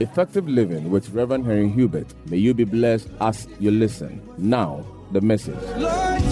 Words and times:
Effective 0.00 0.48
Living 0.48 0.90
with 0.90 1.10
Reverend 1.10 1.44
Henry 1.44 1.68
Hubert. 1.68 2.06
May 2.26 2.36
you 2.36 2.54
be 2.54 2.64
blessed 2.64 3.08
as 3.20 3.48
you 3.58 3.72
listen. 3.72 4.22
Now, 4.38 4.86
the 5.10 5.20
message. 5.20 5.58
Lord, 5.76 6.22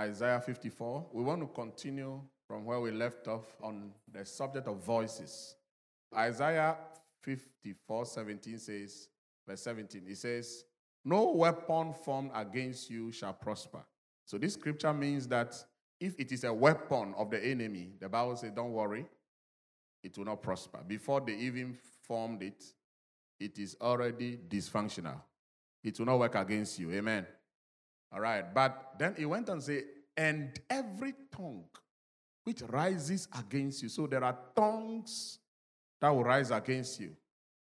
Isaiah 0.00 0.40
54. 0.40 1.08
We 1.12 1.22
want 1.24 1.40
to 1.40 1.48
continue 1.48 2.20
from 2.46 2.64
where 2.64 2.80
we 2.80 2.90
left 2.90 3.26
off 3.26 3.56
on 3.62 3.90
the 4.12 4.24
subject 4.24 4.68
of 4.68 4.84
voices. 4.84 5.56
Isaiah 6.16 6.76
54 7.22 8.06
17 8.06 8.58
says, 8.58 9.08
verse 9.46 9.62
17, 9.62 10.02
it 10.06 10.18
says, 10.18 10.64
No 11.04 11.32
weapon 11.32 11.92
formed 11.92 12.30
against 12.34 12.90
you 12.90 13.12
shall 13.12 13.32
prosper. 13.32 13.84
So 14.24 14.38
this 14.38 14.54
scripture 14.54 14.94
means 14.94 15.26
that 15.28 15.54
if 16.00 16.18
it 16.18 16.32
is 16.32 16.44
a 16.44 16.52
weapon 16.52 17.14
of 17.16 17.30
the 17.30 17.44
enemy, 17.44 17.90
the 18.00 18.08
Bible 18.08 18.34
says, 18.36 18.52
don't 18.52 18.72
worry, 18.72 19.06
it 20.02 20.16
will 20.16 20.24
not 20.24 20.42
prosper. 20.42 20.80
Before 20.86 21.20
they 21.20 21.34
even 21.34 21.76
formed 22.02 22.42
it, 22.42 22.64
it 23.38 23.58
is 23.58 23.76
already 23.80 24.38
dysfunctional. 24.48 25.20
It 25.84 25.98
will 25.98 26.06
not 26.06 26.18
work 26.18 26.34
against 26.34 26.78
you. 26.78 26.90
Amen. 26.92 27.26
All 28.12 28.20
right. 28.20 28.52
But 28.52 28.94
then 28.98 29.14
he 29.16 29.26
went 29.26 29.48
and 29.48 29.62
said, 29.62 29.84
and 30.16 30.58
every 30.68 31.14
tongue 31.34 31.64
which 32.44 32.62
rises 32.62 33.28
against 33.38 33.82
you. 33.82 33.88
So 33.88 34.06
there 34.06 34.24
are 34.24 34.36
tongues 34.56 35.38
that 36.00 36.08
will 36.08 36.24
rise 36.24 36.50
against 36.50 37.00
you 37.00 37.14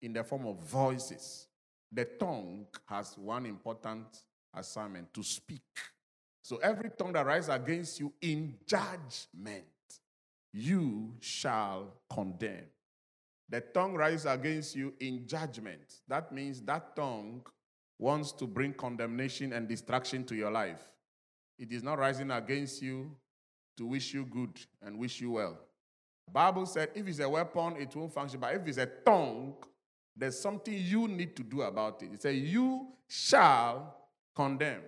in 0.03 0.13
the 0.13 0.23
form 0.23 0.47
of 0.47 0.59
voices. 0.61 1.47
The 1.91 2.05
tongue 2.05 2.67
has 2.87 3.17
one 3.17 3.47
important 3.47 4.07
assignment 4.55 5.13
to 5.15 5.23
speak. 5.23 5.63
So 6.43 6.57
every 6.59 6.91
tongue 6.91 7.13
that 7.13 7.27
rises 7.27 7.51
against 7.51 8.01
you 8.01 8.13
in 8.21 8.55
judgment, 8.67 9.65
you 10.53 11.15
shall 11.21 11.95
condemn. 12.11 12.65
The 13.49 13.61
tongue 13.61 13.95
rises 13.95 14.27
against 14.27 14.77
you 14.77 14.95
in 15.01 15.27
judgment. 15.27 16.01
That 16.07 16.33
means 16.33 16.61
that 16.63 16.95
tongue 16.95 17.43
wants 17.99 18.33
to 18.33 18.47
bring 18.47 18.73
condemnation 18.73 19.53
and 19.53 19.67
destruction 19.67 20.25
to 20.25 20.35
your 20.35 20.51
life. 20.51 20.83
It 21.59 21.73
is 21.73 21.83
not 21.83 21.99
rising 21.99 22.31
against 22.31 22.83
you 22.83 23.11
to 23.77 23.87
wish 23.87 24.15
you 24.15 24.25
good 24.25 24.59
and 24.83 24.99
wish 24.99 25.21
you 25.21 25.33
well. 25.33 25.59
Bible 26.33 26.67
said 26.67 26.91
if 26.95 27.07
it's 27.07 27.21
a 27.21 27.29
weapon, 27.29 27.77
it 27.79 27.95
won't 27.97 28.13
function. 28.13 28.39
But 28.39 28.55
if 28.55 28.67
it's 28.67 28.79
a 28.79 28.87
tongue, 28.87 29.55
there's 30.17 30.39
something 30.39 30.75
you 30.75 31.09
need 31.09 31.35
to 31.37 31.43
do 31.43 31.63
about 31.63 32.03
it. 32.03 32.11
It 32.13 32.23
says, 32.23 32.37
You 32.37 32.89
shall 33.07 33.97
condemn. 34.35 34.83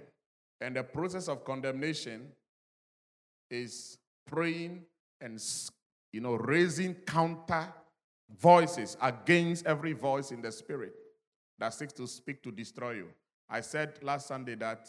And 0.61 0.77
the 0.77 0.83
process 0.83 1.28
of 1.28 1.44
condemnation 1.44 2.28
is 3.50 3.98
praying 4.27 4.84
and 5.20 5.42
you 6.12 6.20
know 6.20 6.36
raising 6.36 6.94
counter 6.94 7.72
voices 8.39 8.97
against 9.02 9.67
every 9.67 9.92
voice 9.92 10.30
in 10.30 10.41
the 10.41 10.52
spirit 10.52 10.94
that 11.58 11.75
seeks 11.75 11.92
to 11.94 12.06
speak 12.06 12.42
to 12.42 12.50
destroy 12.50 12.92
you. 12.92 13.08
I 13.48 13.61
said 13.61 13.98
last 14.02 14.28
Sunday 14.28 14.55
that 14.56 14.89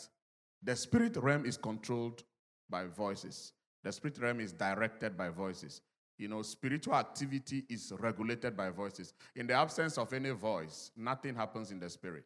the 0.63 0.75
spirit 0.75 1.17
realm 1.17 1.45
is 1.45 1.57
controlled 1.57 2.23
by 2.69 2.85
voices. 2.85 3.53
The 3.83 3.91
spirit 3.91 4.19
realm 4.19 4.39
is 4.39 4.53
directed 4.53 5.17
by 5.17 5.29
voices. 5.29 5.81
You 6.17 6.27
know, 6.27 6.43
spiritual 6.43 6.93
activity 6.93 7.65
is 7.67 7.91
regulated 7.99 8.55
by 8.55 8.69
voices. 8.69 9.13
In 9.35 9.47
the 9.47 9.53
absence 9.53 9.97
of 9.97 10.13
any 10.13 10.29
voice, 10.29 10.91
nothing 10.95 11.33
happens 11.33 11.71
in 11.71 11.79
the 11.79 11.89
spirit. 11.89 12.25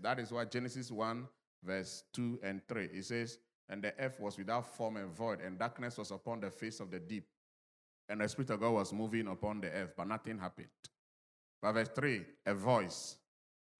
That 0.00 0.18
is 0.18 0.32
why 0.32 0.46
Genesis 0.46 0.90
1 0.90 1.28
verse 1.62 2.04
2 2.12 2.40
and 2.42 2.60
3. 2.68 2.88
It 2.92 3.04
says, 3.04 3.38
And 3.68 3.82
the 3.82 3.92
earth 3.98 4.20
was 4.20 4.38
without 4.38 4.66
form 4.76 4.96
and 4.96 5.10
void, 5.10 5.40
and 5.40 5.58
darkness 5.58 5.98
was 5.98 6.10
upon 6.10 6.40
the 6.40 6.50
face 6.50 6.80
of 6.80 6.90
the 6.90 6.98
deep. 6.98 7.26
And 8.08 8.20
the 8.20 8.28
Spirit 8.28 8.50
of 8.50 8.60
God 8.60 8.72
was 8.72 8.92
moving 8.92 9.26
upon 9.26 9.60
the 9.60 9.70
earth, 9.70 9.94
but 9.96 10.06
nothing 10.06 10.38
happened. 10.38 10.68
But 11.60 11.72
verse 11.72 11.90
3, 11.94 12.22
a 12.46 12.54
voice 12.54 13.16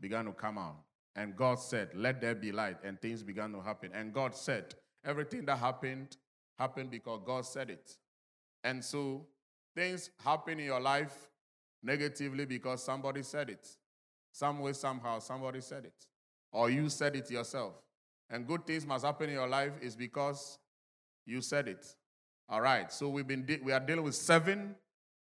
began 0.00 0.25
to 0.25 0.32
come 0.32 0.59
out. 0.59 0.76
And 1.15 1.36
God 1.36 1.59
said, 1.60 1.91
Let 1.94 2.20
there 2.20 2.34
be 2.34 2.53
light. 2.53 2.78
And 2.84 3.00
things 3.00 3.22
began 3.22 3.53
to 3.53 3.60
happen. 3.60 3.91
And 3.94 4.12
God 4.12 4.34
said, 4.34 4.75
Everything 5.04 5.44
that 5.47 5.59
happened 5.59 6.16
happened 6.59 6.91
because 6.91 7.20
God 7.25 7.47
said 7.47 7.70
it. 7.70 7.97
And 8.65 8.84
so 8.84 9.26
things 9.75 10.10
happen 10.25 10.59
in 10.59 10.66
your 10.66 10.81
life 10.81 11.31
negatively 11.82 12.44
because 12.44 12.82
somebody 12.82 13.22
said 13.22 13.50
it. 13.50 13.69
Some 14.32 14.59
way, 14.59 14.72
somehow, 14.72 15.20
somebody 15.20 15.60
said 15.60 15.84
it 15.84 16.06
or 16.52 16.70
you 16.70 16.88
said 16.88 17.16
it 17.16 17.30
yourself. 17.30 17.74
And 18.30 18.46
good 18.46 18.66
things 18.66 18.86
must 18.86 19.04
happen 19.04 19.28
in 19.28 19.34
your 19.36 19.48
life 19.48 19.72
is 19.80 19.94
because 19.94 20.58
you 21.24 21.40
said 21.40 21.68
it. 21.68 21.86
All 22.48 22.60
right. 22.60 22.92
So 22.92 23.08
we've 23.08 23.26
been 23.26 23.44
de- 23.44 23.60
we 23.62 23.72
are 23.72 23.80
dealing 23.80 24.04
with 24.04 24.14
seven 24.14 24.74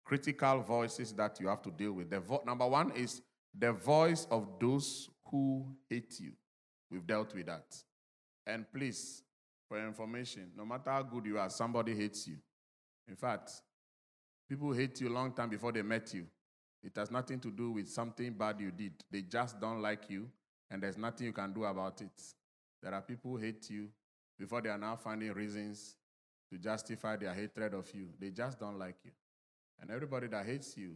critical 0.03 0.61
voices 0.61 1.13
that 1.13 1.39
you 1.39 1.47
have 1.47 1.61
to 1.63 1.71
deal 1.71 1.93
with. 1.93 2.09
The 2.09 2.19
vo- 2.19 2.43
number 2.45 2.67
one 2.67 2.91
is 2.91 3.21
the 3.57 3.71
voice 3.71 4.27
of 4.29 4.47
those 4.59 5.09
who 5.29 5.65
hate 5.89 6.19
you. 6.19 6.31
We've 6.89 7.05
dealt 7.05 7.33
with 7.33 7.45
that. 7.47 7.65
And 8.45 8.65
please, 8.73 9.23
for 9.67 9.79
information, 9.85 10.51
no 10.57 10.65
matter 10.65 10.89
how 10.91 11.03
good 11.03 11.25
you 11.25 11.39
are, 11.39 11.49
somebody 11.49 11.95
hates 11.95 12.27
you. 12.27 12.37
In 13.07 13.15
fact, 13.15 13.51
people 14.49 14.73
hate 14.73 14.99
you 14.99 15.09
long 15.09 15.31
time 15.31 15.49
before 15.49 15.71
they 15.71 15.81
met 15.81 16.13
you. 16.13 16.25
It 16.83 16.93
has 16.95 17.11
nothing 17.11 17.39
to 17.39 17.51
do 17.51 17.71
with 17.71 17.87
something 17.87 18.33
bad 18.33 18.59
you 18.59 18.71
did. 18.71 18.93
They 19.11 19.21
just 19.21 19.59
don't 19.59 19.81
like 19.81 20.09
you 20.09 20.27
and 20.71 20.81
there's 20.81 20.97
nothing 20.97 21.27
you 21.27 21.33
can 21.33 21.53
do 21.53 21.65
about 21.65 22.01
it. 22.01 22.23
There 22.81 22.93
are 22.93 23.01
people 23.01 23.31
who 23.31 23.37
hate 23.37 23.69
you 23.69 23.89
before 24.39 24.61
they 24.61 24.69
are 24.69 24.77
now 24.77 24.95
finding 24.95 25.31
reasons 25.33 25.95
to 26.49 26.57
justify 26.57 27.17
their 27.17 27.33
hatred 27.33 27.73
of 27.73 27.93
you. 27.93 28.07
They 28.19 28.29
just 28.29 28.59
don't 28.59 28.79
like 28.79 28.95
you. 29.03 29.11
And 29.79 29.91
everybody 29.91 30.27
that 30.27 30.45
hates 30.45 30.77
you 30.77 30.95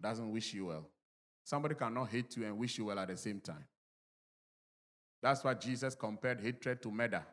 doesn't 0.00 0.30
wish 0.32 0.54
you 0.54 0.66
well. 0.66 0.88
Somebody 1.44 1.74
cannot 1.74 2.08
hate 2.08 2.36
you 2.36 2.44
and 2.46 2.58
wish 2.58 2.78
you 2.78 2.86
well 2.86 2.98
at 2.98 3.08
the 3.08 3.16
same 3.16 3.40
time. 3.40 3.64
That's 5.22 5.44
why 5.44 5.54
Jesus 5.54 5.94
compared 5.94 6.40
hatred 6.40 6.82
to 6.82 6.90
murder. 6.90 7.24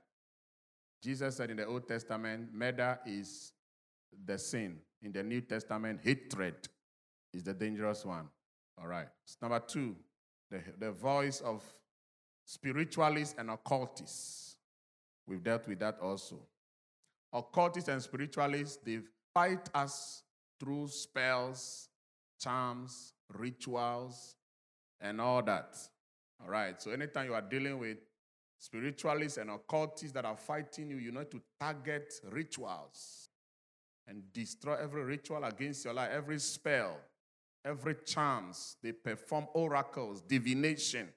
Jesus 1.02 1.38
said 1.38 1.50
in 1.50 1.58
the 1.58 1.66
Old 1.66 1.88
Testament, 1.88 2.54
murder 2.54 3.00
is 3.06 3.54
the 4.26 4.38
sin. 4.38 4.78
In 5.02 5.12
the 5.12 5.24
New 5.24 5.42
Testament, 5.42 6.02
hatred 6.04 6.56
is 7.34 7.44
the 7.44 7.54
dangerous 7.54 8.06
one. 8.06 8.28
All 8.80 8.88
right. 8.88 9.08
Number 9.42 9.60
two, 9.60 9.96
the, 10.52 10.62
the 10.78 10.92
voice 10.92 11.42
of 11.42 11.64
spiritualists 12.46 13.36
and 13.38 13.50
occultists. 13.50 14.58
We've 15.26 15.44
dealt 15.44 15.68
with 15.68 15.80
that 15.80 15.98
also. 16.02 16.40
Occultists 17.34 17.90
and 17.90 18.02
spiritualists, 18.02 18.78
they 18.84 19.00
fight 19.34 19.70
us 19.74 20.24
through 20.60 20.90
spells, 20.90 21.88
charms, 22.40 23.14
rituals, 23.34 24.36
and 25.00 25.22
all 25.22 25.42
that. 25.44 25.78
All 26.44 26.50
right. 26.50 26.80
So 26.82 26.92
anytime 26.92 27.28
you 27.28 27.34
are 27.34 27.42
dealing 27.42 27.80
with 27.80 27.98
spiritualists 28.60 29.38
and 29.38 29.50
occultists 29.50 30.12
that 30.12 30.26
are 30.26 30.36
fighting 30.36 30.90
you, 30.90 30.98
you 30.98 31.12
need 31.12 31.32
to 31.32 31.42
target 31.60 32.14
rituals 32.30 33.30
and 34.08 34.22
destroy 34.34 34.76
every 34.76 35.04
ritual 35.04 35.44
against 35.46 35.86
your 35.86 35.94
life, 35.94 36.10
every 36.12 36.40
spell, 36.40 36.98
every 37.66 37.96
chance 38.06 38.78
they 38.82 38.92
perform 38.92 39.48
oracles, 39.54 40.22
divination. 40.22 41.10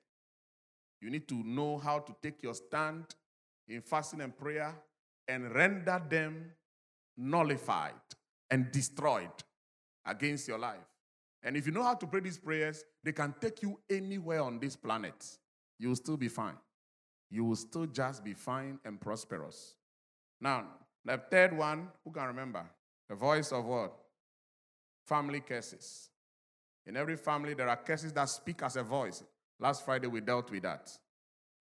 You 1.00 1.10
need 1.10 1.28
to 1.28 1.42
know 1.44 1.78
how 1.78 1.98
to 1.98 2.14
take 2.22 2.42
your 2.42 2.54
stand 2.54 3.04
in 3.68 3.82
fasting 3.82 4.20
and 4.20 4.36
prayer 4.36 4.74
and 5.28 5.54
render 5.54 6.02
them 6.08 6.52
nullified 7.16 7.92
and 8.50 8.70
destroyed 8.70 9.30
against 10.06 10.48
your 10.48 10.58
life. 10.58 10.78
And 11.42 11.56
if 11.56 11.66
you 11.66 11.72
know 11.72 11.82
how 11.82 11.94
to 11.94 12.06
pray 12.06 12.20
these 12.20 12.38
prayers, 12.38 12.84
they 13.02 13.12
can 13.12 13.34
take 13.40 13.62
you 13.62 13.78
anywhere 13.90 14.42
on 14.42 14.58
this 14.58 14.76
planet. 14.76 15.38
You 15.78 15.88
will 15.88 15.96
still 15.96 16.16
be 16.16 16.28
fine. 16.28 16.56
You 17.30 17.44
will 17.44 17.56
still 17.56 17.86
just 17.86 18.24
be 18.24 18.32
fine 18.32 18.78
and 18.84 19.00
prosperous. 19.00 19.74
Now, 20.40 20.66
the 21.04 21.20
third 21.30 21.56
one, 21.56 21.88
who 22.04 22.12
can 22.12 22.26
remember? 22.26 22.64
The 23.08 23.14
voice 23.14 23.52
of 23.52 23.66
what? 23.66 23.94
Family 25.06 25.40
curses. 25.40 26.08
In 26.86 26.96
every 26.96 27.16
family, 27.16 27.54
there 27.54 27.68
are 27.68 27.76
curses 27.76 28.12
that 28.12 28.28
speak 28.28 28.62
as 28.62 28.76
a 28.76 28.82
voice. 28.82 29.22
Last 29.58 29.84
Friday, 29.84 30.06
we 30.06 30.20
dealt 30.20 30.50
with 30.50 30.62
that. 30.62 30.90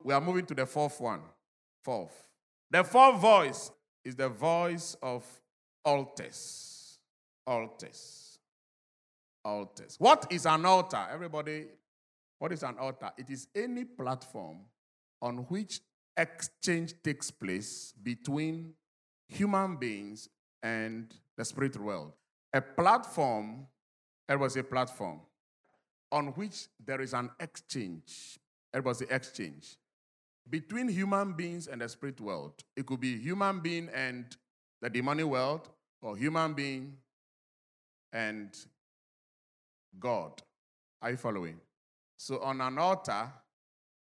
We 0.04 0.14
are 0.14 0.22
moving 0.22 0.46
to 0.48 0.54
the 0.54 0.66
fourth 0.66 1.00
one. 1.00 1.22
Fourth. 1.84 2.28
The 2.70 2.84
fourth 2.84 3.20
voice 3.20 3.72
is 4.04 4.16
the 4.16 4.30
voice 4.30 4.98
of 5.02 5.25
altars. 5.86 7.00
Altars. 7.46 8.40
Altars. 9.46 9.96
What 10.00 10.28
is 10.30 10.46
an 10.46 10.66
altar? 10.66 11.06
Everybody, 11.12 11.66
what 12.40 12.52
is 12.52 12.64
an 12.64 12.78
altar? 12.78 13.12
It 13.18 13.30
is 13.30 13.48
any 13.56 13.86
platform 13.86 14.58
on 15.22 15.38
which 15.50 15.80
exchange 16.18 16.94
takes 17.04 17.31
place 17.31 17.94
between 18.02 18.74
human 19.28 19.78
beings 19.78 20.30
and 20.62 21.14
the 21.38 21.46
spirit 21.46 21.78
world. 21.78 22.14
A 22.54 22.62
platform 22.62 23.68
Everybody 24.30 24.60
a 24.60 24.64
platform 24.64 25.20
on 26.12 26.28
which 26.28 26.68
there 26.84 27.02
is 27.02 27.14
an 27.14 27.30
exchange. 27.40 28.40
It 28.74 28.84
was 28.84 29.00
the 29.00 29.14
exchange 29.14 29.78
between 30.50 30.88
human 30.88 31.34
beings 31.34 31.68
and 31.68 31.81
the 31.81 31.90
spirit 31.90 32.20
world. 32.20 32.54
It 32.75 32.86
could 32.86 33.00
be 33.00 33.18
human 33.18 33.60
being 33.60 33.90
and 33.94 34.25
the 34.81 34.90
demonic 34.90 35.25
world, 35.25 35.70
or 36.02 36.18
human 36.18 36.54
being 36.54 36.98
and 38.12 38.50
God. 40.00 40.42
Are 41.02 41.12
you 41.12 41.18
following? 41.18 41.60
So 42.18 42.40
on 42.40 42.60
an 42.60 42.78
altar, 42.78 43.31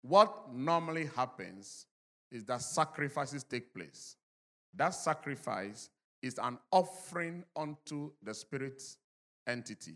what 0.01 0.53
normally 0.53 1.09
happens 1.15 1.85
is 2.31 2.43
that 2.45 2.61
sacrifices 2.61 3.43
take 3.43 3.73
place. 3.73 4.17
That 4.75 4.89
sacrifice 4.89 5.89
is 6.21 6.37
an 6.37 6.57
offering 6.71 7.45
unto 7.55 8.11
the 8.21 8.33
spirit's 8.33 8.97
entity 9.47 9.95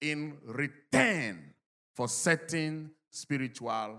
in 0.00 0.36
return 0.44 1.54
for 1.94 2.08
certain 2.08 2.90
spiritual 3.10 3.98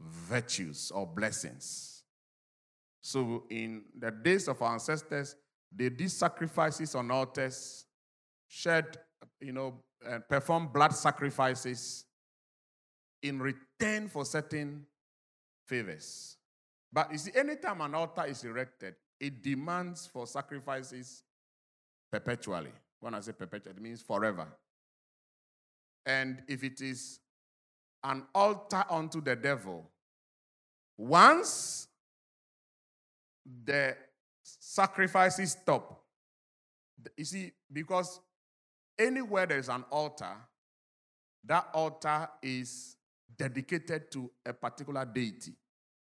virtues 0.00 0.92
or 0.94 1.06
blessings. 1.06 2.04
So, 3.00 3.44
in 3.50 3.84
the 3.98 4.10
days 4.10 4.48
of 4.48 4.60
our 4.62 4.74
ancestors, 4.74 5.34
they 5.74 5.88
did 5.88 6.10
sacrifices 6.10 6.94
on 6.94 7.10
altars, 7.10 7.86
shed, 8.46 8.98
you 9.40 9.52
know, 9.52 9.74
and 10.06 10.26
perform 10.28 10.68
blood 10.68 10.94
sacrifices 10.94 12.04
in 13.22 13.40
return 13.40 14.08
for 14.08 14.24
certain 14.24 14.86
favors. 15.66 16.36
But 16.92 17.12
you 17.12 17.18
see, 17.18 17.32
anytime 17.34 17.80
an 17.80 17.94
altar 17.94 18.24
is 18.26 18.44
erected, 18.44 18.94
it 19.20 19.42
demands 19.42 20.06
for 20.06 20.26
sacrifices 20.26 21.22
perpetually. 22.10 22.72
When 23.00 23.14
I 23.14 23.20
say 23.20 23.32
perpetual, 23.32 23.72
it 23.76 23.82
means 23.82 24.02
forever. 24.02 24.46
And 26.04 26.42
if 26.48 26.64
it 26.64 26.80
is 26.80 27.20
an 28.02 28.24
altar 28.34 28.84
unto 28.90 29.20
the 29.20 29.36
devil, 29.36 29.88
once 30.96 31.86
the 33.64 33.96
sacrifices 34.42 35.52
stop, 35.52 36.02
you 37.16 37.24
see, 37.24 37.52
because 37.72 38.20
anywhere 38.98 39.46
there 39.46 39.58
is 39.58 39.68
an 39.68 39.84
altar, 39.90 40.34
that 41.44 41.68
altar 41.72 42.28
is 42.42 42.96
dedicated 43.36 44.10
to 44.10 44.30
a 44.44 44.52
particular 44.52 45.04
deity. 45.04 45.52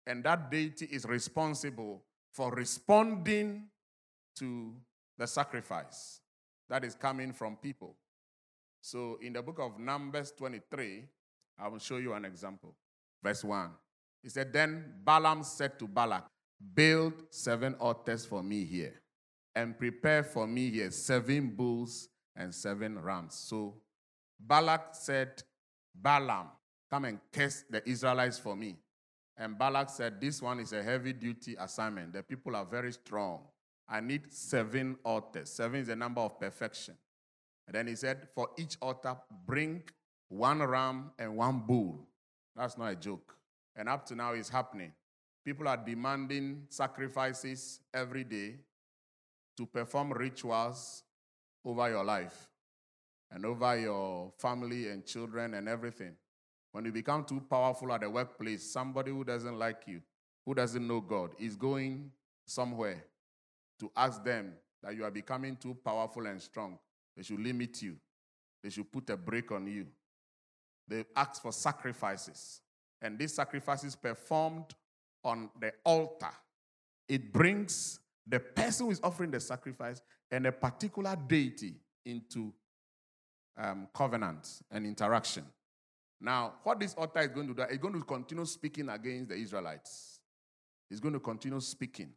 And 0.07 0.23
that 0.25 0.51
deity 0.51 0.87
is 0.87 1.07
responsible 1.07 2.03
for 2.33 2.51
responding 2.53 3.69
to 4.37 4.75
the 5.17 5.27
sacrifice 5.27 6.21
that 6.69 6.85
is 6.85 6.95
coming 6.95 7.33
from 7.33 7.57
people. 7.57 7.97
So 8.81 9.19
in 9.23 9.33
the 9.33 9.43
book 9.43 9.59
of 9.61 9.79
Numbers 9.79 10.33
23, 10.37 11.05
I 11.59 11.69
will 11.69 11.79
show 11.79 11.97
you 11.99 12.13
an 12.13 12.25
example. 12.25 12.75
Verse 13.23 13.45
1. 13.45 13.71
He 14.23 14.29
said, 14.29 14.53
Then 14.53 14.85
Balaam 15.05 15.43
said 15.43 15.79
to 15.79 15.87
Balak, 15.87 16.27
Build 16.75 17.13
seven 17.31 17.75
altars 17.75 18.25
for 18.25 18.43
me 18.43 18.65
here, 18.65 18.95
and 19.55 19.79
prepare 19.79 20.23
for 20.23 20.47
me 20.47 20.71
here 20.71 20.91
seven 20.91 21.51
bulls 21.51 22.09
and 22.35 22.55
seven 22.55 22.99
rams. 22.99 23.35
So 23.35 23.75
Balak 24.41 24.95
said, 24.95 25.43
Balaam, 25.95 26.49
come 26.91 27.05
and 27.05 27.19
curse 27.33 27.65
the 27.69 27.87
Israelites 27.89 28.39
for 28.39 28.57
me. 28.57 28.77
And 29.37 29.59
Balak 29.59 29.91
said, 29.91 30.21
This 30.21 30.41
one 30.41 30.61
is 30.61 30.73
a 30.73 30.83
heavy 30.83 31.13
duty 31.13 31.57
assignment. 31.59 32.13
The 32.13 32.23
people 32.23 32.57
are 32.57 32.65
very 32.65 32.93
strong. 32.93 33.41
I 33.89 34.01
need 34.01 34.33
seven 34.33 34.97
altars. 35.05 35.51
Seven 35.51 35.81
is 35.81 35.89
the 35.89 35.97
number 35.97 36.21
of 36.21 36.41
perfection. 36.41 36.97
And 37.67 37.75
then 37.75 37.87
he 37.87 37.97
said, 37.97 38.29
For 38.35 38.49
each 38.59 38.77
altar, 38.81 39.17
bring 39.47 39.83
one 40.29 40.63
ram 40.63 41.11
and 41.19 41.37
one 41.37 41.63
bull. 41.67 42.07
That's 42.57 42.79
not 42.79 42.93
a 42.93 42.97
joke. 42.97 43.37
And 43.77 43.89
up 43.89 44.07
to 44.07 44.15
now, 44.15 44.33
it's 44.33 44.49
happening. 44.49 44.93
People 45.45 45.69
are 45.69 45.77
demanding 45.77 46.65
sacrifices 46.69 47.81
every 47.93 48.25
day 48.25 48.57
to 49.57 49.67
perform 49.67 50.13
rituals 50.13 51.03
over 51.65 51.89
your 51.91 52.05
life 52.05 52.49
and 53.31 53.45
over 53.45 53.79
your 53.79 54.33
family 54.39 54.89
and 54.89 55.05
children 55.05 55.55
and 55.55 55.69
everything. 55.69 56.15
When 56.73 56.85
you 56.85 56.93
become 56.93 57.25
too 57.25 57.43
powerful 57.49 57.93
at 57.93 58.01
the 58.01 58.11
workplace, 58.11 58.73
somebody 58.73 59.11
who 59.11 59.25
doesn't 59.25 59.59
like 59.59 59.83
you, 59.87 60.01
who 60.47 60.55
doesn't 60.55 60.87
know 60.87 61.01
God, 61.01 61.31
is 61.39 61.57
going 61.57 62.11
somewhere 62.47 63.05
to 63.85 63.91
ask 63.97 64.25
them 64.25 64.55
that 64.83 64.97
you 64.97 65.05
are 65.05 65.11
becoming 65.11 65.57
too 65.57 65.77
powerful 65.85 66.27
and 66.27 66.41
strong. 66.41 66.79
They 67.17 67.23
should 67.23 67.41
limit 67.41 67.83
you, 67.83 67.97
they 68.63 68.71
should 68.71 68.91
put 68.91 69.11
a 69.11 69.17
brake 69.17 69.53
on 69.53 69.67
you. 69.67 69.87
They 70.89 71.05
ask 71.17 71.41
for 71.41 71.53
sacrifices. 71.53 72.61
And 73.01 73.19
these 73.19 73.35
sacrifices 73.35 73.97
performed 73.97 74.75
on 75.23 75.51
the 75.59 75.73
altar. 75.85 76.33
It 77.09 77.33
brings 77.33 78.01
the 78.27 78.41
person 78.41 78.87
who 78.87 78.93
is 78.93 79.01
offering 79.03 79.31
the 79.31 79.41
sacrifice 79.41 80.03
and 80.31 80.47
a 80.47 80.53
particular 80.53 81.17
deity 81.27 81.75
into 82.05 82.53
um, 83.57 83.89
covenant 83.95 84.47
and 84.71 84.87
interaction. 84.87 85.45
Now, 86.21 86.55
what 86.63 86.81
this 86.81 86.95
altar 86.95 87.21
is 87.21 87.29
going 87.29 87.49
to 87.49 87.55
do, 87.55 87.63
it's 87.63 87.79
going 87.79 87.95
to 87.95 88.01
continue 88.01 88.45
speaking 88.47 88.89
against 88.89 89.29
the 89.29 89.37
Israelites. 89.37 90.21
It's 90.91 91.01
going 91.01 91.15
to 91.15 91.21
continue 91.21 91.61
speaking. 91.61 92.13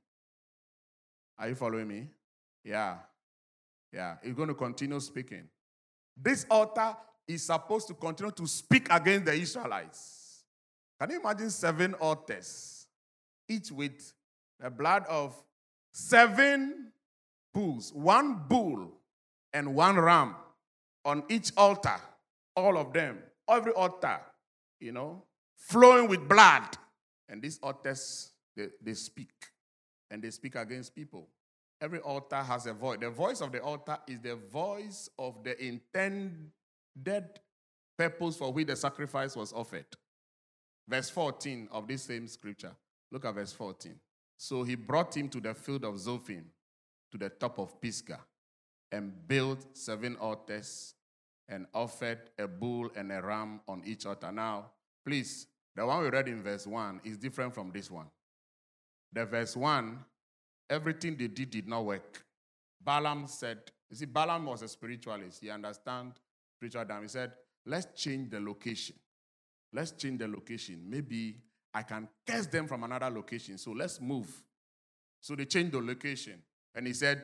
Are 1.38 1.50
you 1.50 1.56
following 1.56 1.88
me? 1.88 2.08
Yeah. 2.64 2.98
Yeah. 3.94 4.16
It's 4.24 4.36
going 4.36 4.50
to 4.50 4.56
continue 4.56 5.00
speaking. 5.00 5.44
This 6.16 6.46
altar 6.50 6.96
is 7.28 7.44
supposed 7.44 7.88
to 7.90 7.94
continue 7.94 8.32
to 8.32 8.48
speak 8.48 8.88
against 8.92 9.26
the 9.26 9.34
Israelites. 9.34 10.44
Can 11.00 11.12
you 11.12 11.20
imagine 11.20 11.50
seven 11.50 11.94
altars, 11.96 12.88
each 13.48 13.72
with 13.72 14.14
the 14.60 14.70
blood 14.70 15.06
of 15.08 15.36
seven 15.94 16.92
bulls, 17.54 17.94
one 17.94 18.42
bull 18.48 18.92
and 19.54 19.76
one 19.76 19.98
ram 20.00 20.36
on 21.06 21.24
each 21.30 21.52
altar, 21.56 21.96
all 22.56 22.78
of 22.78 22.94
them, 22.94 23.20
every 23.50 23.72
altar, 23.74 24.20
you 24.80 24.92
know, 24.92 25.24
flowing 25.56 26.08
with 26.08 26.28
blood. 26.28 26.78
And 27.30 27.42
these 27.42 27.60
altars, 27.62 28.32
they, 28.56 28.68
they 28.82 28.94
speak, 28.94 29.32
and 30.10 30.22
they 30.22 30.30
speak 30.30 30.56
against 30.56 30.96
people. 30.96 31.28
Every 31.80 32.00
altar 32.00 32.38
has 32.38 32.66
a 32.66 32.74
voice. 32.74 32.98
The 33.00 33.10
voice 33.10 33.42
of 33.42 33.52
the 33.52 33.62
altar 33.62 33.98
is 34.08 34.20
the 34.20 34.36
voice 34.36 35.10
of 35.20 35.44
the 35.44 35.64
intended 35.64 37.40
purpose 37.98 38.38
for 38.38 38.52
which 38.52 38.68
the 38.68 38.76
sacrifice 38.76 39.36
was 39.36 39.54
offered. 39.54 39.86
Verse 40.88 41.10
14 41.10 41.68
of 41.72 41.88
this 41.88 42.04
same 42.04 42.28
scripture. 42.28 42.72
Look 43.12 43.26
at 43.26 43.36
verse 43.36 43.54
14. 43.54 43.96
So 44.38 44.64
he 44.64 44.76
brought 44.76 45.16
him 45.16 45.30
to 45.30 45.40
the 45.40 45.54
field 45.54 45.84
of 45.84 45.96
Zophim, 45.96 46.46
to 47.12 47.18
the 47.18 47.30
top 47.30 47.60
of 47.60 47.80
Pisgah, 47.82 48.22
and 48.92 49.14
built 49.28 49.66
seven 49.74 50.16
altars 50.18 50.94
and 51.50 51.66
offered 51.74 52.20
a 52.38 52.48
bull 52.48 52.90
and 52.96 53.12
a 53.12 53.22
ram 53.22 53.62
on 53.68 53.82
each 53.86 54.06
altar. 54.06 54.32
Now, 54.32 54.72
please, 55.06 55.48
the 55.76 55.86
one 55.86 56.04
we 56.04 56.10
read 56.10 56.28
in 56.28 56.42
verse 56.42 56.68
1 56.68 57.02
is 57.04 57.18
different 57.18 57.54
from 57.54 57.72
this 57.72 57.90
one. 57.90 58.08
The 59.14 59.26
verse 59.26 59.56
1, 59.56 59.98
everything 60.70 61.16
they 61.18 61.28
did 61.28 61.50
did 61.50 61.68
not 61.68 61.86
work. 61.86 62.24
Balaam 62.84 63.28
said, 63.28 63.60
you 63.90 63.96
see, 63.96 64.06
Balaam 64.06 64.46
was 64.46 64.62
a 64.62 64.68
spiritualist. 64.68 65.42
He 65.42 65.50
understand 65.50 66.14
spiritual 66.58 66.86
dam. 66.86 67.04
He 67.04 67.08
said, 67.08 67.32
let's 67.66 67.88
change 68.02 68.30
the 68.30 68.40
location. 68.40 68.96
Let's 69.74 69.92
change 69.92 70.20
the 70.20 70.28
location. 70.28 70.84
Maybe 70.88 71.38
I 71.74 71.84
can 71.84 72.08
curse 72.26 72.48
them 72.48 72.68
from 72.68 72.84
another 72.84 73.10
location. 73.10 73.58
So 73.58 73.72
let's 73.72 74.02
move. 74.02 74.30
So 75.22 75.36
they 75.36 75.46
changed 75.46 75.74
the 75.74 75.82
location. 75.82 76.42
And 76.76 76.88
he 76.88 76.94
said, 76.94 77.24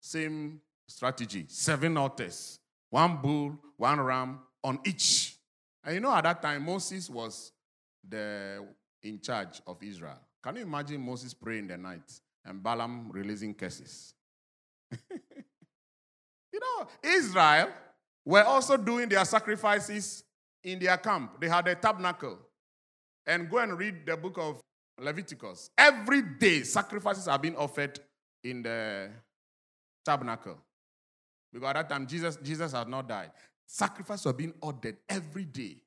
same 0.00 0.60
strategy, 0.86 1.46
seven 1.48 1.96
altars, 1.96 2.58
one 2.90 3.16
bull, 3.16 3.58
one 3.76 4.00
ram 4.00 4.40
on 4.62 4.78
each. 4.84 5.36
And 5.82 5.94
you 5.94 6.00
know, 6.00 6.14
at 6.14 6.24
that 6.24 6.42
time, 6.42 6.64
Moses 6.64 7.08
was 7.08 7.52
the 8.06 8.66
in 9.02 9.20
charge 9.20 9.60
of 9.66 9.82
Israel. 9.82 10.18
Can 10.44 10.56
you 10.56 10.62
imagine 10.62 11.00
Moses 11.00 11.32
praying 11.32 11.60
in 11.60 11.68
the 11.68 11.78
night 11.78 12.20
and 12.44 12.62
Balaam 12.62 13.10
releasing 13.10 13.54
curses? 13.54 14.12
you 14.92 16.60
know, 16.60 16.86
Israel 17.02 17.70
were 18.26 18.42
also 18.42 18.76
doing 18.76 19.08
their 19.08 19.24
sacrifices 19.24 20.22
in 20.62 20.78
their 20.78 20.98
camp. 20.98 21.40
They 21.40 21.48
had 21.48 21.66
a 21.66 21.74
tabernacle 21.74 22.38
and 23.26 23.48
go 23.48 23.56
and 23.56 23.78
read 23.78 24.04
the 24.04 24.18
book 24.18 24.36
of 24.36 24.60
Leviticus. 25.00 25.70
Every 25.78 26.20
day, 26.20 26.62
sacrifices 26.62 27.26
are 27.26 27.38
being 27.38 27.56
offered 27.56 27.98
in 28.42 28.62
the 28.64 29.08
tabernacle. 30.04 30.58
Because 31.54 31.70
at 31.70 31.74
that 31.76 31.88
time, 31.88 32.06
Jesus, 32.06 32.36
Jesus 32.42 32.72
had 32.72 32.86
not 32.90 33.08
died. 33.08 33.30
Sacrifices 33.66 34.26
were 34.26 34.34
being 34.34 34.52
ordered 34.60 34.98
every 35.08 35.46
day. 35.46 35.78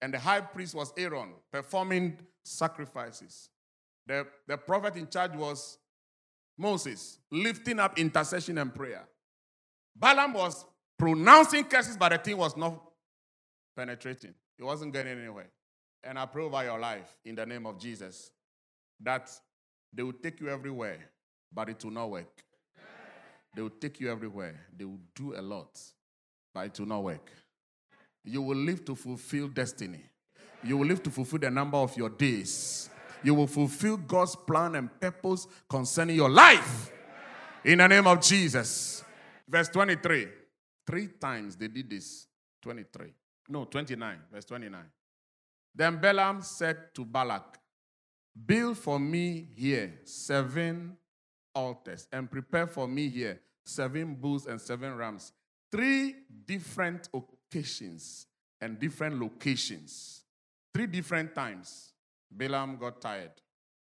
And 0.00 0.14
the 0.14 0.18
high 0.18 0.40
priest 0.40 0.74
was 0.74 0.94
Aaron, 0.96 1.34
performing 1.52 2.16
sacrifices. 2.42 3.50
The, 4.08 4.26
the 4.46 4.56
prophet 4.56 4.96
in 4.96 5.06
charge 5.06 5.36
was 5.36 5.78
Moses, 6.56 7.18
lifting 7.30 7.78
up 7.78 7.98
intercession 7.98 8.56
and 8.56 8.74
prayer. 8.74 9.06
Balaam 9.94 10.32
was 10.32 10.64
pronouncing 10.98 11.64
curses, 11.64 11.96
but 11.96 12.08
the 12.08 12.18
thing 12.18 12.38
was 12.38 12.56
not 12.56 12.82
penetrating. 13.76 14.34
It 14.58 14.64
wasn't 14.64 14.94
getting 14.94 15.18
anywhere. 15.18 15.50
And 16.02 16.18
I 16.18 16.24
pray 16.24 16.42
over 16.42 16.64
your 16.64 16.78
life 16.78 17.14
in 17.24 17.34
the 17.34 17.44
name 17.44 17.66
of 17.66 17.78
Jesus 17.78 18.30
that 19.00 19.30
they 19.92 20.02
will 20.02 20.14
take 20.14 20.40
you 20.40 20.48
everywhere, 20.48 20.98
but 21.52 21.68
it 21.68 21.84
will 21.84 21.92
not 21.92 22.10
work. 22.10 22.42
They 23.54 23.62
will 23.62 23.70
take 23.70 24.00
you 24.00 24.10
everywhere. 24.10 24.58
They 24.76 24.84
will 24.84 25.00
do 25.14 25.34
a 25.36 25.42
lot, 25.42 25.78
but 26.54 26.66
it 26.66 26.80
will 26.80 26.86
not 26.86 27.02
work. 27.02 27.30
You 28.24 28.40
will 28.40 28.56
live 28.56 28.84
to 28.86 28.94
fulfill 28.94 29.48
destiny. 29.48 30.02
You 30.64 30.78
will 30.78 30.86
live 30.86 31.02
to 31.04 31.10
fulfill 31.10 31.38
the 31.40 31.50
number 31.50 31.76
of 31.76 31.96
your 31.96 32.08
days. 32.08 32.90
You 33.22 33.34
will 33.34 33.46
fulfill 33.46 33.96
God's 33.96 34.36
plan 34.36 34.74
and 34.74 35.00
purpose 35.00 35.46
concerning 35.68 36.16
your 36.16 36.30
life. 36.30 36.90
In 37.64 37.78
the 37.78 37.88
name 37.88 38.06
of 38.06 38.20
Jesus. 38.20 39.04
Verse 39.48 39.68
23. 39.68 40.28
Three 40.86 41.08
times 41.20 41.56
they 41.56 41.68
did 41.68 41.90
this. 41.90 42.26
23. 42.62 43.12
No, 43.48 43.64
29. 43.64 44.18
Verse 44.32 44.44
29. 44.44 44.80
Then 45.74 46.00
Balaam 46.00 46.42
said 46.42 46.94
to 46.94 47.04
Balak, 47.04 47.58
Build 48.46 48.78
for 48.78 48.98
me 48.98 49.48
here 49.54 50.00
seven 50.04 50.96
altars 51.54 52.06
and 52.12 52.30
prepare 52.30 52.66
for 52.66 52.86
me 52.86 53.08
here 53.08 53.40
seven 53.64 54.14
bulls 54.14 54.46
and 54.46 54.60
seven 54.60 54.96
rams. 54.96 55.32
Three 55.70 56.14
different 56.46 57.08
occasions 57.12 58.26
and 58.60 58.78
different 58.78 59.20
locations. 59.20 60.24
Three 60.72 60.86
different 60.86 61.34
times. 61.34 61.92
Balaam 62.30 62.76
got 62.76 63.00
tired. 63.00 63.32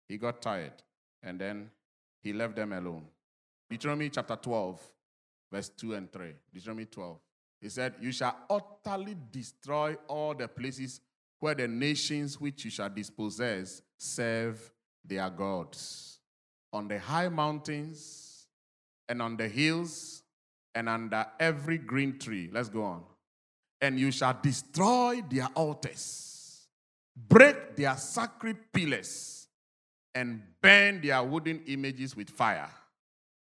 He 0.08 0.18
got 0.18 0.42
tired. 0.42 0.82
And 1.22 1.40
then 1.40 1.70
he 2.22 2.32
left 2.32 2.56
them 2.56 2.72
alone. 2.72 3.06
Deuteronomy 3.70 4.10
chapter 4.10 4.36
12, 4.36 4.80
verse 5.50 5.68
2 5.70 5.94
and 5.94 6.12
3. 6.12 6.32
Deuteronomy 6.52 6.86
12. 6.86 7.18
He 7.60 7.68
said, 7.68 7.94
You 8.00 8.12
shall 8.12 8.36
utterly 8.50 9.16
destroy 9.30 9.96
all 10.06 10.34
the 10.34 10.48
places 10.48 11.00
where 11.40 11.54
the 11.54 11.68
nations 11.68 12.40
which 12.40 12.64
you 12.64 12.70
shall 12.70 12.90
dispossess 12.90 13.82
serve 13.96 14.70
their 15.04 15.28
gods. 15.30 16.18
On 16.72 16.88
the 16.88 16.98
high 16.98 17.28
mountains 17.28 18.46
and 19.08 19.22
on 19.22 19.36
the 19.36 19.48
hills 19.48 20.22
and 20.74 20.88
under 20.88 21.26
every 21.38 21.78
green 21.78 22.18
tree. 22.18 22.50
Let's 22.52 22.68
go 22.68 22.82
on. 22.82 23.04
And 23.80 23.98
you 23.98 24.10
shall 24.10 24.38
destroy 24.42 25.22
their 25.28 25.48
altars, 25.54 26.33
break 27.16 27.76
their 27.76 27.96
sacred 27.96 28.56
pillars, 28.72 29.48
and 30.14 30.42
burn 30.60 31.00
their 31.00 31.22
wooden 31.22 31.62
images 31.66 32.16
with 32.16 32.30
fire. 32.30 32.70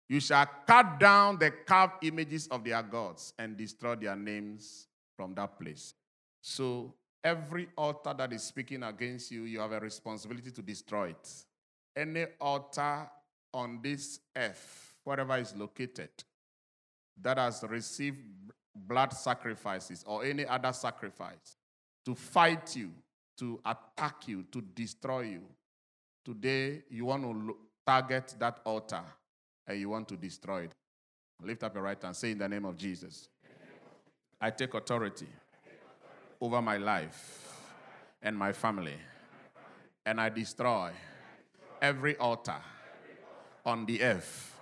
You 0.08 0.20
shall 0.20 0.46
cut 0.66 1.00
down 1.00 1.38
the 1.38 1.50
carved 1.50 2.04
images 2.04 2.46
of 2.48 2.64
their 2.64 2.82
gods 2.82 3.34
and 3.38 3.56
destroy 3.56 3.96
their 3.96 4.16
names 4.16 4.86
from 5.16 5.34
that 5.34 5.58
place. 5.58 5.94
So, 6.42 6.94
every 7.24 7.68
altar 7.76 8.14
that 8.16 8.32
is 8.32 8.44
speaking 8.44 8.84
against 8.84 9.32
you, 9.32 9.42
you 9.42 9.58
have 9.58 9.72
a 9.72 9.80
responsibility 9.80 10.52
to 10.52 10.62
destroy 10.62 11.08
it. 11.08 11.44
Any 11.96 12.26
altar 12.40 13.08
on 13.52 13.80
this 13.82 14.20
earth, 14.36 14.94
wherever 15.02 15.36
is 15.38 15.56
located, 15.56 16.10
that 17.20 17.38
has 17.38 17.64
received 17.68 18.18
blood 18.74 19.12
sacrifices 19.12 20.04
or 20.06 20.24
any 20.24 20.46
other 20.46 20.72
sacrifice 20.72 21.56
to 22.04 22.14
fight 22.14 22.76
you, 22.76 22.92
to 23.38 23.60
attack 23.64 24.28
you, 24.28 24.44
to 24.52 24.60
destroy 24.60 25.22
you. 25.22 25.42
Today, 26.24 26.82
you 26.90 27.04
want 27.04 27.22
to 27.22 27.56
target 27.86 28.34
that 28.38 28.60
altar 28.64 29.02
and 29.66 29.78
you 29.78 29.88
want 29.88 30.08
to 30.08 30.16
destroy 30.16 30.62
it. 30.62 30.72
Lift 31.42 31.62
up 31.62 31.74
your 31.74 31.84
right 31.84 32.02
hand. 32.02 32.16
Say 32.16 32.32
in 32.32 32.38
the 32.38 32.48
name 32.48 32.64
of 32.64 32.76
Jesus. 32.76 33.28
I 34.40 34.50
take 34.50 34.74
authority 34.74 35.28
over 36.40 36.60
my 36.60 36.76
life 36.76 37.54
and 38.22 38.36
my 38.36 38.52
family, 38.52 38.94
and 40.04 40.20
I 40.20 40.28
destroy 40.28 40.90
every 41.80 42.16
altar 42.16 42.56
on 43.64 43.86
the 43.86 44.02
earth, 44.02 44.54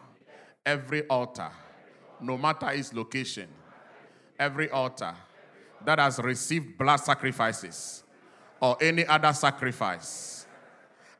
every 0.65 1.07
altar, 1.09 1.51
no 2.21 2.37
matter 2.37 2.71
its 2.71 2.93
location, 2.93 3.49
every 4.39 4.71
altar 4.71 5.15
that 5.85 5.99
has 5.99 6.19
received 6.19 6.79
blood 6.79 6.97
sacrifices 6.97 8.05
or 8.65 8.79
any 8.81 9.07
other 9.07 9.31
sacrifice 9.35 10.47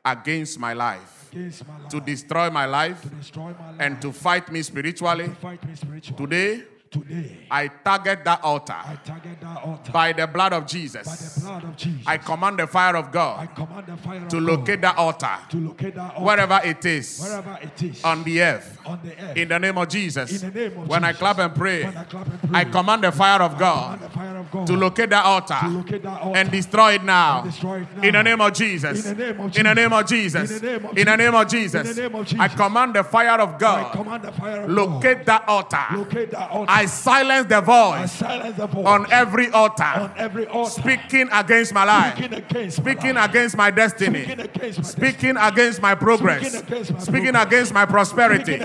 against 0.03 0.57
my 0.57 0.73
life, 0.73 1.29
against 1.31 1.67
my 1.67 1.77
life, 1.77 1.89
to 1.89 1.99
destroy 2.01 2.49
my 2.49 2.65
life, 2.65 3.01
to 3.03 3.09
destroy 3.09 3.53
my 3.59 3.69
life, 3.69 3.75
and 3.79 4.01
to 4.01 4.11
fight 4.11 4.51
me 4.51 4.63
spiritually. 4.63 5.27
to 5.27 5.35
fight 5.35 5.63
me 5.67 5.75
spiritually. 5.75 6.17
Today, 6.17 6.63
Today, 6.95 7.37
I 7.51 7.67
target 7.67 8.23
that 8.23 8.41
altar 8.41 8.71
I 8.73 8.95
target 9.03 9.41
that 9.41 9.63
altar 9.63 9.91
by 9.91 10.13
the 10.13 10.27
blood 10.27 10.53
of 10.53 10.63
by 10.63 10.67
the 10.67 10.71
Jesus. 10.79 11.39
blood 11.43 11.63
of 11.65 11.75
Jesus. 11.75 12.07
I 12.07 12.17
command 12.17 12.59
the 12.59 12.67
fire 12.67 12.95
of 12.95 13.07
I 13.07 13.11
God 13.11 13.49
command 13.55 13.87
the 13.87 13.97
fire 13.97 14.29
to 14.29 14.39
locate 14.39 14.79
God 14.79 14.95
that 14.95 14.97
altar 14.97 15.37
to 15.49 15.57
locate 15.57 15.95
that 15.95 16.15
altar 16.15 16.23
wherever 16.23 16.61
it 16.63 16.85
is 16.85 17.19
wherever 17.21 17.59
it 17.61 17.83
is 17.83 18.01
on 18.03 18.23
the 18.23 18.41
earth. 18.41 18.79
on 18.85 18.99
the 19.03 19.11
earth. 19.11 19.35
In 19.35 19.49
the 19.49 19.59
name 19.59 19.77
of 19.77 19.89
Jesus. 19.89 20.41
In 20.41 20.53
the 20.53 20.59
name 20.69 20.79
of 20.79 20.87
When 20.87 21.03
I 21.03 21.11
clap 21.11 21.37
and 21.39 21.53
pray, 21.53 21.83
when 21.83 21.97
I 21.97 22.03
clap 22.05 22.27
and 22.27 22.39
pray, 22.39 22.59
I 22.61 22.63
command 22.63 23.03
the 23.03 23.11
fire 23.11 23.41
of 23.41 23.55
I 23.55 23.59
God 23.59 23.99
command 23.99 24.11
the 24.11 24.17
fire 24.17 24.37
of 24.37 24.51
God 24.51 24.67
to 24.67 24.73
locate 24.77 25.09
that 25.09 25.25
altar 25.25 25.57
to 25.61 25.67
locate 25.67 26.03
that 26.03 26.21
altar 26.21 26.39
and 26.39 26.49
destroy 26.51 26.93
it 26.93 27.03
now. 27.03 27.41
and 27.41 27.51
destroy 27.51 27.81
it 27.81 27.87
now. 27.97 28.03
In 28.07 28.13
the 28.13 28.23
name 28.23 28.39
of 28.39 28.53
Jesus. 28.53 29.05
In 29.05 29.17
the 29.17 29.25
name 29.25 29.39
of 29.41 29.57
In 29.57 29.63
the 29.65 29.73
name 29.75 29.93
of 29.93 30.07
Jesus. 30.07 30.49
Jesus. 30.49 30.61
In 30.61 30.65
the 30.65 30.71
name 30.71 30.85
of 30.85 30.97
In 30.97 31.05
the 31.05 31.17
name 31.17 31.35
of 31.35 31.47
Jesus. 31.49 31.83
Jesus. 31.83 31.97
In 31.97 32.03
the 32.03 32.09
name 32.09 32.21
of 32.21 32.39
I 32.39 32.47
command 32.47 32.95
the 32.95 33.03
fire 33.03 33.39
of 33.41 33.55
I 33.55 33.57
God 33.57 33.91
command 33.91 34.23
the 34.23 34.31
fire 34.31 34.61
of 34.61 34.69
locate 34.69 35.25
that 35.25 35.43
altar. 35.49 35.77
Locate 35.97 36.31
that 36.31 36.49
altar. 36.51 36.71
I 36.71 36.84
silence 36.91 37.47
the 37.47 37.57
I 37.57 37.61
voice 37.61 38.11
silence 38.11 38.57
the 38.57 38.67
voice 38.67 38.85
on 38.85 39.11
every 39.11 39.49
altar 39.51 39.83
on 39.83 40.11
every 40.17 40.47
altar 40.47 40.81
speaking 40.81 41.29
against 41.31 41.73
my 41.73 41.83
life, 41.83 42.15
speaking 42.15 42.33
against 42.33 42.81
my 42.83 43.11
life. 43.21 43.29
against 43.29 43.57
my 43.57 43.71
destiny, 43.71 44.23
Speaking 44.23 44.39
against 44.39 44.77
my 44.79 44.83
speaking 44.83 45.37
against 45.37 45.81
my 45.81 45.95
progress, 45.95 46.47
Speaking 46.47 47.35
against 47.35 47.73
my 47.73 47.85
speaking 47.85 47.87
prosperity. 47.87 48.61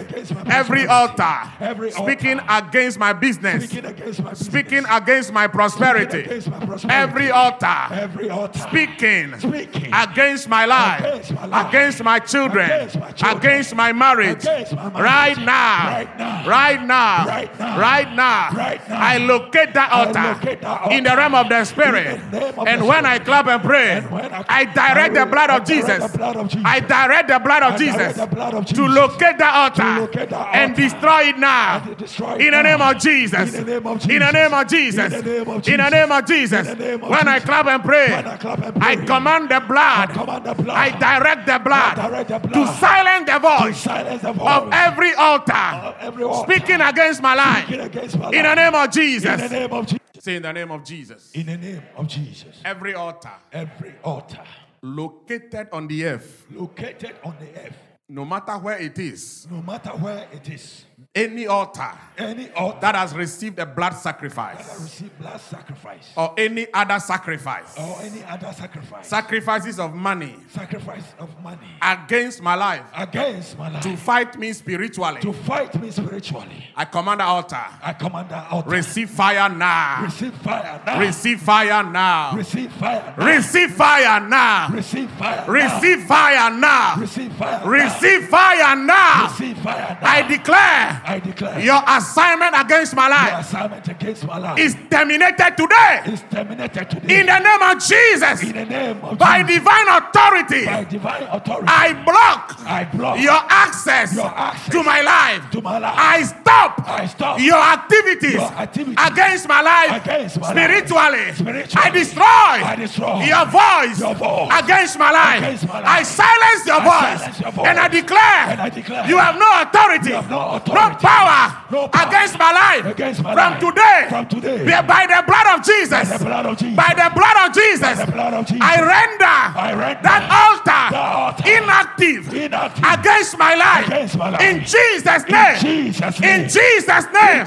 Every 0.50 0.86
altar 0.86 1.34
Every 1.60 1.90
speaking 1.90 2.40
against 2.48 2.98
my 2.98 3.12
business, 3.12 3.64
Speaking 3.64 3.84
against 3.90 4.22
my 4.22 4.30
business. 4.30 4.46
speaking 4.46 4.84
against 4.90 5.32
my 5.32 5.46
prosperity. 5.46 6.20
against 6.20 6.50
my 6.50 6.58
prosperity. 6.66 6.94
Every 7.02 7.30
altar 7.30 7.76
Every 7.92 8.30
altar. 8.30 8.58
speaking 8.58 9.38
Speaking 9.38 9.92
against 9.94 10.48
my 10.48 10.64
life, 10.66 11.00
Against 11.00 11.32
my 11.34 11.44
life. 11.46 11.68
against 11.68 12.02
my 12.04 12.18
children, 12.18 12.70
Against 12.70 12.98
my 12.98 13.10
children. 13.12 13.38
against 13.38 13.74
my 13.74 13.92
marriage. 13.92 14.42
Against 14.44 14.74
my 14.74 14.88
marriage. 14.90 15.00
Right 15.00 15.38
now, 15.38 15.86
Right 15.90 16.16
now. 16.18 17.24
right 17.26 17.58
now, 17.58 18.09
Right 18.10 18.16
now. 18.16 18.50
right 18.56 18.88
now, 18.88 19.00
I 19.00 19.16
locate 19.18 19.74
that 19.74 19.92
I 19.92 20.04
altar 20.06 20.22
locate 20.22 20.60
that 20.62 20.80
altar. 20.80 20.94
in 20.94 21.04
the 21.04 21.16
realm 21.16 21.34
of 21.34 21.48
the 21.48 21.64
spirit. 21.64 22.20
The 22.30 22.46
of 22.60 22.66
And 22.68 22.80
the 22.80 22.84
when 22.84 23.06
I 23.06 23.18
clap 23.18 23.46
and 23.46 23.62
pray, 23.62 23.90
And 23.98 24.06
I- 24.14 24.44
I 24.48 24.64
direct 24.64 25.16
I 25.16 25.20
the 25.20 25.26
blood 25.26 25.50
of 25.50 25.64
Jesus. 25.64 26.10
the 26.10 26.18
blood 26.18 26.36
of 26.36 26.48
Jesus. 26.48 26.66
I 26.66 26.80
direct 26.80 27.28
the 27.28 27.38
blood 27.38 27.62
of 27.62 27.78
Jesus 27.78 28.16
the 28.16 28.26
blood 28.26 28.54
of 28.54 28.66
to 28.66 28.86
locate 28.86 29.38
that 29.38 29.54
altar 29.54 29.82
To 29.82 30.00
locate 30.00 30.30
that 30.30 30.48
and 30.54 30.74
destroy 30.76 31.20
it 31.28 31.38
now. 31.38 31.82
And 31.86 31.96
destroy 31.96 32.32
it 32.34 32.40
In 32.42 32.50
the 32.52 32.62
name 32.62 32.80
of 32.82 32.98
Jesus. 32.98 33.54
In 33.54 33.64
the 33.64 33.72
name 33.72 33.86
of 33.86 33.98
Jesus. 34.00 34.32
name 34.32 34.54
of 34.54 34.68
Jesus. 34.68 35.12
In 35.12 35.12
the 35.12 35.22
name 35.22 35.48
of 35.50 35.62
Jesus. 35.62 35.90
name 35.90 36.12
of 36.12 36.26
Jesus. 36.26 36.68
In 36.68 36.78
the 36.78 36.84
name 36.84 37.04
of 37.04 37.10
When 37.10 37.28
I 37.28 37.38
clap 37.40 37.66
and 37.66 37.84
pray, 37.84 38.12
I 38.14 38.22
clap 38.36 38.58
and 38.64 38.84
I 38.84 38.96
pray. 38.96 39.06
command 39.06 39.48
the 39.48 39.60
blood. 39.60 40.10
I 40.10 40.12
command 40.12 40.44
the 40.44 40.54
blood. 40.54 40.76
I 40.76 40.90
direct 40.90 41.46
the 41.46 41.58
blood 41.58 41.98
I 41.98 42.08
direct 42.08 42.28
the 42.28 42.38
to 42.38 42.66
silence 42.66 43.30
the 43.30 43.38
voice 43.38 43.76
silence 43.80 44.22
the 44.22 44.32
voice 44.32 44.48
of 44.48 44.68
every 44.72 45.14
altar 45.14 45.52
of 45.52 45.94
every 46.00 46.24
altar. 46.24 46.52
speaking 46.52 46.80
against 46.80 47.22
my 47.22 47.34
life. 47.34 47.68
Against 48.00 48.18
my 48.18 48.30
In 48.30 48.42
the 48.42 48.54
name 48.54 48.74
of 48.74 48.90
Jesus. 48.90 49.40
In 49.42 49.48
the 49.48 49.60
name 49.60 49.72
of 49.72 49.86
Jesus. 49.86 50.00
Say 50.18 50.36
in 50.36 50.42
the 50.42 50.52
name 50.52 50.70
of 50.70 50.84
Jesus. 50.84 51.30
In 51.32 51.46
the 51.46 51.56
name 51.56 51.82
of 51.96 52.08
Jesus. 52.08 52.60
Every 52.64 52.94
altar 52.94 53.32
Every 53.52 53.94
altar 54.02 54.44
located 54.82 55.68
on 55.72 55.86
the 55.88 56.06
earth, 56.06 56.46
located 56.50 57.14
on 57.24 57.36
the 57.38 57.60
earth, 57.60 57.76
no 58.08 58.24
matter 58.24 58.52
where 58.52 58.78
it 58.78 58.98
is, 58.98 59.46
no 59.50 59.60
matter 59.62 59.90
where 59.90 60.26
it 60.32 60.48
is, 60.48 60.84
any 61.14 61.46
altar 61.46 61.90
any 62.18 62.50
altar 62.52 62.78
that 62.80 62.94
has 62.94 63.14
received 63.14 63.58
a 63.58 63.66
blood 63.66 63.92
sacrifice 63.92 65.02
blood 65.18 65.40
sacrifice 65.40 66.12
or 66.16 66.34
any 66.36 66.66
other 66.72 66.98
sacrifice, 66.98 67.76
or 67.78 67.98
any 68.02 68.22
other 68.24 68.52
sacrifice, 68.52 69.06
sacrifices 69.08 69.78
of 69.78 69.94
money 69.94 70.36
sacrifice 70.48 71.14
of 71.18 71.28
money 71.42 71.66
against 71.82 72.42
my 72.42 72.54
life 72.54 72.82
against 72.96 73.58
my 73.58 73.68
life 73.68 73.82
to 73.82 73.96
fight 73.96 74.38
me 74.38 74.52
spiritually, 74.52 75.20
to 75.20 75.32
fight 75.32 75.80
me 75.80 75.90
spiritually, 75.90 76.64
I 76.76 76.84
command 76.84 77.20
the 77.20 77.24
altar. 77.24 77.56
I 77.82 77.92
command 77.92 78.28
the 78.28 78.42
altar. 78.48 78.70
Receive 78.70 79.10
fire 79.10 79.48
now. 79.48 80.04
Receive 80.04 80.34
fire 80.34 80.80
now. 80.84 81.00
Receive 81.00 81.40
fire 81.40 81.82
now. 81.82 82.34
Receive 82.34 82.72
fire. 82.72 83.14
now. 83.16 83.16
Receive 83.16 83.70
fire 83.70 84.20
now. 84.20 84.68
Receive 84.70 85.10
fire. 85.10 85.44
now. 85.46 85.48
Receive 85.50 86.00
fire 86.02 86.50
now. 86.50 86.94
Receive 86.96 87.32
fire. 87.32 87.66
now. 87.66 87.66
Receive 87.66 88.28
fire 88.28 88.76
now. 88.76 89.28
Receive 89.28 89.58
fire. 89.58 89.98
now. 90.00 90.08
I 90.08 90.22
declare 90.22 90.89
I 91.06 91.20
declare 91.20 91.60
your 91.60 91.82
assignment 91.86 92.54
against 92.58 92.94
my 92.96 93.06
your 93.08 93.16
life 93.16 93.46
assignment 93.46 93.88
against 93.88 94.24
my 94.26 94.38
life 94.38 94.58
is 94.58 94.76
terminated 94.90 95.56
today 95.56 96.02
is 96.06 96.22
terminated 96.30 96.90
today 96.90 97.20
in 97.20 97.26
the 97.26 97.38
name 97.38 97.62
of 97.62 97.78
Jesus. 97.82 98.42
in 98.42 98.52
the 98.54 98.64
name 98.66 98.98
of 99.04 99.18
By 99.18 99.42
Jesus. 99.42 99.58
divine 99.58 99.88
authority, 99.88 100.64
by 100.66 100.84
divine 100.84 101.22
authority. 101.24 101.66
I 101.68 101.92
block 102.04 102.56
I 102.66 102.84
block 102.84 103.20
your 103.20 103.40
access 103.48 104.14
Your 104.14 104.26
access 104.26 104.72
to 104.74 104.82
my 104.82 105.00
life. 105.02 105.50
to 105.52 105.60
my 105.62 105.78
life. 105.78 105.94
I 105.96 106.22
stop 106.22 106.82
I 106.88 107.06
stop 107.06 107.40
your 107.40 107.58
activities 107.60 108.34
Your 108.34 108.52
activities 108.66 108.96
against 108.98 109.48
my 109.48 109.60
life 109.62 110.02
against 110.04 110.40
my 110.40 110.52
life. 110.52 110.56
spiritually. 110.56 111.32
Spiritually. 111.34 111.82
I 111.86 111.90
destroy 111.90 112.24
I 112.72 112.76
destroy 112.76 113.22
your 113.24 113.46
voice 113.46 114.00
your 114.00 114.14
voice 114.14 114.50
against 114.62 114.98
my 114.98 115.10
life. 115.10 115.38
against 115.42 115.66
my 115.68 115.80
life. 115.80 115.88
I 115.88 116.02
silence 116.02 116.66
your 116.66 116.80
voice. 116.80 117.18
silence 117.20 117.40
your 117.40 117.52
voice. 117.52 117.66
And 117.68 117.78
I 117.78 117.88
declare, 117.88 118.42
And 118.52 118.60
I 118.60 118.68
declare, 118.68 119.06
you 119.08 119.16
have 119.18 119.36
no 119.38 119.48
authority, 119.62 120.08
you 120.10 120.14
have 120.16 120.30
no 120.30 120.60
no 120.66 120.79
power, 120.98 121.56
no 121.70 121.88
power 121.88 122.08
against 122.08 122.38
my 122.38 122.52
life. 122.52 122.84
against 122.86 123.22
my 123.22 123.34
from 123.34 123.52
life. 123.52 123.60
today, 123.60 124.06
From 124.08 124.26
today. 124.26 124.64
by- 124.64 124.82
by 124.82 125.06
the 125.06 125.22
blood 125.26 125.46
of 125.54 125.64
Jesus, 125.64 126.08
the 126.18 126.24
blood 126.24 126.46
of 126.46 126.58
Jesus. 126.58 126.76
by 126.76 126.92
the 126.94 127.10
blood 127.14 127.36
of 127.44 127.54
Jesus, 127.54 127.96
blood 128.10 128.34
of 128.34 128.46
Jesus. 128.46 128.62
I 128.62 128.76
render, 128.80 129.38
I 129.66 129.72
render 129.74 130.02
that 130.02 130.22
altar, 130.30 130.96
altar 130.96 131.44
inactive, 131.48 132.34
inactive 132.34 132.84
against 132.84 133.38
my 133.38 133.54
life. 133.54 133.86
against 133.86 134.16
my 134.16 134.30
life. 134.30 134.40
In 134.40 134.64
Jesus' 134.64 135.24
name. 135.28 135.56
In 135.56 135.60
Jesus' 135.60 136.20
name. 136.20 136.30
In. 136.30 136.48
Jesus' 136.48 137.06
name. 137.12 137.44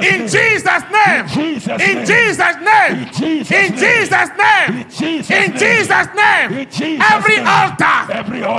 In 0.00 0.28
Jesus' 0.28 0.82
name. 0.90 1.20
In 1.20 2.04
Jesus' 2.04 2.56
name. 2.60 2.92
In 2.92 3.12
Jesus' 3.12 4.30
name. 4.36 4.86
Jesus' 4.90 6.08
name. 6.16 6.52
In 6.52 6.70
Jesus' 6.70 7.10
Every 7.10 7.38
altar 7.40 8.00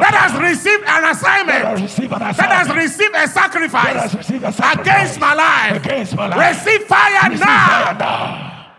that 0.01 0.13
has 0.13 0.33
received 0.41 0.83
an 0.87 1.03
assignment, 1.05 1.63
that 1.63 2.51
has 2.51 2.69
received 2.75 3.15
a 3.15 3.27
that 3.27 4.11
has 4.12 4.27
sacrifice 4.27 4.30
received 4.30 4.44
a 4.44 4.51
sacrifice 4.51 5.15
against 5.15 5.20
my 5.20 5.34
life, 5.34 5.86
against 5.86 6.15
my 6.15 6.27
life. 6.27 6.65
receive 6.65 6.88
fire 6.88 7.30
Receive 7.30 7.46
now. 7.46 7.68
fire 7.68 7.98
now. 7.98 8.72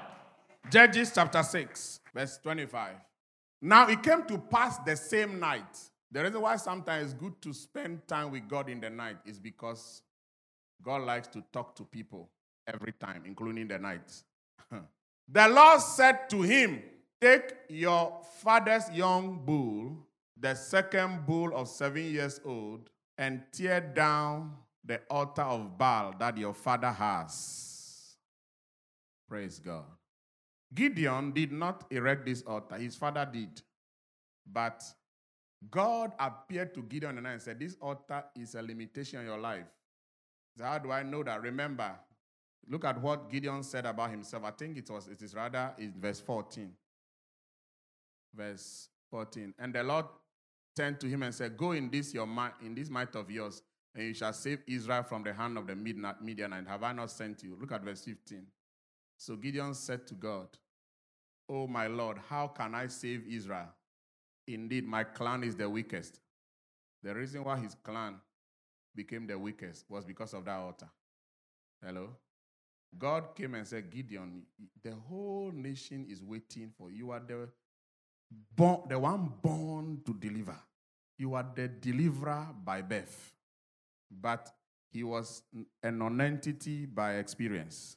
Judges 0.71 1.12
chapter 1.15 1.43
6, 1.43 2.01
verse 2.15 2.39
25. 2.43 2.95
Now 3.61 3.89
it 3.89 4.03
came 4.03 4.25
to 4.25 4.39
pass 4.39 4.79
the 4.79 4.97
same 4.97 5.39
night. 5.39 5.79
The 6.11 6.23
reason 6.23 6.41
why 6.41 6.57
sometimes 6.57 7.12
it's 7.12 7.15
good 7.15 7.41
to 7.43 7.53
spend 7.53 8.07
time 8.07 8.31
with 8.33 8.49
God 8.49 8.69
in 8.69 8.81
the 8.81 8.91
night 8.91 9.17
is 9.25 9.39
because 9.39 10.03
God 10.83 11.03
likes 11.03 11.29
to 11.29 11.43
talk 11.53 11.75
to 11.77 11.85
people 11.85 12.29
every 12.67 12.93
time, 12.93 13.23
including 13.27 13.69
the 13.69 13.79
night. 13.79 14.23
the 15.29 15.49
Lord 15.49 15.81
said 15.81 16.29
to 16.31 16.43
him, 16.43 16.83
Take 17.21 17.55
your 17.69 18.21
father's 18.41 18.91
young 18.91 19.41
bull, 19.45 19.97
the 20.37 20.55
second 20.55 21.25
bull 21.25 21.55
of 21.55 21.69
seven 21.69 22.03
years 22.03 22.41
old, 22.45 22.91
and 23.17 23.43
tear 23.53 23.81
down 23.81 24.57
the 24.85 25.01
altar 25.11 25.43
of 25.43 25.79
Baal 25.79 26.15
that 26.19 26.37
your 26.37 26.55
father 26.55 26.91
has. 26.91 28.17
Praise 29.29 29.59
God. 29.59 29.85
Gideon 30.75 31.33
did 31.33 31.53
not 31.53 31.85
erect 31.91 32.27
this 32.27 32.43
altar, 32.43 32.77
his 32.77 32.97
father 32.97 33.29
did. 33.31 33.62
But 34.51 34.83
God 35.71 36.12
appeared 36.19 36.75
to 36.75 36.83
Gideon 36.83 37.25
and 37.25 37.41
said, 37.41 37.61
This 37.61 37.77
altar 37.81 38.25
is 38.35 38.55
a 38.55 38.62
limitation 38.62 39.21
in 39.21 39.27
your 39.27 39.39
life. 39.39 39.67
So 40.57 40.65
how 40.65 40.79
do 40.79 40.91
I 40.91 41.03
know 41.03 41.23
that? 41.23 41.41
Remember, 41.43 41.93
look 42.69 42.85
at 42.85 43.01
what 43.01 43.31
Gideon 43.31 43.62
said 43.62 43.87
about 43.87 44.11
himself. 44.11 44.45
I 44.45 44.51
think 44.51 44.77
it 44.77 44.91
was 44.91 45.09
it 45.09 45.23
is 45.23 45.35
rather 45.35 45.73
in 45.79 45.95
verse 45.99 46.21
14. 46.21 46.71
Verse 48.35 48.89
14. 49.11 49.55
And 49.59 49.75
the 49.75 49.83
Lord 49.83 50.07
turned 50.75 51.01
to 51.01 51.07
him 51.07 51.23
and 51.23 51.35
said, 51.35 51.57
Go 51.57 51.73
in 51.73 51.91
this 51.91 52.12
your 52.12 52.27
might, 52.27 52.55
in 52.65 52.75
this 52.75 52.91
might 52.91 53.15
of 53.15 53.31
yours, 53.31 53.62
and 53.94 54.04
you 54.04 54.14
shall 54.14 54.32
save 54.32 54.61
Israel 54.66 55.02
from 55.02 55.22
the 55.22 55.32
hand 55.32 55.58
of 55.58 55.66
the 55.66 55.76
Midianite. 55.76 56.66
Have 56.66 56.82
I 56.82 56.92
not 56.92 57.11
sent 57.11 57.42
you? 57.42 57.56
Look 57.61 57.72
at 57.72 57.82
verse 57.82 58.04
15. 58.04 58.46
So 59.18 59.37
Gideon 59.37 59.75
said 59.75 60.06
to 60.08 60.14
God, 60.14 60.49
Oh 61.49 61.66
my 61.66 61.87
Lord, 61.87 62.18
how 62.28 62.49
can 62.49 62.75
I 62.75 62.87
save 62.87 63.25
Israel? 63.28 63.68
Indeed, 64.46 64.87
my 64.87 65.04
clan 65.04 65.44
is 65.44 65.54
the 65.54 65.68
weakest. 65.68 66.20
The 67.02 67.14
reason 67.14 67.44
why 67.44 67.58
his 67.58 67.76
clan 67.82 68.16
became 68.94 69.26
the 69.26 69.38
weakest 69.38 69.84
was 69.88 70.04
because 70.04 70.32
of 70.34 70.44
that 70.46 70.56
altar. 70.56 70.88
Hello? 71.84 72.11
God 72.99 73.34
came 73.34 73.54
and 73.54 73.66
said, 73.66 73.90
Gideon, 73.90 74.42
the 74.82 74.92
whole 75.08 75.50
nation 75.52 76.06
is 76.08 76.22
waiting 76.22 76.70
for 76.76 76.90
you. 76.90 76.99
You 76.99 77.11
are 77.11 77.20
the, 77.20 77.49
born, 78.54 78.80
the 78.88 78.99
one 78.99 79.32
born 79.40 80.00
to 80.04 80.14
deliver. 80.14 80.56
You 81.18 81.34
are 81.34 81.46
the 81.54 81.68
deliverer 81.68 82.49
by 82.64 82.82
birth. 82.82 83.32
But 84.21 84.50
he 84.90 85.05
was 85.05 85.42
a 85.83 85.90
non-entity 85.90 86.87
by 86.87 87.14
experience. 87.16 87.96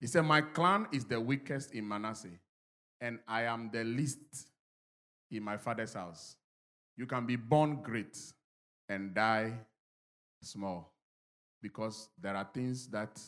He 0.00 0.06
said, 0.06 0.22
My 0.22 0.40
clan 0.40 0.88
is 0.92 1.04
the 1.04 1.20
weakest 1.20 1.72
in 1.72 1.86
Manasseh, 1.86 2.38
and 3.00 3.20
I 3.28 3.42
am 3.42 3.70
the 3.72 3.84
least 3.84 4.48
in 5.30 5.42
my 5.42 5.56
father's 5.56 5.94
house. 5.94 6.36
You 6.96 7.06
can 7.06 7.26
be 7.26 7.36
born 7.36 7.80
great 7.82 8.18
and 8.88 9.14
die 9.14 9.52
small 10.42 10.92
because 11.62 12.08
there 12.20 12.34
are 12.36 12.48
things 12.52 12.88
that 12.88 13.20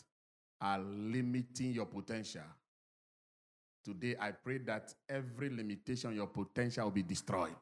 are 0.61 0.79
limiting 0.79 1.71
your 1.71 1.85
potential. 1.85 2.41
Today, 3.83 4.15
I 4.19 4.31
pray 4.31 4.57
that 4.59 4.93
every 5.07 5.49
limitation, 5.49 6.13
your 6.13 6.27
potential 6.27 6.85
will 6.85 6.91
be 6.91 7.03
destroyed. 7.03 7.55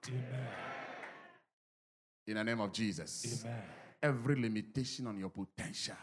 In 2.25 2.35
the 2.35 2.43
name 2.43 2.59
of 2.59 2.73
Jesus. 2.73 3.43
Amen. 3.45 3.61
Every 4.01 4.35
limitation 4.35 5.07
on 5.07 5.17
your 5.17 5.29
potential, 5.29 5.95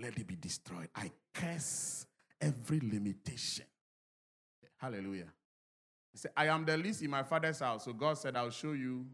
let 0.00 0.16
it 0.16 0.26
be 0.26 0.36
destroyed. 0.36 0.88
I 0.94 1.10
curse 1.34 2.06
every 2.40 2.80
limitation. 2.80 3.66
Hallelujah. 4.76 5.32
He 6.12 6.18
said, 6.18 6.32
I 6.36 6.46
am 6.46 6.64
the 6.64 6.76
least 6.76 7.02
in 7.02 7.10
my 7.10 7.22
father's 7.22 7.60
house. 7.60 7.84
So 7.84 7.92
God 7.92 8.18
said, 8.18 8.36
I'll 8.36 8.50
show 8.50 8.72
you 8.72 9.06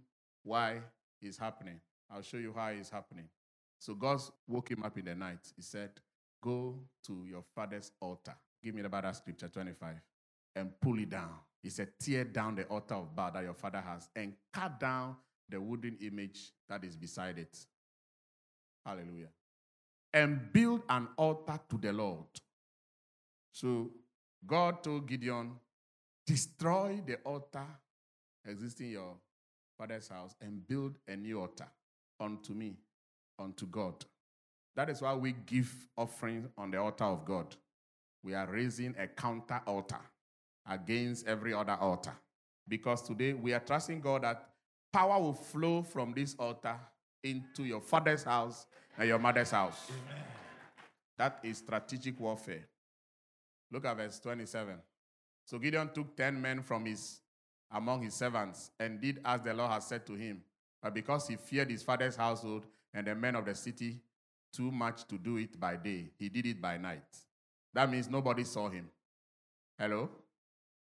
why 0.42 0.80
it's 1.20 1.38
happening. 1.38 1.80
I'll 2.10 2.22
show 2.22 2.36
you 2.36 2.52
how 2.54 2.68
it's 2.68 2.90
happening. 2.90 3.28
So 3.78 3.94
God 3.94 4.20
woke 4.46 4.70
him 4.70 4.82
up 4.82 4.96
in 4.96 5.04
the 5.04 5.14
night. 5.14 5.40
He 5.56 5.62
said, 5.62 5.90
Go 6.42 6.78
to 7.06 7.24
your 7.28 7.42
father's 7.54 7.90
altar. 8.00 8.34
Give 8.62 8.74
me 8.74 8.82
the 8.82 8.88
Bible 8.88 9.12
scripture 9.12 9.48
25 9.48 9.96
and 10.54 10.80
pull 10.80 10.98
it 10.98 11.10
down. 11.10 11.34
He 11.62 11.70
said, 11.70 11.88
Tear 12.00 12.24
down 12.24 12.54
the 12.54 12.64
altar 12.64 12.94
of 12.94 13.14
Baal 13.14 13.32
that 13.32 13.42
your 13.42 13.54
father 13.54 13.80
has 13.80 14.08
and 14.14 14.34
cut 14.52 14.78
down 14.78 15.16
the 15.48 15.60
wooden 15.60 15.96
image 16.00 16.52
that 16.68 16.84
is 16.84 16.96
beside 16.96 17.38
it. 17.38 17.56
Hallelujah. 18.84 19.28
And 20.12 20.52
build 20.52 20.82
an 20.88 21.08
altar 21.16 21.58
to 21.68 21.78
the 21.78 21.92
Lord. 21.92 22.26
So 23.52 23.90
God 24.46 24.82
told 24.82 25.06
Gideon, 25.06 25.52
destroy 26.26 27.00
the 27.06 27.16
altar 27.24 27.66
existing 28.46 28.86
in 28.86 28.92
your 28.92 29.14
father's 29.78 30.08
house 30.08 30.34
and 30.40 30.66
build 30.66 30.94
a 31.08 31.16
new 31.16 31.40
altar 31.40 31.68
unto 32.20 32.52
me, 32.52 32.76
unto 33.38 33.66
God. 33.66 34.04
That 34.74 34.90
is 34.90 35.00
why 35.02 35.14
we 35.14 35.34
give 35.46 35.72
offerings 35.96 36.48
on 36.56 36.70
the 36.70 36.78
altar 36.78 37.04
of 37.04 37.24
God. 37.24 37.54
We 38.22 38.34
are 38.34 38.46
raising 38.46 38.94
a 38.98 39.06
counter 39.06 39.60
altar 39.66 40.00
against 40.68 41.26
every 41.26 41.54
other 41.54 41.76
altar. 41.80 42.14
Because 42.68 43.02
today 43.02 43.32
we 43.32 43.54
are 43.54 43.60
trusting 43.60 44.00
God 44.00 44.22
that 44.22 44.48
power 44.92 45.20
will 45.20 45.34
flow 45.34 45.82
from 45.82 46.12
this 46.12 46.34
altar 46.38 46.76
into 47.22 47.64
your 47.64 47.80
father's 47.80 48.22
house 48.22 48.66
and 48.98 49.08
your 49.08 49.18
mother's 49.18 49.50
house. 49.50 49.90
That 51.18 51.40
is 51.42 51.58
strategic 51.58 52.18
warfare. 52.20 52.66
Look 53.70 53.84
at 53.84 53.96
verse 53.96 54.18
27. 54.20 54.76
So 55.44 55.58
Gideon 55.58 55.90
took 55.94 56.16
10 56.16 56.40
men 56.40 56.62
from 56.62 56.84
his 56.84 57.20
among 57.70 58.02
his 58.02 58.14
servants 58.14 58.70
and 58.78 59.00
did 59.00 59.20
as 59.24 59.40
the 59.42 59.52
Lord 59.52 59.72
had 59.72 59.82
said 59.82 60.06
to 60.06 60.14
him. 60.14 60.42
But 60.82 60.94
because 60.94 61.26
he 61.26 61.36
feared 61.36 61.70
his 61.70 61.82
father's 61.82 62.16
household 62.16 62.64
and 62.94 63.06
the 63.06 63.14
men 63.14 63.34
of 63.34 63.44
the 63.44 63.54
city 63.54 64.00
too 64.52 64.70
much 64.70 65.06
to 65.08 65.18
do 65.18 65.36
it 65.36 65.58
by 65.58 65.76
day, 65.76 66.10
he 66.18 66.28
did 66.28 66.46
it 66.46 66.60
by 66.60 66.76
night. 66.76 67.04
That 67.74 67.90
means 67.90 68.08
nobody 68.08 68.44
saw 68.44 68.68
him. 68.68 68.88
Hello? 69.78 70.08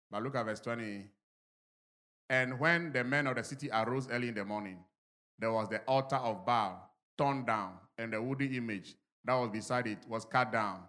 But 0.10 0.24
look 0.24 0.36
at 0.36 0.46
verse 0.46 0.60
20. 0.60 1.06
And 2.30 2.60
when 2.60 2.92
the 2.92 3.04
men 3.04 3.28
of 3.28 3.36
the 3.36 3.44
city 3.44 3.70
arose 3.72 4.10
early 4.10 4.30
in 4.30 4.36
the 4.36 4.44
morning, 4.44 4.80
there 5.40 5.52
was 5.52 5.70
the 5.70 5.80
altar 5.82 6.18
of 6.18 6.46
Baal 6.46 6.90
torn 7.18 7.46
down, 7.46 7.74
and 7.98 8.14
the 8.14 8.22
wooden 8.22 8.54
image 8.54 8.96
that 9.26 9.34
was 9.34 9.50
beside 9.50 9.88
it 9.88 10.00
was 10.08 10.26
cut 10.26 10.52
down, 10.52 10.82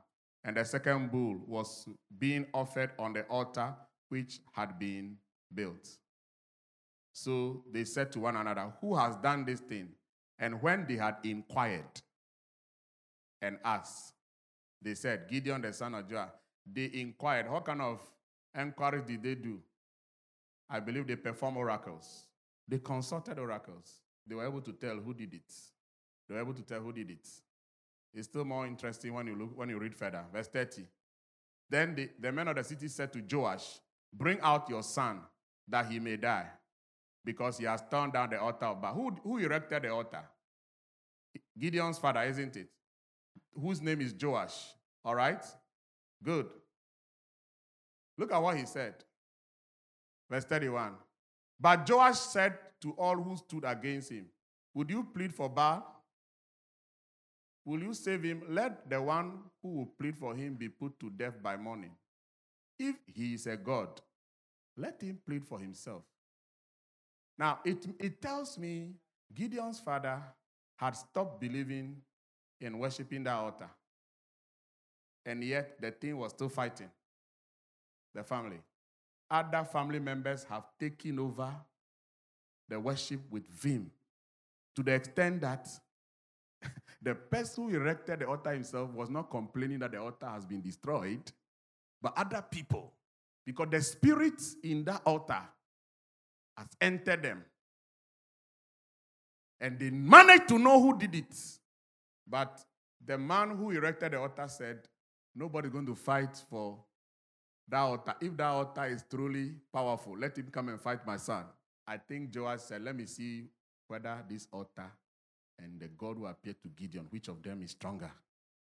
and 0.45 0.57
the 0.57 0.65
second 0.65 1.11
bull 1.11 1.41
was 1.47 1.87
being 2.19 2.47
offered 2.53 2.91
on 2.99 3.13
the 3.13 3.23
altar 3.25 3.75
which 4.09 4.41
had 4.53 4.79
been 4.79 5.17
built. 5.55 5.89
So 7.13 7.65
they 7.73 7.85
said 7.85 8.13
to 8.13 8.21
one 8.21 8.37
another, 8.37 8.73
Who 8.81 8.97
has 8.97 9.17
done 9.17 9.45
this 9.45 9.61
thing? 9.61 9.89
And 10.39 10.63
when 10.63 10.87
they 10.87 10.97
had 10.97 11.17
inquired 11.25 12.01
and 13.43 13.59
asked, 13.65 14.15
they 14.81 14.95
said, 14.95 15.29
Gideon 15.29 15.61
the 15.61 15.73
son 15.73 15.95
of 15.95 16.11
Joash. 16.11 16.31
They 16.71 16.91
inquired. 16.95 17.51
What 17.51 17.65
kind 17.65 17.83
of 17.83 18.01
inquiries 18.57 19.03
did 19.05 19.23
they 19.23 19.35
do? 19.35 19.61
I 20.71 20.81
believe 20.81 21.07
they 21.07 21.17
performed 21.17 21.57
oracles. 21.57 22.25
They 22.67 22.79
consulted 22.79 23.39
oracles. 23.39 24.01
They 24.27 24.35
were 24.35 24.47
able 24.47 24.61
to 24.61 24.73
tell 24.73 24.97
who 24.97 25.15
did 25.15 25.35
it. 25.35 25.53
They 26.29 26.35
were 26.35 26.41
able 26.41 26.55
to 26.55 26.63
tell 26.63 26.81
who 26.81 26.93
did 26.93 27.11
it. 27.11 27.29
It's 28.13 28.29
still 28.29 28.45
more 28.45 28.67
interesting 28.67 29.15
when 29.15 29.27
you 29.27 29.37
look 29.37 29.57
when 29.57 29.69
you 29.69 29.79
read 29.79 29.95
further. 29.95 30.25
Verse 30.33 30.49
30. 30.49 30.87
Then 31.71 31.95
the, 31.95 32.11
the 32.19 32.33
men 32.33 32.49
of 32.49 32.57
the 32.57 32.65
city 32.65 32.89
said 32.89 33.13
to 33.13 33.23
Joash, 33.31 33.81
Bring 34.13 34.41
out 34.41 34.69
your 34.69 34.83
son 34.83 35.21
that 35.69 35.87
he 35.87 35.99
may 35.99 36.17
die, 36.17 36.47
because 37.25 37.59
he 37.59 37.65
has 37.65 37.83
torn 37.91 38.11
down 38.11 38.31
the 38.31 38.41
altar 38.41 38.67
of 38.67 38.81
Baal. 38.81 38.95
Who, 38.95 39.11
who 39.23 39.39
erected 39.39 39.83
the 39.83 39.91
altar? 39.91 40.25
Gideon's 41.59 41.99
father, 41.99 42.23
isn't 42.23 42.57
it? 42.57 42.69
Whose 43.55 43.83
name 43.83 44.01
is 44.01 44.15
Joash. 44.21 44.73
All 45.05 45.15
right? 45.15 45.45
Good. 46.23 46.47
Look 48.17 48.33
at 48.33 48.43
what 48.43 48.57
he 48.57 48.65
said. 48.65 48.95
Verse 50.31 50.45
31. 50.45 50.95
But 51.61 51.89
Joash 51.89 52.19
said 52.19 52.59
to 52.83 52.93
all 52.93 53.17
who 53.17 53.37
stood 53.37 53.65
against 53.65 54.11
him, 54.11 54.27
Would 54.75 54.91
you 54.91 55.05
plead 55.05 55.35
for 55.35 55.49
Baal? 55.49 55.85
Will 57.65 57.83
you 57.83 57.95
save 57.95 58.23
him? 58.23 58.43
Let 58.49 58.89
the 58.89 59.01
one 59.03 59.41
who 59.63 59.69
will 59.69 59.93
plead 59.99 60.17
for 60.17 60.35
him 60.35 60.55
be 60.55 60.69
put 60.69 60.99
to 61.01 61.11
death 61.11 61.35
by 61.43 61.57
morning. 61.57 61.91
If 62.79 62.97
he 63.07 63.35
is 63.35 63.47
a 63.47 63.57
God, 63.57 64.01
let 64.77 65.03
him 65.03 65.19
plead 65.27 65.45
for 65.45 65.59
himself. 65.59 66.03
Now, 67.37 67.59
it, 67.65 67.87
it 67.99 68.23
tells 68.23 68.57
me 68.59 68.95
Gideon's 69.35 69.81
father 69.81 70.23
had 70.77 70.97
stopped 70.97 71.41
believing 71.41 71.97
in 72.61 72.79
worshiping 72.79 73.25
that 73.25 73.35
altar. 73.35 73.69
And 75.27 75.45
yet, 75.45 75.81
the 75.81 75.91
thing 75.91 76.17
was 76.17 76.33
still 76.33 76.49
fighting 76.49 76.91
the 78.15 78.23
family. 78.23 78.61
Other 79.31 79.65
family 79.65 79.99
members 79.99 80.45
have 80.45 80.65
taken 80.79 81.19
over 81.19 81.55
the 82.69 82.81
worship 82.81 83.21
with 83.31 83.47
vim 83.49 83.91
to 84.75 84.83
the 84.83 84.93
extent 84.95 85.41
that 85.41 85.69
the 87.03 87.15
person 87.15 87.65
who 87.65 87.75
erected 87.75 88.21
the 88.21 88.27
altar 88.27 88.53
himself 88.53 88.93
was 88.93 89.11
not 89.11 89.31
complaining 89.31 89.81
that 89.81 89.93
the 89.93 90.01
altar 90.01 90.27
has 90.27 90.45
been 90.45 90.61
destroyed, 90.61 91.33
but 92.01 92.17
other 92.17 92.45
people, 92.49 92.93
because 93.45 93.69
the 93.71 93.83
spirit 93.83 94.41
in 94.63 94.85
that 94.85 95.03
altar 95.05 95.43
has 96.57 96.69
entered 96.81 97.23
them. 97.23 97.45
And 99.61 99.79
they 99.79 99.91
managed 99.91 100.49
to 100.49 100.59
know 100.59 100.81
who 100.81 100.97
did 100.97 101.15
it. 101.15 101.35
But 102.25 102.61
the 103.05 103.19
man 103.19 103.57
who 103.57 103.71
erected 103.71 104.13
the 104.13 104.21
altar 104.21 104.47
said, 104.47 104.87
Nobody's 105.35 105.73
going 105.73 105.87
to 105.87 105.95
fight 105.95 106.37
for 106.49 106.79
that 107.69 107.81
altar. 107.81 108.15
If 108.21 108.37
that 108.37 108.47
altar 108.47 108.87
is 108.87 109.05
truly 109.09 109.53
powerful, 109.73 110.17
let 110.19 110.37
him 110.37 110.49
come 110.51 110.69
and 110.69 110.81
fight 110.81 111.07
my 111.07 111.17
son. 111.17 111.45
I 111.87 111.97
think 111.97 112.35
Joash 112.35 112.61
said, 112.63 112.83
Let 112.83 112.97
me 112.97 113.07
see 113.07 113.45
whether 113.87 114.23
this 114.29 114.47
altar 114.53 114.91
and 115.59 115.81
the 115.81 115.89
God 115.89 116.17
who 116.17 116.27
appeared 116.27 116.63
to 116.63 116.69
Gideon, 116.69 117.07
which 117.11 117.29
of 117.29 117.43
them 117.43 117.63
is 117.63 117.73
stronger? 117.73 118.11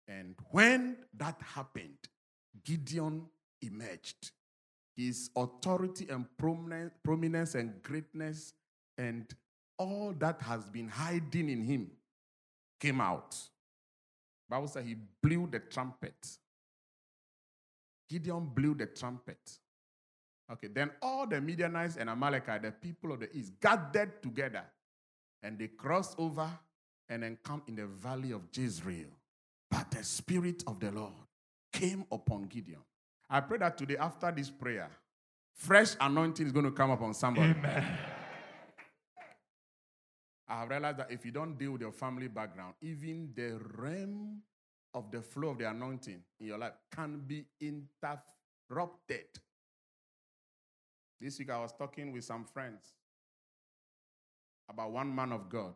And 0.07 0.35
when 0.51 0.97
that 1.17 1.39
happened, 1.41 1.97
Gideon 2.63 3.25
emerged. 3.61 4.31
His 4.95 5.29
authority 5.35 6.07
and 6.09 6.25
prominence 6.37 7.55
and 7.55 7.81
greatness 7.83 8.53
and 8.97 9.25
all 9.77 10.13
that 10.19 10.41
has 10.41 10.69
been 10.69 10.87
hiding 10.87 11.49
in 11.49 11.63
him 11.63 11.91
came 12.79 13.01
out. 13.01 13.35
Bible 14.49 14.67
said 14.67 14.85
he 14.85 14.95
blew 15.21 15.49
the 15.51 15.59
trumpet. 15.59 16.37
Gideon 18.09 18.45
blew 18.53 18.75
the 18.75 18.85
trumpet. 18.87 19.59
Okay, 20.51 20.67
then 20.67 20.91
all 21.01 21.25
the 21.25 21.41
Midianites 21.41 21.97
and 21.97 22.09
Amalekite, 22.09 22.61
the 22.61 22.71
people 22.71 23.11
of 23.11 23.19
the 23.19 23.35
east, 23.35 23.53
gathered 23.59 24.21
together 24.21 24.63
and 25.41 25.57
they 25.57 25.67
crossed 25.67 26.15
over 26.19 26.49
and 27.09 27.23
encamped 27.23 27.69
in 27.69 27.75
the 27.75 27.85
valley 27.85 28.31
of 28.31 28.41
Jezreel. 28.51 29.09
But 29.69 29.91
the 29.91 30.03
Spirit 30.03 30.63
of 30.67 30.79
the 30.79 30.91
Lord 30.91 31.13
came 31.73 32.05
upon 32.11 32.43
Gideon. 32.43 32.81
I 33.29 33.39
pray 33.41 33.57
that 33.57 33.77
today, 33.77 33.97
after 33.97 34.31
this 34.31 34.49
prayer, 34.49 34.89
fresh 35.53 35.95
anointing 35.99 36.45
is 36.45 36.51
going 36.51 36.65
to 36.65 36.71
come 36.71 36.91
upon 36.91 37.13
somebody. 37.13 37.51
Amen. 37.51 37.97
I 40.47 40.59
have 40.59 40.69
realized 40.69 40.99
that 40.99 41.11
if 41.11 41.25
you 41.25 41.31
don't 41.31 41.57
deal 41.57 41.71
with 41.71 41.81
your 41.81 41.91
family 41.91 42.27
background, 42.27 42.75
even 42.81 43.31
the 43.35 43.59
realm 43.77 44.41
of 44.95 45.11
the 45.11 45.21
flow 45.21 45.49
of 45.49 45.57
the 45.59 45.69
anointing 45.69 46.21
in 46.39 46.47
your 46.47 46.57
life 46.57 46.73
can 46.89 47.19
be 47.27 47.45
interrupted. 47.59 49.27
This 51.19 51.37
week 51.37 51.51
I 51.51 51.59
was 51.59 51.73
talking 51.73 52.11
with 52.11 52.23
some 52.23 52.45
friends 52.45 52.93
about 54.69 54.91
one 54.91 55.13
man 55.13 55.33
of 55.33 55.49
God. 55.49 55.75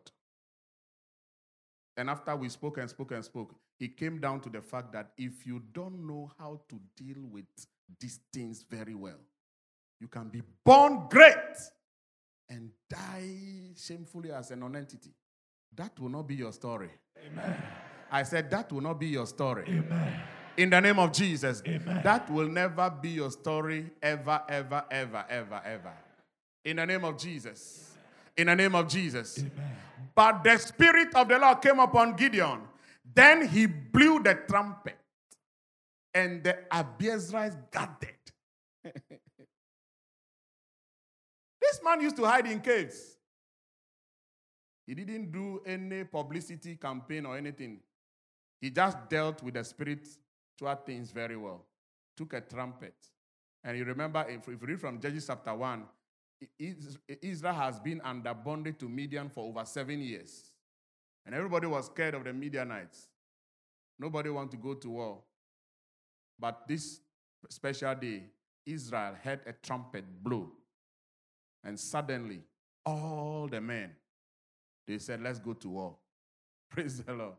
And 1.96 2.08
after 2.08 2.34
we 2.34 2.48
spoke 2.48 2.78
and 2.78 2.88
spoke 2.88 3.12
and 3.12 3.24
spoke, 3.24 3.54
it 3.78 3.96
came 3.96 4.20
down 4.20 4.40
to 4.40 4.48
the 4.48 4.62
fact 4.62 4.92
that 4.92 5.12
if 5.18 5.46
you 5.46 5.62
don't 5.72 6.06
know 6.06 6.30
how 6.38 6.60
to 6.68 6.80
deal 6.96 7.22
with 7.30 7.44
these 8.00 8.20
things 8.32 8.64
very 8.68 8.94
well, 8.94 9.20
you 10.00 10.08
can 10.08 10.28
be 10.28 10.42
born 10.64 11.06
great 11.10 11.34
and 12.48 12.70
die 12.88 13.74
shamefully 13.76 14.32
as 14.32 14.50
a 14.50 14.56
non-entity. 14.56 15.10
That 15.74 15.98
will 16.00 16.08
not 16.08 16.26
be 16.26 16.36
your 16.36 16.52
story. 16.52 16.90
Amen. 17.26 17.62
I 18.10 18.22
said 18.22 18.50
that 18.50 18.72
will 18.72 18.80
not 18.80 18.98
be 18.98 19.08
your 19.08 19.26
story. 19.26 19.64
Amen. 19.68 20.20
In 20.56 20.70
the 20.70 20.80
name 20.80 20.98
of 20.98 21.12
Jesus. 21.12 21.62
Amen. 21.66 22.00
That 22.02 22.30
will 22.30 22.48
never 22.48 22.90
be 22.90 23.10
your 23.10 23.30
story 23.30 23.90
ever, 24.02 24.42
ever, 24.48 24.84
ever, 24.90 25.24
ever, 25.28 25.62
ever. 25.64 25.92
In 26.64 26.76
the 26.76 26.86
name 26.86 27.04
of 27.04 27.16
Jesus. 27.16 27.94
In 28.36 28.48
the 28.48 28.56
name 28.56 28.74
of 28.74 28.88
Jesus. 28.88 29.38
Amen. 29.38 29.76
But 30.14 30.44
the 30.44 30.58
Spirit 30.58 31.14
of 31.14 31.28
the 31.28 31.38
Lord 31.38 31.62
came 31.62 31.78
upon 31.78 32.16
Gideon. 32.16 32.60
Then 33.14 33.48
he 33.48 33.66
blew 33.66 34.22
the 34.22 34.34
trumpet, 34.34 34.98
and 36.14 36.44
the 36.44 36.58
Abiezrites 36.70 37.56
gathered. 37.70 38.16
This 41.60 41.80
man 41.84 42.00
used 42.00 42.16
to 42.16 42.24
hide 42.24 42.46
in 42.46 42.60
caves. 42.60 43.16
He 44.86 44.94
didn't 44.94 45.30
do 45.30 45.60
any 45.64 46.02
publicity 46.04 46.74
campaign 46.76 47.26
or 47.26 47.36
anything. 47.36 47.78
He 48.60 48.70
just 48.70 49.08
dealt 49.08 49.42
with 49.42 49.54
the 49.54 49.64
spiritual 49.64 50.74
things 50.84 51.10
very 51.10 51.36
well. 51.36 51.64
Took 52.16 52.34
a 52.34 52.40
trumpet. 52.40 52.94
And 53.64 53.76
you 53.78 53.84
remember, 53.84 54.24
if 54.28 54.46
you 54.46 54.58
read 54.60 54.80
from 54.80 55.00
Judges 55.00 55.26
chapter 55.26 55.54
1, 55.54 55.84
Israel 57.22 57.54
has 57.54 57.78
been 57.80 58.00
under 58.02 58.32
bondage 58.34 58.78
to 58.78 58.88
Midian 58.88 59.28
for 59.28 59.44
over 59.44 59.64
seven 59.64 60.00
years. 60.00 60.50
And 61.26 61.34
everybody 61.34 61.66
was 61.66 61.86
scared 61.86 62.14
of 62.14 62.24
the 62.24 62.32
Midianites. 62.32 63.08
Nobody 63.98 64.30
wanted 64.30 64.52
to 64.52 64.56
go 64.56 64.74
to 64.74 64.90
war. 64.90 65.18
But 66.38 66.66
this 66.66 67.00
special 67.48 67.94
day, 67.94 68.24
Israel 68.64 69.14
had 69.22 69.40
a 69.46 69.52
trumpet 69.52 70.04
blow. 70.22 70.50
And 71.62 71.78
suddenly, 71.78 72.40
all 72.86 73.46
the 73.50 73.60
men, 73.60 73.90
they 74.86 74.98
said, 74.98 75.20
let's 75.22 75.38
go 75.38 75.52
to 75.52 75.68
war. 75.68 75.96
Praise 76.70 77.02
the 77.02 77.12
Lord. 77.12 77.34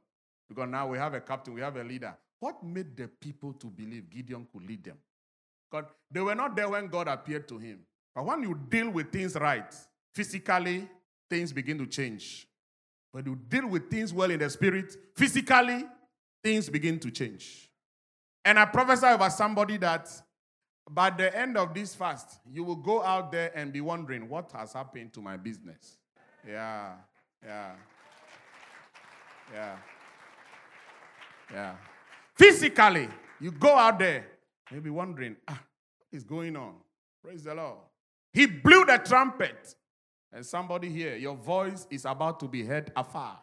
Because 0.53 0.69
now 0.69 0.85
we 0.85 0.97
have 0.97 1.13
a 1.13 1.21
captain, 1.21 1.53
we 1.53 1.61
have 1.61 1.77
a 1.77 1.83
leader. 1.83 2.13
What 2.41 2.61
made 2.61 2.97
the 2.97 3.07
people 3.07 3.53
to 3.53 3.67
believe 3.67 4.09
Gideon 4.09 4.45
could 4.51 4.67
lead 4.67 4.83
them? 4.83 4.97
Because 5.69 5.89
they 6.11 6.19
were 6.19 6.35
not 6.35 6.57
there 6.57 6.67
when 6.67 6.87
God 6.87 7.07
appeared 7.07 7.47
to 7.47 7.57
him. 7.57 7.79
But 8.13 8.25
when 8.25 8.43
you 8.43 8.59
deal 8.67 8.89
with 8.89 9.13
things 9.13 9.35
right, 9.35 9.73
physically, 10.13 10.89
things 11.29 11.53
begin 11.53 11.77
to 11.77 11.85
change. 11.85 12.49
When 13.13 13.25
you 13.25 13.37
deal 13.47 13.65
with 13.67 13.89
things 13.89 14.13
well 14.13 14.29
in 14.29 14.39
the 14.39 14.49
spirit, 14.49 14.93
physically, 15.15 15.85
things 16.43 16.69
begin 16.69 16.99
to 16.99 17.11
change. 17.11 17.69
And 18.43 18.59
I 18.59 18.65
prophesy 18.65 19.05
over 19.05 19.29
somebody 19.29 19.77
that 19.77 20.09
by 20.89 21.11
the 21.11 21.33
end 21.33 21.55
of 21.55 21.73
this 21.73 21.95
fast, 21.95 22.41
you 22.51 22.65
will 22.65 22.75
go 22.75 23.01
out 23.01 23.31
there 23.31 23.53
and 23.55 23.71
be 23.71 23.79
wondering, 23.79 24.27
what 24.27 24.51
has 24.51 24.73
happened 24.73 25.13
to 25.13 25.21
my 25.21 25.37
business? 25.37 25.97
Yeah, 26.45 26.95
yeah, 27.41 27.71
yeah, 29.53 29.75
yeah. 31.53 31.75
Physically, 32.35 33.09
you 33.39 33.51
go 33.51 33.75
out 33.75 33.99
there, 33.99 34.25
you'll 34.71 34.81
be 34.81 34.89
wondering, 34.89 35.35
ah, 35.47 35.61
what 35.97 36.17
is 36.17 36.23
going 36.23 36.55
on? 36.55 36.75
Praise 37.23 37.43
the 37.43 37.53
Lord. 37.53 37.77
He 38.33 38.45
blew 38.45 38.85
the 38.85 38.97
trumpet. 38.97 39.75
And 40.33 40.45
somebody 40.45 40.89
here, 40.89 41.17
your 41.17 41.35
voice 41.35 41.85
is 41.89 42.05
about 42.05 42.39
to 42.39 42.47
be 42.47 42.63
heard 42.63 42.91
afar. 42.95 43.39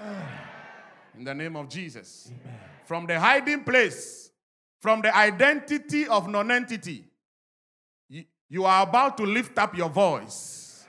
In 1.16 1.24
the 1.24 1.34
name 1.34 1.56
of 1.56 1.68
Jesus. 1.68 2.30
Amen. 2.30 2.60
From 2.84 3.06
the 3.06 3.18
hiding 3.18 3.64
place, 3.64 4.30
from 4.82 5.00
the 5.00 5.16
identity 5.16 6.06
of 6.06 6.28
nonentity, 6.28 7.04
you, 8.08 8.24
you 8.50 8.64
are 8.66 8.82
about 8.82 9.16
to 9.16 9.24
lift 9.24 9.58
up 9.58 9.74
your 9.76 9.88
voice. 9.88 10.84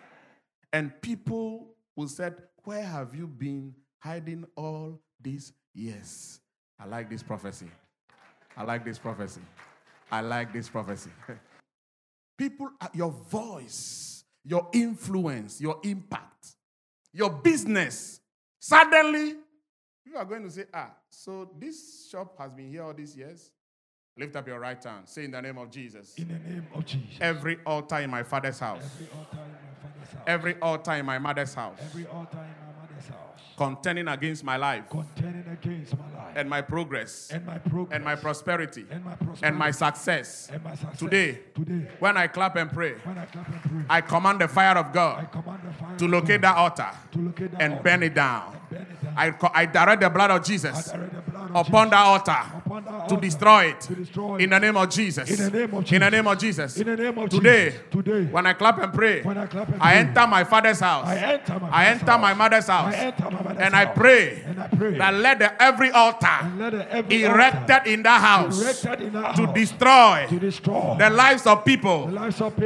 And 0.74 1.02
people 1.02 1.74
will 1.96 2.10
say, 2.10 2.32
Where 2.64 2.84
have 2.84 3.16
you 3.16 3.26
been 3.26 3.74
hiding 4.00 4.46
all 4.56 5.00
these 5.22 5.54
years? 5.74 6.42
I 6.80 6.86
like 6.86 7.10
this 7.10 7.24
prophecy. 7.24 7.70
I 8.56 8.64
like 8.64 8.86
this 8.86 8.98
prophecy. 8.98 9.42
I 10.12 10.22
like 10.22 10.54
this 10.54 10.70
prophecy. 10.70 11.12
people, 12.38 12.70
your 12.94 13.12
voice, 13.12 14.24
your 14.46 14.68
influence, 14.74 15.60
your 15.60 15.80
impact, 15.84 16.56
your 17.14 17.30
business, 17.30 18.22
suddenly 18.60 19.36
you 20.06 20.16
are 20.16 20.26
going 20.26 20.44
to 20.44 20.52
say, 20.52 20.66
Ah, 20.74 20.92
so 21.10 21.50
this 21.60 22.10
shop 22.10 22.38
has 22.40 22.54
been 22.54 22.70
here 22.70 22.84
all 22.84 22.94
these 22.94 23.16
years? 23.16 23.52
Lift 24.18 24.36
up 24.36 24.48
your 24.48 24.60
right 24.60 24.82
hand. 24.84 25.08
Say 25.08 25.26
in 25.26 25.32
the 25.32 25.42
name 25.42 25.58
of 25.58 25.70
Jesus. 25.70 26.16
In 26.18 26.28
the 26.28 26.50
name 26.50 26.68
of 26.74 26.86
Jesus. 26.86 27.18
Every 27.22 27.60
altar 27.66 27.98
in 27.98 28.10
my 28.10 28.24
father's 28.24 28.60
house. 28.60 28.84
Every 28.84 29.08
altar 29.12 29.38
in 29.44 29.46
my 29.46 29.60
father's 29.90 30.14
house. 30.14 30.24
Every 30.26 30.56
altar 30.56 30.92
in 30.94 31.06
my 31.06 31.20
mother's 31.20 31.54
house. 31.54 31.78
Every 31.80 32.08
altar 32.08 32.30
in 32.32 32.38
my 32.38 32.40
mother's 32.40 32.58
house. 32.58 32.67
Contending 33.58 34.08
against 34.08 34.44
my 34.44 34.56
life 34.56 34.84
contending 34.90 35.44
against 35.52 35.98
my 35.98 36.06
life 36.16 36.34
and 36.36 36.48
my 36.50 36.62
progress 36.62 37.30
and 37.34 37.44
my 37.46 37.58
progress 37.58 37.96
and 37.96 38.04
my 38.06 38.16
prosperity 38.16 38.86
and 38.92 39.04
my 39.04 39.16
and 39.42 39.56
my 39.56 39.72
success. 39.72 40.50
and 40.54 40.64
my 40.64 40.76
success. 40.76 41.00
Today, 41.00 41.40
today, 41.56 41.88
when 42.00 42.16
I 42.18 42.28
clap 42.28 42.56
and 42.56 42.72
pray, 42.72 42.94
when 43.04 43.18
I 43.18 43.26
clap 43.26 43.48
and 43.50 43.62
pray, 43.64 43.84
I 43.90 44.02
command 44.02 44.40
the 44.42 44.48
fire 44.48 44.78
of 44.78 44.86
I 44.88 44.92
God 44.92 45.32
command 45.32 45.60
the 45.68 45.74
fire 45.74 45.98
to 45.98 46.08
locate 46.08 46.42
God 46.42 46.56
that 46.56 46.58
altar 46.58 46.98
to 47.14 47.20
locate 47.20 47.52
that 47.52 47.62
and 47.62 47.74
altar 47.74 47.84
burn 47.84 48.04
it 48.04 48.14
down. 48.14 48.54
and 48.54 48.70
burn 48.70 48.82
it 48.92 49.04
down. 49.04 49.14
I, 49.18 49.32
co- 49.32 49.52
I 49.54 49.66
direct 49.66 50.02
the 50.02 50.10
blood 50.12 50.30
of 50.32 50.42
I 50.42 50.44
Jesus 50.44 50.92
direct 50.92 51.14
the 51.16 51.22
blood 51.32 51.37
upon 51.56 51.90
that 51.90 52.06
altar 52.06 53.08
to 53.10 53.18
destroy 53.18 53.66
it 53.68 53.90
in 54.42 54.50
the 54.50 54.60
name 54.60 54.78
of 54.78 54.90
Jesus. 54.90 55.30
In 55.30 55.52
the 55.52 55.60
name 55.60 55.74
of 55.74 55.86
Jesus. 55.86 56.12
name 56.12 56.28
of 56.28 56.38
Jesus. 56.40 56.78
In 56.78 56.88
the 56.88 56.98
name 56.98 57.18
of 57.18 57.30
Today, 57.30 57.66
Jesus. 57.72 57.82
Today, 57.92 58.24
when 58.26 58.46
I 58.46 58.54
clap 58.54 58.78
and 58.80 58.94
pray, 58.94 59.24
when 59.24 59.38
I 59.38 59.46
clap 59.48 59.70
and 59.70 59.82
I 59.82 59.92
pray, 59.92 60.00
enter 60.00 60.28
my 60.28 60.44
father's 60.44 60.80
house. 60.80 61.08
I 61.08 61.18
enter 61.18 61.60
my 61.60 61.68
I 61.68 61.72
father's 61.72 62.02
enter 62.02 62.18
my 62.18 62.34
mother's 62.34 62.68
house. 62.68 62.94
I 62.94 62.98
enter 62.98 63.24
my 63.24 63.42
mother's 63.42 63.58
And 63.60 63.76
I 63.76 63.86
pray 63.86 64.44
and 64.46 64.60
I 64.60 64.68
pray 64.68 64.98
that 64.98 65.14
let 65.14 65.40
the, 65.40 65.62
every 65.62 65.92
altar 65.92 66.52
let 66.58 66.72
the 66.72 66.94
every 66.94 67.24
erected 67.24 67.88
in 67.88 68.04
that 68.04 68.22
house 68.22 68.82
to 69.36 69.52
destroy 69.54 70.26
to 70.30 70.40
destroy 70.40 70.96
the 71.00 71.10
lives 71.10 71.48
of 71.48 71.64
people, 71.66 72.12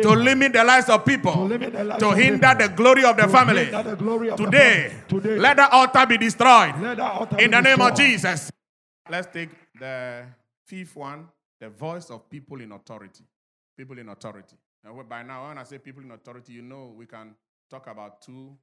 to 0.02 0.10
limit 0.10 0.54
the 0.54 0.64
lives 0.64 0.90
of 0.90 1.06
people, 1.06 1.34
to 1.34 1.42
limit 1.42 1.74
the 1.74 1.84
lives 1.84 2.00
to 2.02 2.10
of 2.10 2.18
hinder 2.18 2.56
the 2.58 2.68
glory 2.70 3.04
of 3.04 3.18
the 3.18 3.28
family. 3.28 3.66
hinder 3.66 3.84
the 3.84 3.96
glory 3.96 4.30
of 4.30 4.38
the 4.38 4.46
Today, 4.46 5.38
let 5.38 5.58
the 5.58 5.70
altar 5.70 6.06
be 6.06 6.18
destroyed 6.18 6.74
let 6.82 6.98
that 6.98 7.12
altar 7.12 7.38
in 7.40 7.52
the 7.52 7.62
name 7.62 7.80
of. 7.82 7.92
Jesus. 7.96 8.52
Let's 9.12 9.28
take 9.28 9.50
the 9.78 10.24
fifth 10.66 10.96
one 10.96 11.28
the 11.60 11.68
voice 11.68 12.10
of 12.10 12.30
people 12.30 12.62
in 12.62 12.72
authority. 12.72 13.26
People 13.78 14.00
in 14.00 14.08
authority. 14.08 14.56
And 14.86 15.10
by 15.10 15.22
now, 15.22 15.50
when 15.50 15.58
I 15.58 15.64
say 15.64 15.80
people 15.80 16.02
in 16.02 16.12
authority, 16.12 16.54
you 16.54 16.62
know 16.62 16.94
we 16.96 17.06
can 17.06 17.36
talk 17.70 17.88
about 17.88 18.22
two 18.22 18.56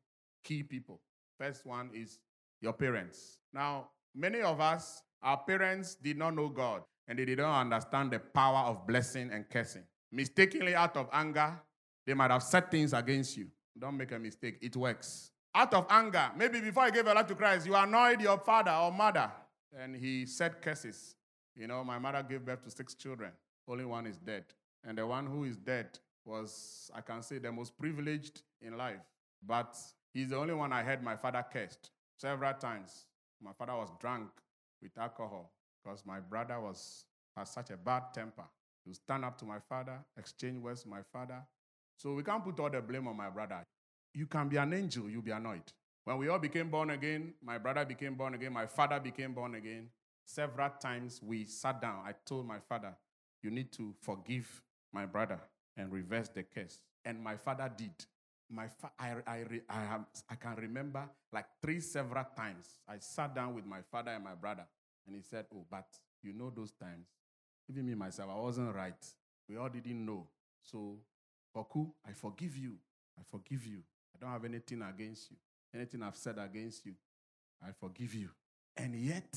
key 0.42 0.62
people. 0.62 1.00
First 1.38 1.66
one 1.66 1.90
is 1.92 2.18
your 2.62 2.72
parents. 2.72 3.36
Now, 3.52 3.90
many 4.14 4.40
of 4.40 4.58
us, 4.58 5.02
our 5.22 5.36
parents 5.36 5.96
did 5.96 6.16
not 6.16 6.34
know 6.34 6.48
God 6.48 6.82
and 7.06 7.18
they 7.18 7.26
did 7.26 7.40
not 7.40 7.60
understand 7.60 8.10
the 8.10 8.18
power 8.18 8.70
of 8.70 8.86
blessing 8.86 9.28
and 9.30 9.46
cursing. 9.50 9.84
Mistakenly, 10.10 10.74
out 10.74 10.96
of 10.96 11.10
anger, 11.12 11.60
they 12.06 12.14
might 12.14 12.30
have 12.30 12.42
said 12.42 12.70
things 12.70 12.94
against 12.94 13.36
you. 13.36 13.48
Don't 13.78 13.98
make 13.98 14.12
a 14.12 14.18
mistake, 14.18 14.56
it 14.62 14.74
works. 14.74 15.30
Out 15.54 15.74
of 15.74 15.84
anger, 15.90 16.30
maybe 16.38 16.62
before 16.62 16.86
you 16.86 16.92
gave 16.92 17.04
your 17.04 17.14
life 17.14 17.26
to 17.26 17.34
Christ, 17.34 17.66
you 17.66 17.74
annoyed 17.74 18.22
your 18.22 18.38
father 18.38 18.72
or 18.72 18.90
mother 18.90 19.30
and 19.76 19.96
he 19.96 20.26
said 20.26 20.60
curses. 20.62 21.14
You 21.54 21.66
know, 21.66 21.82
my 21.82 21.98
mother 21.98 22.22
gave 22.22 22.44
birth 22.44 22.62
to 22.64 22.70
six 22.70 22.94
children, 22.94 23.32
only 23.66 23.84
one 23.84 24.06
is 24.06 24.16
dead. 24.16 24.44
And 24.84 24.96
the 24.96 25.06
one 25.06 25.26
who 25.26 25.44
is 25.44 25.56
dead 25.56 25.98
was, 26.24 26.90
I 26.94 27.00
can 27.00 27.22
say, 27.22 27.38
the 27.38 27.50
most 27.50 27.76
privileged 27.76 28.42
in 28.60 28.76
life. 28.76 29.00
But 29.44 29.76
he's 30.12 30.30
the 30.30 30.36
only 30.36 30.54
one 30.54 30.72
I 30.72 30.82
heard 30.82 31.02
my 31.02 31.16
father 31.16 31.44
cursed 31.52 31.90
several 32.16 32.54
times. 32.54 33.06
My 33.42 33.52
father 33.52 33.74
was 33.74 33.90
drunk 34.00 34.28
with 34.82 34.96
alcohol 34.98 35.52
because 35.82 36.04
my 36.06 36.20
brother 36.20 36.60
was 36.60 37.04
had 37.36 37.48
such 37.48 37.70
a 37.70 37.76
bad 37.76 38.02
temper. 38.12 38.44
He 38.84 38.90
would 38.90 38.96
stand 38.96 39.24
up 39.24 39.38
to 39.38 39.44
my 39.44 39.58
father, 39.68 39.98
exchange 40.16 40.60
words 40.62 40.84
with 40.84 40.92
my 40.92 41.02
father. 41.12 41.42
So 41.96 42.14
we 42.14 42.22
can't 42.22 42.44
put 42.44 42.58
all 42.60 42.70
the 42.70 42.80
blame 42.80 43.08
on 43.08 43.16
my 43.16 43.30
brother. 43.30 43.64
You 44.14 44.26
can 44.26 44.48
be 44.48 44.56
an 44.56 44.72
angel, 44.72 45.08
you'll 45.08 45.22
be 45.22 45.30
annoyed. 45.30 45.72
When 46.08 46.16
we 46.16 46.28
all 46.28 46.38
became 46.38 46.70
born 46.70 46.88
again, 46.88 47.34
my 47.44 47.58
brother 47.58 47.84
became 47.84 48.14
born 48.14 48.32
again, 48.32 48.50
my 48.54 48.64
father 48.64 48.98
became 48.98 49.34
born 49.34 49.56
again. 49.56 49.90
Several 50.24 50.70
times 50.70 51.20
we 51.22 51.44
sat 51.44 51.82
down. 51.82 52.02
I 52.02 52.14
told 52.24 52.46
my 52.46 52.60
father, 52.60 52.96
You 53.42 53.50
need 53.50 53.70
to 53.72 53.92
forgive 54.00 54.62
my 54.90 55.04
brother 55.04 55.38
and 55.76 55.92
reverse 55.92 56.30
the 56.30 56.44
curse. 56.44 56.78
And 57.04 57.22
my 57.22 57.36
father 57.36 57.70
did. 57.76 57.92
My 58.48 58.68
fa- 58.68 58.92
I, 58.98 59.16
I, 59.26 59.44
I, 59.68 59.80
have, 59.80 60.06
I 60.30 60.36
can 60.36 60.54
remember 60.56 61.04
like 61.30 61.44
three 61.60 61.80
several 61.80 62.24
times. 62.34 62.78
I 62.88 63.00
sat 63.00 63.34
down 63.34 63.54
with 63.54 63.66
my 63.66 63.82
father 63.82 64.12
and 64.12 64.24
my 64.24 64.34
brother, 64.34 64.64
and 65.06 65.14
he 65.14 65.20
said, 65.20 65.44
Oh, 65.54 65.66
but 65.70 65.88
you 66.22 66.32
know 66.32 66.48
those 66.48 66.70
times. 66.70 67.08
Even 67.68 67.84
me 67.84 67.94
myself, 67.94 68.30
I 68.34 68.40
wasn't 68.40 68.74
right. 68.74 69.06
We 69.46 69.58
all 69.58 69.68
didn't 69.68 70.06
know. 70.06 70.26
So, 70.62 70.96
Boku, 71.54 71.90
I 72.08 72.12
forgive 72.14 72.56
you. 72.56 72.76
I 73.18 73.22
forgive 73.30 73.66
you. 73.66 73.80
I 74.14 74.24
don't 74.24 74.32
have 74.32 74.46
anything 74.46 74.80
against 74.80 75.30
you. 75.30 75.36
Anything 75.74 76.02
I've 76.02 76.16
said 76.16 76.38
against 76.38 76.86
you, 76.86 76.94
I 77.62 77.70
forgive 77.78 78.14
you. 78.14 78.30
And 78.76 78.94
yet, 78.94 79.34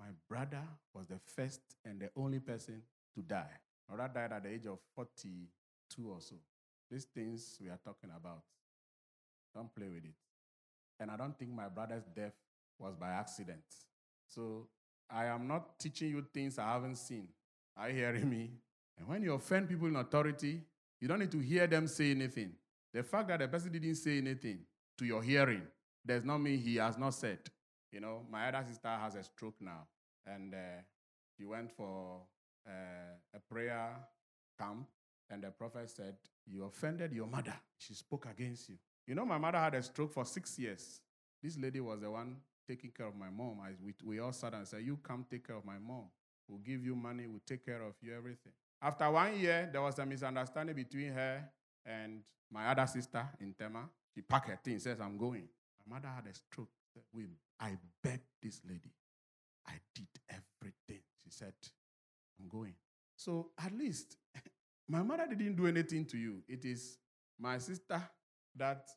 my 0.00 0.06
brother 0.28 0.62
was 0.94 1.06
the 1.06 1.18
first 1.36 1.60
and 1.84 2.00
the 2.00 2.10
only 2.16 2.40
person 2.40 2.82
to 3.14 3.22
die. 3.22 3.50
My 3.88 3.96
brother 3.96 4.12
died 4.14 4.32
at 4.32 4.42
the 4.42 4.50
age 4.50 4.66
of 4.66 4.78
42 4.94 6.08
or 6.08 6.20
so. 6.20 6.36
These 6.90 7.04
things 7.14 7.58
we 7.60 7.68
are 7.68 7.78
talking 7.84 8.10
about, 8.16 8.42
don't 9.54 9.74
play 9.74 9.88
with 9.88 10.04
it. 10.04 10.14
And 11.00 11.10
I 11.10 11.16
don't 11.16 11.38
think 11.38 11.52
my 11.52 11.68
brother's 11.68 12.04
death 12.14 12.34
was 12.78 12.94
by 12.96 13.10
accident. 13.10 13.62
So 14.28 14.68
I 15.10 15.26
am 15.26 15.46
not 15.46 15.78
teaching 15.78 16.10
you 16.10 16.24
things 16.32 16.58
I 16.58 16.72
haven't 16.72 16.96
seen. 16.96 17.28
Are 17.76 17.88
you 17.88 17.96
hearing 17.96 18.28
me? 18.28 18.50
And 18.98 19.06
when 19.06 19.22
you 19.22 19.34
offend 19.34 19.68
people 19.68 19.86
in 19.86 19.96
authority, 19.96 20.62
you 21.00 21.06
don't 21.06 21.20
need 21.20 21.30
to 21.30 21.38
hear 21.38 21.66
them 21.66 21.86
say 21.86 22.10
anything. 22.10 22.52
The 22.92 23.02
fact 23.02 23.28
that 23.28 23.38
the 23.38 23.48
person 23.48 23.70
didn't 23.70 23.94
say 23.94 24.18
anything 24.18 24.60
to 24.98 25.04
your 25.04 25.22
hearing 25.22 25.62
does 26.04 26.24
not 26.24 26.38
mean 26.38 26.58
he 26.58 26.76
has 26.76 26.98
not 26.98 27.14
said. 27.14 27.38
You 27.92 28.00
know, 28.00 28.22
my 28.30 28.48
other 28.48 28.64
sister 28.68 28.88
has 28.88 29.14
a 29.14 29.22
stroke 29.22 29.56
now, 29.60 29.86
and 30.26 30.54
uh, 30.54 30.82
she 31.36 31.44
went 31.44 31.70
for 31.72 32.20
uh, 32.66 33.16
a 33.34 33.40
prayer 33.52 33.96
camp, 34.60 34.86
and 35.30 35.42
the 35.42 35.50
prophet 35.50 35.88
said, 35.90 36.16
You 36.46 36.64
offended 36.64 37.12
your 37.12 37.26
mother. 37.26 37.54
She 37.78 37.94
spoke 37.94 38.26
against 38.30 38.68
you. 38.68 38.76
You 39.06 39.14
know, 39.14 39.24
my 39.24 39.38
mother 39.38 39.58
had 39.58 39.74
a 39.74 39.82
stroke 39.82 40.12
for 40.12 40.24
six 40.24 40.58
years. 40.58 41.00
This 41.42 41.56
lady 41.56 41.80
was 41.80 42.00
the 42.00 42.10
one 42.10 42.36
taking 42.68 42.90
care 42.90 43.06
of 43.06 43.16
my 43.16 43.30
mom. 43.30 43.60
I, 43.62 43.70
we, 43.82 43.94
we 44.04 44.20
all 44.20 44.32
sat 44.32 44.52
and 44.52 44.66
said, 44.66 44.82
You 44.82 44.98
come 45.02 45.24
take 45.30 45.46
care 45.46 45.56
of 45.56 45.64
my 45.64 45.78
mom. 45.78 46.04
We'll 46.48 46.60
give 46.60 46.84
you 46.84 46.96
money, 46.96 47.26
we'll 47.26 47.42
take 47.46 47.64
care 47.64 47.82
of 47.82 47.94
you, 48.00 48.14
everything. 48.16 48.52
After 48.80 49.10
one 49.10 49.38
year, 49.38 49.68
there 49.70 49.82
was 49.82 49.98
a 49.98 50.06
misunderstanding 50.06 50.74
between 50.74 51.12
her 51.12 51.44
and 51.84 52.20
my 52.50 52.68
other 52.68 52.86
sister 52.86 53.26
in 53.40 53.52
Tema. 53.52 53.88
She 54.18 54.22
packed 54.22 54.48
her 54.48 54.58
things, 54.64 54.82
says, 54.82 54.98
I'm 55.00 55.16
going. 55.16 55.48
My 55.86 55.94
mother 55.94 56.08
had 56.08 56.24
a 56.28 56.34
stroke. 56.34 56.70
I 57.60 57.76
begged 58.02 58.24
this 58.42 58.60
lady. 58.68 58.90
I 59.64 59.74
did 59.94 60.08
everything. 60.28 61.04
She 61.22 61.30
said, 61.30 61.52
I'm 62.40 62.48
going. 62.48 62.74
So 63.14 63.50
at 63.64 63.72
least 63.78 64.16
my 64.88 65.04
mother 65.04 65.28
didn't 65.28 65.54
do 65.54 65.68
anything 65.68 66.04
to 66.06 66.18
you. 66.18 66.42
It 66.48 66.64
is 66.64 66.98
my 67.38 67.58
sister 67.58 68.02
that 68.56 68.88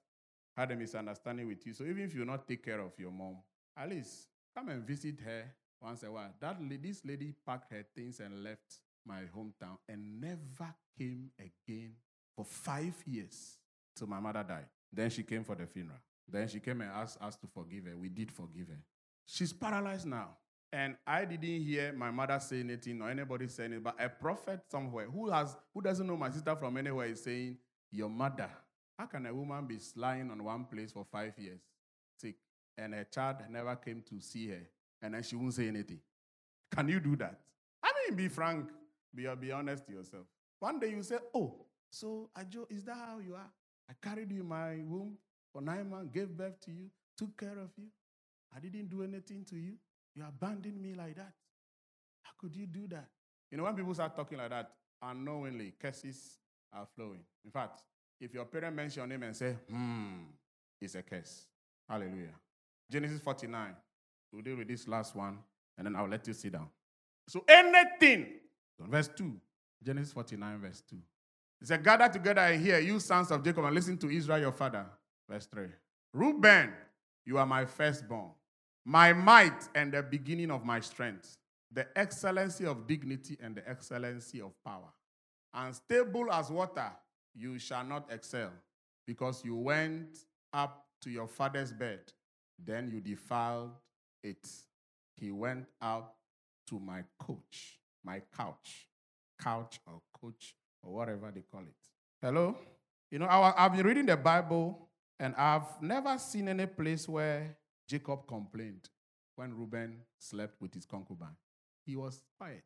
had 0.58 0.72
a 0.72 0.76
misunderstanding 0.76 1.48
with 1.48 1.68
you. 1.68 1.74
So 1.74 1.84
even 1.84 2.02
if 2.02 2.16
you 2.16 2.26
not 2.26 2.48
take 2.48 2.66
care 2.66 2.82
of 2.82 2.94
your 2.98 3.12
mom, 3.12 3.38
at 3.78 3.92
least 3.92 4.26
come 4.56 4.70
and 4.70 4.82
visit 4.82 5.20
her 5.24 5.44
once 5.80 6.02
in 6.02 6.10
a 6.10 6.14
while. 6.14 6.34
That 6.40 6.60
la- 6.60 6.78
this 6.82 7.06
lady 7.06 7.36
packed 7.46 7.72
her 7.72 7.86
things 7.96 8.20
and 8.22 8.44
left 8.44 8.80
my 9.06 9.22
hometown 9.38 9.78
and 9.88 10.20
never 10.20 10.74
came 10.98 11.30
again 11.38 11.92
for 12.36 12.44
five 12.44 12.96
years 13.06 13.60
till 13.96 14.08
my 14.08 14.20
mother 14.20 14.44
died. 14.48 14.66
Then 14.92 15.10
she 15.10 15.24
came 15.24 15.44
for 15.44 15.56
the 15.56 15.66
funeral. 15.66 15.98
Then 16.28 16.48
she 16.48 16.60
came 16.60 16.82
and 16.82 16.92
asked 16.92 17.22
us 17.22 17.36
to 17.38 17.48
forgive 17.48 17.86
her. 17.86 17.98
We 17.98 18.10
did 18.10 18.32
forgive 18.32 18.68
her. 18.68 18.80
She's 19.26 19.54
paralyzed 19.54 20.06
now. 20.06 20.30
And 20.74 20.96
I 21.06 21.26
didn't 21.26 21.64
hear 21.64 21.92
my 21.92 22.12
mother 22.12 22.40
say 22.40 22.62
anything 22.62 23.02
or 23.02 23.10
anybody 23.10 23.48
say 23.48 23.66
anything, 23.66 23.84
but 23.84 23.96
a 24.00 24.08
prophet 24.08 24.62
somewhere 24.70 25.06
who 25.06 25.30
has 25.30 25.58
who 25.74 25.82
doesn't 25.82 26.08
know 26.08 26.16
my 26.16 26.30
sister 26.30 26.56
from 26.56 26.78
anywhere 26.78 27.08
is 27.08 27.24
saying, 27.24 27.58
Your 27.92 28.10
mother. 28.10 28.50
How 28.98 29.06
can 29.08 29.26
a 29.26 29.34
woman 29.34 29.66
be 29.66 29.80
lying 29.96 30.30
on 30.32 30.44
one 30.44 30.66
place 30.66 30.92
for 30.92 31.04
five 31.12 31.34
years, 31.38 31.60
sick, 32.18 32.36
and 32.78 32.94
her 32.94 33.04
child 33.04 33.38
never 33.50 33.76
came 33.76 34.04
to 34.10 34.22
see 34.22 34.50
her, 34.50 34.62
and 35.02 35.14
then 35.14 35.24
she 35.24 35.36
won't 35.36 35.56
say 35.56 35.68
anything? 35.68 36.00
Can 36.74 36.88
you 36.88 37.00
do 37.00 37.16
that? 37.18 37.40
I 37.84 37.92
mean, 38.08 38.16
be 38.16 38.28
frank, 38.28 38.70
be, 39.14 39.28
be 39.40 39.52
honest 39.52 39.86
to 39.88 39.94
yourself. 39.94 40.26
One 40.60 40.80
day 40.80 40.92
you 40.92 41.04
say, 41.04 41.18
Oh, 41.34 41.66
so 41.90 42.30
Ajo, 42.36 42.68
is 42.70 42.86
that 42.86 42.96
how 42.96 43.20
you 43.20 43.36
are? 43.36 43.52
I 43.92 44.08
carried 44.08 44.32
you 44.32 44.40
in 44.40 44.48
my 44.48 44.78
womb 44.88 45.18
for 45.52 45.62
nine 45.62 45.90
months, 45.90 46.12
gave 46.14 46.30
birth 46.30 46.60
to 46.62 46.72
you, 46.72 46.90
took 47.18 47.36
care 47.38 47.60
of 47.60 47.72
you. 47.78 47.88
I 48.56 48.60
didn't 48.60 48.90
do 48.90 49.04
anything 49.04 49.44
to 49.50 49.58
you. 49.58 49.74
You 50.16 50.24
abandoned 50.26 50.82
me 50.82 50.94
like 50.94 51.16
that. 51.18 51.34
How 52.22 52.32
could 52.40 52.56
you 52.56 52.68
do 52.68 52.88
that? 52.88 53.08
You 53.52 53.58
know, 53.58 53.64
when 53.66 53.76
people 53.76 53.94
start 53.94 54.16
talking 54.16 54.38
like 54.38 54.50
that, 54.50 54.72
unknowingly, 55.02 55.74
curses 55.78 56.38
are 56.72 56.88
flowing. 56.96 57.20
In 57.44 57.52
fact, 57.52 57.82
if 58.22 58.34
your 58.34 58.46
parent 58.46 58.76
mentions 58.78 58.96
your 58.96 59.08
name 59.08 59.24
and 59.24 59.36
say, 59.36 59.56
hmm, 59.70 60.24
it's 60.80 60.96
a 60.96 61.02
curse. 61.02 61.48
Hallelujah. 61.90 62.36
Genesis 62.90 63.20
49. 63.20 63.76
We'll 64.32 64.42
deal 64.42 64.56
with 64.56 64.70
this 64.70 64.88
last 64.88 65.18
one, 65.18 65.40
and 65.78 65.86
then 65.86 65.98
I'll 65.98 66.08
let 66.08 66.26
you 66.28 66.34
sit 66.34 66.54
down. 66.54 66.70
So 67.28 67.44
anything, 67.46 68.28
verse 68.80 69.10
2, 69.10 69.34
Genesis 69.84 70.14
49, 70.14 70.62
verse 70.62 70.82
2. 70.90 70.96
It 71.62 71.68
said, 71.68 71.84
Gather 71.84 72.10
together 72.10 72.42
and 72.42 72.62
hear, 72.62 72.80
you 72.80 73.00
sons 73.00 73.30
of 73.30 73.44
Jacob, 73.44 73.66
and 73.66 73.76
listen 73.76 73.98
to 74.00 74.10
Israel 74.10 74.40
your 74.40 74.52
father. 74.52 74.86
Verse 75.30 75.46
3. 75.46 75.66
Reuben, 76.14 76.74
you 77.26 77.38
are 77.38 77.46
my 77.46 77.66
firstborn, 77.66 78.32
my 78.84 79.14
might 79.14 79.70
and 79.76 79.94
the 79.94 80.02
beginning 80.02 80.50
of 80.50 80.66
my 80.66 80.80
strength, 80.80 81.38
the 81.72 81.88
excellency 81.96 82.66
of 82.66 82.88
dignity 82.88 83.38
and 83.42 83.56
the 83.56 83.70
excellency 83.70 84.42
of 84.42 84.52
power. 84.66 84.92
Unstable 85.54 86.32
as 86.32 86.50
water, 86.50 86.92
you 87.36 87.60
shall 87.60 87.86
not 87.86 88.12
excel, 88.12 88.50
because 89.06 89.46
you 89.46 89.56
went 89.56 90.18
up 90.52 90.88
to 91.02 91.10
your 91.10 91.28
father's 91.28 91.72
bed. 91.72 92.00
Then 92.64 92.90
you 92.92 93.00
defiled 93.00 93.72
it. 94.24 94.48
He 95.16 95.32
went 95.32 95.66
out 95.82 96.14
to 96.68 96.80
my 96.80 97.04
coach, 97.20 97.80
my 98.04 98.22
couch, 98.36 98.88
couch 99.40 99.80
or 99.88 100.02
coach 100.20 100.56
or 100.84 100.94
whatever 100.94 101.32
they 101.34 101.44
call 101.52 101.62
it. 101.62 101.76
Hello? 102.22 102.58
You 103.10 103.20
know, 103.20 103.26
I, 103.26 103.54
I've 103.58 103.74
been 103.74 103.86
reading 103.86 104.06
the 104.06 104.18
Bible 104.18 104.88
and 105.20 105.36
I've 105.36 105.82
never 105.82 106.18
seen 106.18 106.48
any 106.48 106.66
place 106.66 107.08
where 107.08 107.56
Jacob 107.88 108.28
complained 108.28 108.90
when 109.36 109.54
Reuben 109.54 109.98
slept 110.18 110.62
with 110.62 110.74
his 110.74 110.86
concubine. 110.86 111.36
He 111.86 111.96
was 111.96 112.22
quiet. 112.38 112.64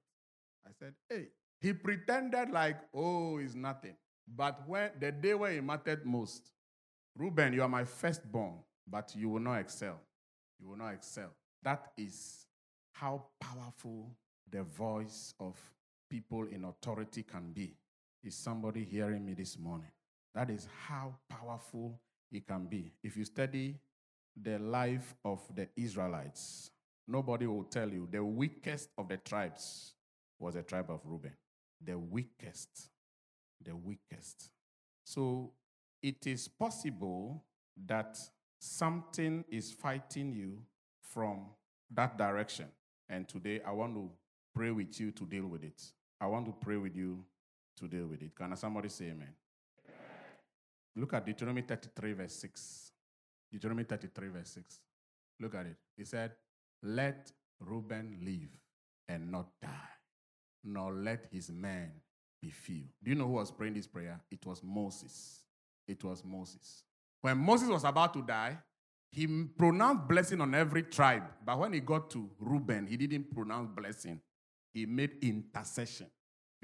I 0.67 0.71
said, 0.77 0.93
hey, 1.09 1.27
he 1.59 1.73
pretended 1.73 2.51
like, 2.51 2.77
oh, 2.93 3.37
it's 3.37 3.55
nothing. 3.55 3.95
But 4.27 4.67
when 4.67 4.91
the 4.99 5.11
day 5.11 5.33
where 5.33 5.51
he 5.51 5.61
mattered 5.61 6.05
most, 6.05 6.51
Reuben, 7.17 7.53
you 7.53 7.61
are 7.61 7.69
my 7.69 7.85
firstborn, 7.85 8.55
but 8.87 9.13
you 9.15 9.29
will 9.29 9.39
not 9.39 9.59
excel. 9.59 9.99
You 10.59 10.69
will 10.69 10.77
not 10.77 10.93
excel. 10.93 11.29
That 11.63 11.91
is 11.97 12.47
how 12.91 13.25
powerful 13.39 14.11
the 14.49 14.63
voice 14.63 15.33
of 15.39 15.57
people 16.09 16.45
in 16.51 16.65
authority 16.65 17.23
can 17.23 17.51
be. 17.51 17.75
Is 18.25 18.33
somebody 18.35 18.83
hearing 18.83 19.23
me 19.23 19.35
this 19.35 19.59
morning? 19.59 19.91
That 20.33 20.49
is 20.49 20.67
how 20.87 21.13
powerful 21.29 22.01
it 22.31 22.47
can 22.47 22.65
be. 22.65 22.91
If 23.03 23.15
you 23.15 23.23
study 23.23 23.75
the 24.35 24.57
life 24.57 25.13
of 25.23 25.41
the 25.53 25.67
Israelites, 25.77 26.71
nobody 27.07 27.45
will 27.45 27.65
tell 27.65 27.87
you 27.87 28.07
the 28.11 28.25
weakest 28.25 28.89
of 28.97 29.09
the 29.09 29.17
tribes 29.17 29.93
was 30.39 30.55
the 30.55 30.63
tribe 30.63 30.89
of 30.89 31.01
Reuben. 31.05 31.33
The 31.85 31.99
weakest. 31.99 32.89
The 33.63 33.75
weakest. 33.75 34.49
So 35.03 35.51
it 36.01 36.25
is 36.25 36.47
possible 36.47 37.43
that 37.85 38.17
something 38.59 39.45
is 39.49 39.71
fighting 39.71 40.33
you 40.33 40.63
from 40.99 41.45
that 41.91 42.17
direction. 42.17 42.65
And 43.07 43.27
today 43.29 43.61
I 43.63 43.71
want 43.71 43.93
to 43.93 44.09
pray 44.55 44.71
with 44.71 44.99
you 44.99 45.11
to 45.11 45.25
deal 45.25 45.45
with 45.45 45.63
it. 45.63 45.79
I 46.19 46.25
want 46.25 46.47
to 46.47 46.53
pray 46.53 46.77
with 46.77 46.95
you 46.95 47.23
to 47.77 47.87
deal 47.87 48.07
with 48.07 48.21
it. 48.21 48.35
Can 48.35 48.55
somebody 48.55 48.89
say 48.89 49.05
amen? 49.05 49.33
Look 50.95 51.13
at 51.13 51.25
Deuteronomy 51.25 51.61
33, 51.61 52.13
verse 52.13 52.33
6. 52.33 52.91
Deuteronomy 53.51 53.83
33, 53.83 54.27
verse 54.29 54.49
6. 54.49 54.79
Look 55.39 55.55
at 55.55 55.65
it. 55.65 55.77
He 55.97 56.05
said, 56.05 56.31
Let 56.81 57.31
Reuben 57.59 58.17
live 58.23 58.49
and 59.07 59.31
not 59.31 59.47
die, 59.61 59.69
nor 60.63 60.93
let 60.93 61.27
his 61.31 61.51
men 61.51 61.91
be 62.41 62.49
few. 62.49 62.83
Do 63.03 63.11
you 63.11 63.15
know 63.15 63.25
who 63.25 63.33
was 63.33 63.51
praying 63.51 63.73
this 63.73 63.87
prayer? 63.87 64.19
It 64.31 64.45
was 64.45 64.63
Moses. 64.63 65.41
It 65.87 66.03
was 66.03 66.23
Moses. 66.23 66.83
When 67.21 67.37
Moses 67.37 67.69
was 67.69 67.83
about 67.83 68.13
to 68.13 68.21
die, 68.21 68.57
he 69.11 69.27
pronounced 69.27 70.07
blessing 70.07 70.41
on 70.41 70.53
every 70.55 70.83
tribe. 70.83 71.23
But 71.45 71.59
when 71.59 71.73
he 71.73 71.79
got 71.79 72.09
to 72.11 72.29
Reuben, 72.39 72.87
he 72.87 72.97
didn't 72.97 73.33
pronounce 73.33 73.69
blessing. 73.75 74.19
He 74.73 74.85
made 74.85 75.17
intercession 75.21 76.07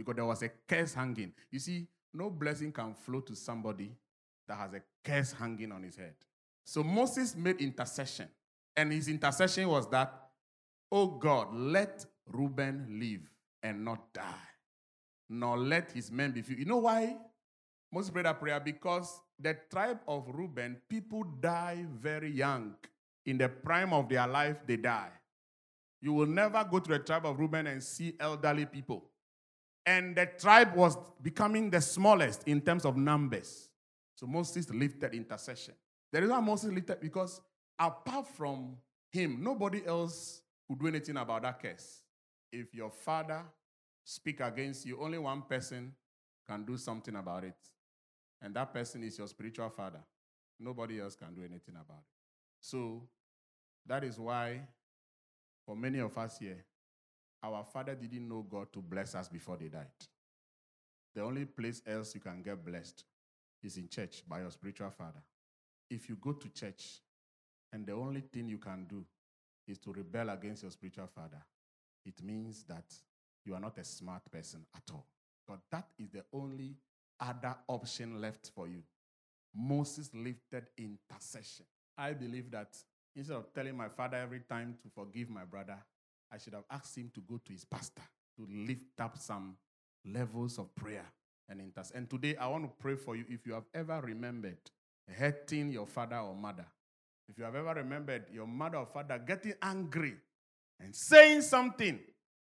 because 0.01 0.15
there 0.15 0.25
was 0.25 0.41
a 0.43 0.49
curse 0.67 0.93
hanging. 0.93 1.33
You 1.51 1.59
see, 1.59 1.87
no 2.13 2.29
blessing 2.29 2.71
can 2.71 2.93
flow 2.93 3.21
to 3.21 3.35
somebody 3.35 3.91
that 4.47 4.57
has 4.57 4.73
a 4.73 4.81
curse 5.03 5.31
hanging 5.31 5.71
on 5.71 5.83
his 5.83 5.95
head. 5.95 6.15
So 6.63 6.83
Moses 6.83 7.35
made 7.35 7.61
intercession. 7.61 8.27
And 8.75 8.91
his 8.91 9.07
intercession 9.07 9.67
was 9.67 9.89
that, 9.89 10.13
oh 10.91 11.07
God, 11.07 11.53
let 11.53 12.05
Reuben 12.27 12.99
live 12.99 13.29
and 13.63 13.83
not 13.83 14.13
die, 14.13 14.23
nor 15.29 15.57
let 15.57 15.91
his 15.91 16.11
men 16.11 16.31
be 16.31 16.41
few. 16.41 16.55
You 16.55 16.65
know 16.65 16.77
why 16.77 17.15
Moses 17.91 18.11
prayed 18.11 18.25
that 18.25 18.39
prayer? 18.39 18.59
Because 18.59 19.21
the 19.39 19.57
tribe 19.69 19.99
of 20.07 20.27
Reuben, 20.33 20.77
people 20.87 21.23
die 21.23 21.85
very 21.99 22.31
young. 22.31 22.75
In 23.25 23.37
the 23.37 23.49
prime 23.49 23.93
of 23.93 24.09
their 24.09 24.27
life, 24.27 24.57
they 24.65 24.77
die. 24.77 25.11
You 26.01 26.13
will 26.13 26.27
never 26.27 26.63
go 26.63 26.79
to 26.79 26.89
the 26.89 26.99
tribe 26.99 27.25
of 27.25 27.37
Reuben 27.37 27.67
and 27.67 27.83
see 27.83 28.15
elderly 28.19 28.65
people. 28.65 29.10
And 29.85 30.15
the 30.15 30.27
tribe 30.27 30.75
was 30.75 30.97
becoming 31.21 31.69
the 31.69 31.81
smallest 31.81 32.47
in 32.47 32.61
terms 32.61 32.85
of 32.85 32.97
numbers. 32.97 33.69
So 34.15 34.27
Moses 34.27 34.69
lifted 34.69 35.15
intercession. 35.15 35.73
The 36.11 36.21
reason 36.21 36.43
Moses 36.43 36.71
lifted 36.71 36.99
because 36.99 37.41
apart 37.79 38.27
from 38.27 38.77
him, 39.11 39.39
nobody 39.41 39.85
else 39.85 40.41
could 40.67 40.79
do 40.79 40.87
anything 40.87 41.17
about 41.17 41.41
that 41.41 41.61
case. 41.61 42.03
If 42.51 42.73
your 42.73 42.91
father 42.91 43.43
speak 44.03 44.39
against 44.39 44.85
you, 44.85 45.01
only 45.01 45.17
one 45.17 45.41
person 45.43 45.93
can 46.47 46.63
do 46.65 46.77
something 46.77 47.15
about 47.15 47.43
it. 47.43 47.55
And 48.41 48.53
that 48.55 48.73
person 48.73 49.03
is 49.03 49.17
your 49.17 49.27
spiritual 49.27 49.69
father. 49.69 50.01
Nobody 50.59 50.99
else 50.99 51.15
can 51.15 51.33
do 51.33 51.41
anything 51.41 51.75
about 51.75 51.99
it. 51.99 52.11
So 52.59 53.03
that 53.87 54.03
is 54.03 54.19
why, 54.19 54.61
for 55.65 55.75
many 55.75 55.99
of 55.99 56.17
us 56.17 56.37
here, 56.37 56.63
our 57.43 57.63
father 57.63 57.95
didn't 57.95 58.27
know 58.27 58.45
God 58.49 58.71
to 58.73 58.79
bless 58.79 59.15
us 59.15 59.27
before 59.27 59.57
they 59.57 59.67
died. 59.67 59.87
The 61.15 61.21
only 61.21 61.45
place 61.45 61.81
else 61.85 62.15
you 62.15 62.21
can 62.21 62.41
get 62.41 62.63
blessed 62.63 63.03
is 63.63 63.77
in 63.77 63.89
church 63.89 64.23
by 64.27 64.41
your 64.41 64.51
spiritual 64.51 64.91
father. 64.91 65.21
If 65.89 66.07
you 66.07 66.15
go 66.15 66.33
to 66.33 66.49
church 66.49 67.01
and 67.73 67.85
the 67.85 67.93
only 67.93 68.21
thing 68.21 68.47
you 68.47 68.57
can 68.57 68.85
do 68.89 69.03
is 69.67 69.77
to 69.79 69.91
rebel 69.91 70.29
against 70.29 70.63
your 70.63 70.71
spiritual 70.71 71.07
father, 71.07 71.41
it 72.05 72.23
means 72.23 72.63
that 72.63 72.85
you 73.45 73.53
are 73.53 73.59
not 73.59 73.77
a 73.77 73.83
smart 73.83 74.21
person 74.31 74.65
at 74.75 74.83
all. 74.91 75.05
But 75.47 75.59
that 75.71 75.87
is 75.99 76.09
the 76.09 76.23
only 76.33 76.77
other 77.19 77.55
option 77.67 78.21
left 78.21 78.51
for 78.55 78.67
you. 78.67 78.83
Moses 79.53 80.09
lifted 80.13 80.67
intercession. 80.77 81.65
I 81.97 82.13
believe 82.13 82.51
that 82.51 82.77
instead 83.15 83.35
of 83.35 83.53
telling 83.53 83.75
my 83.75 83.89
father 83.89 84.17
every 84.17 84.41
time 84.41 84.77
to 84.81 84.89
forgive 84.89 85.29
my 85.29 85.43
brother, 85.43 85.77
I 86.31 86.37
should 86.37 86.53
have 86.53 86.63
asked 86.69 86.97
him 86.97 87.11
to 87.13 87.21
go 87.21 87.39
to 87.43 87.51
his 87.51 87.65
pastor 87.65 88.03
to 88.37 88.47
lift 88.49 88.99
up 88.99 89.17
some 89.17 89.55
levels 90.05 90.57
of 90.57 90.73
prayer 90.75 91.05
and 91.49 91.59
intercession. 91.59 91.97
And 91.97 92.09
today 92.09 92.35
I 92.37 92.47
want 92.47 92.63
to 92.63 92.71
pray 92.79 92.95
for 92.95 93.15
you 93.15 93.25
if 93.29 93.45
you 93.45 93.53
have 93.53 93.65
ever 93.73 94.01
remembered 94.01 94.57
hurting 95.17 95.71
your 95.71 95.85
father 95.85 96.17
or 96.17 96.35
mother, 96.35 96.65
if 97.27 97.37
you 97.37 97.43
have 97.43 97.55
ever 97.55 97.73
remembered 97.73 98.25
your 98.31 98.47
mother 98.47 98.77
or 98.77 98.85
father 98.85 99.19
getting 99.19 99.53
angry 99.61 100.15
and 100.79 100.95
saying 100.95 101.41
something 101.41 101.99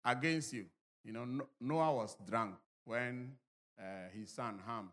against 0.04 0.54
you. 0.54 0.66
You 1.04 1.14
know, 1.14 1.26
Noah 1.62 1.94
was 1.94 2.18
drunk 2.28 2.56
when 2.86 3.32
uh, 3.80 4.10
his 4.14 4.32
son 4.32 4.60
Ham 4.66 4.90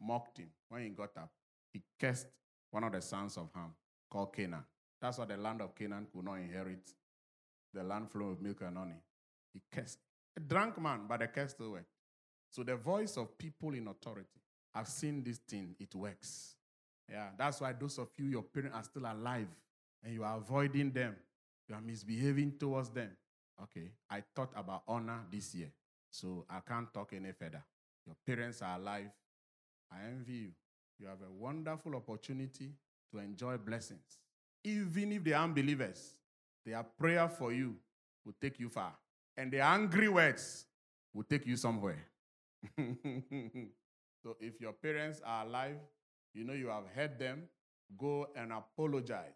mocked 0.00 0.38
him. 0.38 0.48
When 0.68 0.82
he 0.82 0.88
got 0.88 1.16
up, 1.16 1.30
he 1.72 1.82
cursed 2.00 2.26
one 2.70 2.84
of 2.84 2.92
the 2.92 3.00
sons 3.00 3.36
of 3.36 3.50
Ham 3.54 3.74
called 4.10 4.34
Canaan. 4.34 4.64
That's 5.00 5.18
why 5.18 5.26
the 5.26 5.36
land 5.36 5.60
of 5.60 5.74
Canaan 5.74 6.06
could 6.12 6.24
not 6.24 6.36
inherit 6.36 6.90
the 7.72 7.82
land 7.82 8.10
flowing 8.10 8.30
with 8.30 8.42
milk 8.42 8.60
and 8.62 8.76
honey. 8.76 9.02
He 9.52 9.60
cursed. 9.70 9.98
A 10.36 10.40
drunk 10.40 10.80
man, 10.80 11.00
but 11.08 11.20
the 11.20 11.26
curse 11.26 11.50
still 11.50 11.72
worked. 11.72 11.86
So 12.50 12.62
the 12.62 12.76
voice 12.76 13.16
of 13.16 13.36
people 13.38 13.74
in 13.74 13.88
authority. 13.88 14.40
I've 14.74 14.88
seen 14.88 15.22
this 15.22 15.38
thing, 15.38 15.74
it 15.78 15.94
works. 15.94 16.54
Yeah, 17.10 17.28
that's 17.36 17.60
why 17.60 17.72
those 17.72 17.98
of 17.98 18.08
you, 18.16 18.26
your 18.26 18.42
parents 18.42 18.76
are 18.76 18.84
still 18.84 19.04
alive 19.04 19.48
and 20.02 20.14
you 20.14 20.24
are 20.24 20.36
avoiding 20.36 20.90
them. 20.92 21.16
You 21.68 21.74
are 21.74 21.80
misbehaving 21.80 22.54
towards 22.58 22.88
them. 22.88 23.10
Okay, 23.62 23.90
I 24.10 24.22
thought 24.34 24.50
about 24.56 24.82
honor 24.88 25.20
this 25.30 25.54
year, 25.54 25.70
so 26.10 26.46
I 26.48 26.60
can't 26.60 26.92
talk 26.92 27.12
any 27.12 27.32
further. 27.32 27.62
Your 28.06 28.16
parents 28.26 28.62
are 28.62 28.76
alive. 28.76 29.10
I 29.92 30.06
envy 30.08 30.32
you. 30.32 30.50
You 30.98 31.06
have 31.08 31.20
a 31.20 31.30
wonderful 31.30 31.94
opportunity 31.94 32.70
to 33.12 33.18
enjoy 33.18 33.58
blessings. 33.58 34.18
Even 34.64 35.12
if 35.12 35.24
they 35.24 35.32
are 35.32 35.44
unbelievers, 35.44 36.14
their 36.64 36.82
prayer 36.82 37.28
for 37.28 37.52
you 37.52 37.76
will 38.24 38.34
take 38.40 38.58
you 38.58 38.68
far. 38.68 38.94
And 39.36 39.50
the 39.50 39.60
angry 39.60 40.08
words 40.08 40.66
will 41.12 41.24
take 41.24 41.46
you 41.46 41.56
somewhere. 41.56 42.04
so 42.78 44.36
if 44.40 44.60
your 44.60 44.72
parents 44.72 45.20
are 45.24 45.46
alive, 45.46 45.76
you 46.34 46.44
know 46.44 46.52
you 46.52 46.68
have 46.68 46.86
heard 46.94 47.18
them, 47.18 47.44
go 47.98 48.28
and 48.36 48.52
apologize. 48.52 49.34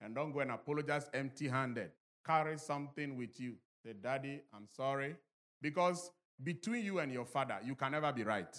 And 0.00 0.14
don't 0.14 0.32
go 0.32 0.40
and 0.40 0.50
apologize 0.50 1.08
empty 1.14 1.48
handed. 1.48 1.90
Carry 2.24 2.58
something 2.58 3.16
with 3.16 3.38
you. 3.40 3.54
Say, 3.84 3.92
Daddy, 4.00 4.42
I'm 4.54 4.66
sorry. 4.68 5.16
Because 5.62 6.10
between 6.42 6.84
you 6.84 6.98
and 6.98 7.12
your 7.12 7.24
father, 7.24 7.58
you 7.64 7.74
can 7.74 7.92
never 7.92 8.12
be 8.12 8.24
right. 8.24 8.56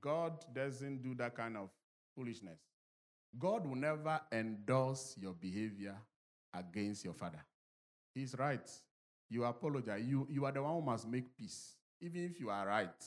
God 0.00 0.44
doesn't 0.52 1.02
do 1.02 1.14
that 1.16 1.36
kind 1.36 1.56
of 1.56 1.70
foolishness. 2.16 2.58
God 3.38 3.66
will 3.66 3.76
never 3.76 4.20
endorse 4.32 5.16
your 5.20 5.34
behavior 5.34 5.96
against 6.54 7.04
your 7.04 7.14
father. 7.14 7.44
He's 8.14 8.34
right. 8.38 8.70
You 9.28 9.44
apologize. 9.44 10.04
You, 10.06 10.26
you 10.30 10.44
are 10.44 10.52
the 10.52 10.62
one 10.62 10.74
who 10.74 10.82
must 10.82 11.08
make 11.08 11.36
peace, 11.36 11.74
even 12.00 12.24
if 12.24 12.38
you 12.40 12.50
are 12.50 12.66
right. 12.66 13.04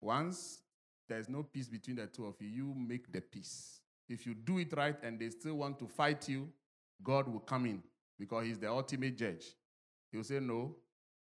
Once 0.00 0.60
there's 1.08 1.28
no 1.28 1.42
peace 1.42 1.68
between 1.68 1.96
the 1.96 2.06
two 2.06 2.26
of 2.26 2.34
you, 2.40 2.48
you 2.48 2.74
make 2.76 3.10
the 3.12 3.20
peace. 3.20 3.80
If 4.08 4.26
you 4.26 4.34
do 4.34 4.58
it 4.58 4.72
right 4.76 4.96
and 5.02 5.18
they 5.18 5.30
still 5.30 5.54
want 5.54 5.78
to 5.78 5.86
fight 5.86 6.28
you, 6.28 6.48
God 7.02 7.26
will 7.28 7.40
come 7.40 7.66
in 7.66 7.82
because 8.18 8.44
He's 8.44 8.58
the 8.58 8.70
ultimate 8.70 9.16
judge. 9.16 9.44
He'll 10.12 10.24
say, 10.24 10.40
No, 10.40 10.76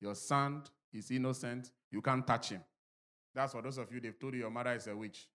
your 0.00 0.14
son 0.14 0.62
is 0.92 1.10
innocent. 1.10 1.70
You 1.90 2.02
can't 2.02 2.26
touch 2.26 2.50
him. 2.50 2.60
That's 3.34 3.52
for 3.52 3.62
those 3.62 3.78
of 3.78 3.92
you, 3.92 4.00
they've 4.00 4.18
told 4.18 4.34
you 4.34 4.40
your 4.40 4.50
mother 4.50 4.72
is 4.72 4.86
a 4.86 4.96
witch. 4.96 5.26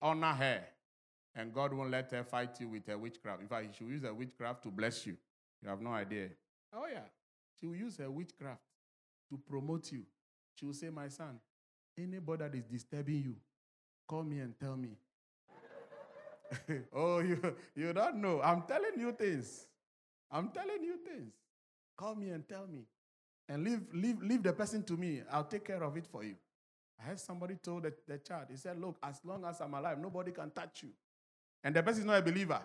Honor 0.00 0.32
her 0.32 0.62
and 1.34 1.52
God 1.52 1.72
won't 1.72 1.90
let 1.90 2.10
her 2.12 2.24
fight 2.24 2.58
you 2.60 2.68
with 2.68 2.86
her 2.86 2.98
witchcraft. 2.98 3.42
In 3.42 3.48
fact, 3.48 3.76
she 3.76 3.84
will 3.84 3.92
use 3.92 4.02
her 4.02 4.14
witchcraft 4.14 4.62
to 4.64 4.70
bless 4.70 5.06
you. 5.06 5.16
You 5.62 5.68
have 5.68 5.80
no 5.80 5.90
idea. 5.90 6.28
Oh, 6.74 6.86
yeah. 6.90 7.06
She 7.58 7.66
will 7.66 7.76
use 7.76 7.96
her 7.98 8.10
witchcraft 8.10 8.60
to 9.30 9.38
promote 9.38 9.90
you. 9.92 10.02
She 10.54 10.66
will 10.66 10.74
say, 10.74 10.90
My 10.90 11.08
son, 11.08 11.38
anybody 11.98 12.44
that 12.44 12.54
is 12.54 12.64
disturbing 12.64 13.22
you, 13.22 13.36
call 14.06 14.22
me 14.22 14.40
and 14.40 14.58
tell 14.58 14.76
me. 14.76 14.90
oh, 16.94 17.18
you, 17.20 17.40
you 17.74 17.92
don't 17.92 18.16
know. 18.16 18.40
I'm 18.42 18.62
telling 18.62 18.98
you 18.98 19.12
things. 19.12 19.66
I'm 20.30 20.48
telling 20.50 20.82
you 20.82 20.98
things. 21.04 21.32
Call 21.96 22.14
me 22.14 22.30
and 22.30 22.46
tell 22.48 22.66
me. 22.66 22.84
And 23.48 23.64
leave, 23.64 23.80
leave, 23.92 24.22
leave 24.22 24.42
the 24.42 24.52
person 24.52 24.82
to 24.84 24.96
me. 24.96 25.22
I'll 25.30 25.44
take 25.44 25.64
care 25.64 25.82
of 25.82 25.96
it 25.96 26.06
for 26.06 26.24
you. 26.24 26.34
I 27.00 27.08
heard 27.08 27.20
somebody 27.20 27.56
told 27.56 27.84
the, 27.84 27.92
the 28.08 28.18
child, 28.18 28.46
he 28.50 28.56
said, 28.56 28.80
Look, 28.80 28.96
as 29.02 29.20
long 29.24 29.44
as 29.44 29.60
I'm 29.60 29.74
alive, 29.74 29.98
nobody 29.98 30.32
can 30.32 30.50
touch 30.50 30.82
you. 30.82 30.90
And 31.62 31.74
the 31.74 31.82
person 31.82 32.02
is 32.02 32.06
not 32.06 32.18
a 32.18 32.22
believer. 32.22 32.60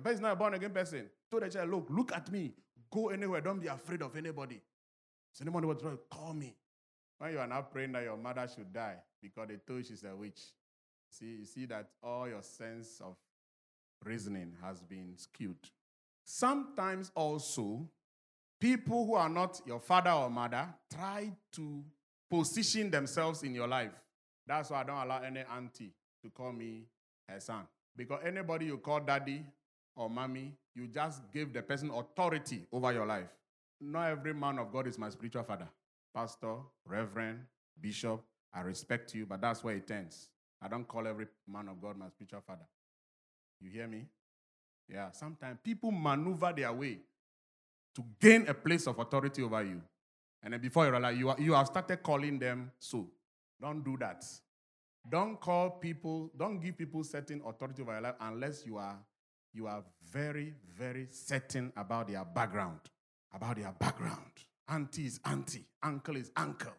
The 0.00 0.04
person 0.04 0.14
is 0.14 0.20
not 0.22 0.32
a 0.32 0.36
born 0.36 0.54
again 0.54 0.70
person. 0.70 1.10
Told 1.30 1.42
the 1.42 1.50
child, 1.50 1.68
Look, 1.68 1.88
look 1.90 2.12
at 2.14 2.32
me. 2.32 2.54
Go 2.90 3.10
anywhere. 3.10 3.42
Don't 3.42 3.58
be 3.58 3.66
afraid 3.66 4.00
of 4.00 4.16
anybody. 4.16 4.58
So 5.30 5.42
anyone 5.42 5.76
trying, 5.76 5.98
call 6.10 6.32
me. 6.32 6.56
When 7.18 7.32
you 7.32 7.38
are 7.38 7.46
now 7.46 7.60
praying 7.60 7.92
that 7.92 8.04
your 8.04 8.16
mother 8.16 8.48
should 8.48 8.72
die 8.72 8.96
because 9.20 9.48
they 9.48 9.56
told 9.56 9.84
she's 9.84 10.02
a 10.04 10.16
witch. 10.16 10.40
See, 11.10 11.40
you 11.40 11.44
see 11.44 11.66
that 11.66 11.90
all 12.02 12.26
your 12.26 12.40
sense 12.40 13.02
of 13.04 13.14
reasoning 14.02 14.54
has 14.62 14.80
been 14.80 15.18
skewed. 15.18 15.68
Sometimes 16.24 17.12
also, 17.14 17.86
people 18.58 19.04
who 19.04 19.16
are 19.16 19.28
not 19.28 19.60
your 19.66 19.80
father 19.80 20.12
or 20.12 20.30
mother 20.30 20.66
try 20.90 21.30
to 21.52 21.84
position 22.30 22.90
themselves 22.90 23.42
in 23.42 23.54
your 23.54 23.68
life. 23.68 23.92
That's 24.46 24.70
why 24.70 24.80
I 24.80 24.84
don't 24.84 24.96
allow 24.96 25.20
any 25.20 25.42
auntie 25.54 25.92
to 26.22 26.30
call 26.30 26.52
me 26.52 26.86
her 27.28 27.38
son. 27.38 27.64
Because 27.94 28.20
anybody 28.24 28.64
you 28.64 28.78
call 28.78 29.00
daddy 29.00 29.44
or 29.96 30.08
mommy, 30.08 30.54
you 30.74 30.86
just 30.86 31.22
give 31.32 31.52
the 31.52 31.62
person 31.62 31.90
authority 31.90 32.66
over 32.72 32.92
your 32.92 33.06
life. 33.06 33.28
Not 33.80 34.08
every 34.08 34.34
man 34.34 34.58
of 34.58 34.72
God 34.72 34.86
is 34.86 34.98
my 34.98 35.08
spiritual 35.10 35.42
father. 35.42 35.68
Pastor, 36.14 36.56
reverend, 36.84 37.40
bishop, 37.80 38.22
I 38.52 38.60
respect 38.62 39.14
you, 39.14 39.26
but 39.26 39.40
that's 39.40 39.62
where 39.62 39.76
it 39.76 39.90
ends. 39.90 40.28
I 40.60 40.68
don't 40.68 40.86
call 40.86 41.06
every 41.06 41.26
man 41.48 41.68
of 41.68 41.80
God 41.80 41.96
my 41.96 42.08
spiritual 42.08 42.42
father. 42.46 42.66
You 43.60 43.70
hear 43.70 43.86
me? 43.86 44.06
Yeah, 44.88 45.10
sometimes 45.12 45.58
people 45.62 45.90
maneuver 45.90 46.52
their 46.54 46.72
way 46.72 46.98
to 47.94 48.04
gain 48.20 48.46
a 48.48 48.54
place 48.54 48.86
of 48.86 48.98
authority 48.98 49.42
over 49.42 49.62
you. 49.62 49.80
And 50.42 50.52
then 50.52 50.60
before 50.60 50.86
you 50.86 50.90
realize, 50.90 51.18
you, 51.18 51.28
are, 51.28 51.36
you 51.38 51.52
have 51.52 51.66
started 51.66 52.02
calling 52.02 52.38
them 52.38 52.72
so. 52.78 53.08
Don't 53.60 53.84
do 53.84 53.96
that. 53.98 54.24
Don't 55.08 55.40
call 55.40 55.70
people, 55.70 56.30
don't 56.36 56.60
give 56.60 56.76
people 56.76 57.04
certain 57.04 57.42
authority 57.46 57.82
over 57.82 57.92
your 57.92 58.00
life 58.00 58.14
unless 58.20 58.66
you 58.66 58.76
are, 58.76 58.98
you 59.52 59.66
are 59.66 59.82
very, 60.12 60.54
very 60.76 61.06
certain 61.10 61.72
about 61.76 62.08
their 62.08 62.24
background. 62.24 62.80
About 63.32 63.56
their 63.56 63.72
background. 63.78 64.32
Auntie 64.68 65.06
is 65.06 65.20
auntie, 65.24 65.66
uncle 65.82 66.16
is 66.16 66.30
uncle. 66.36 66.72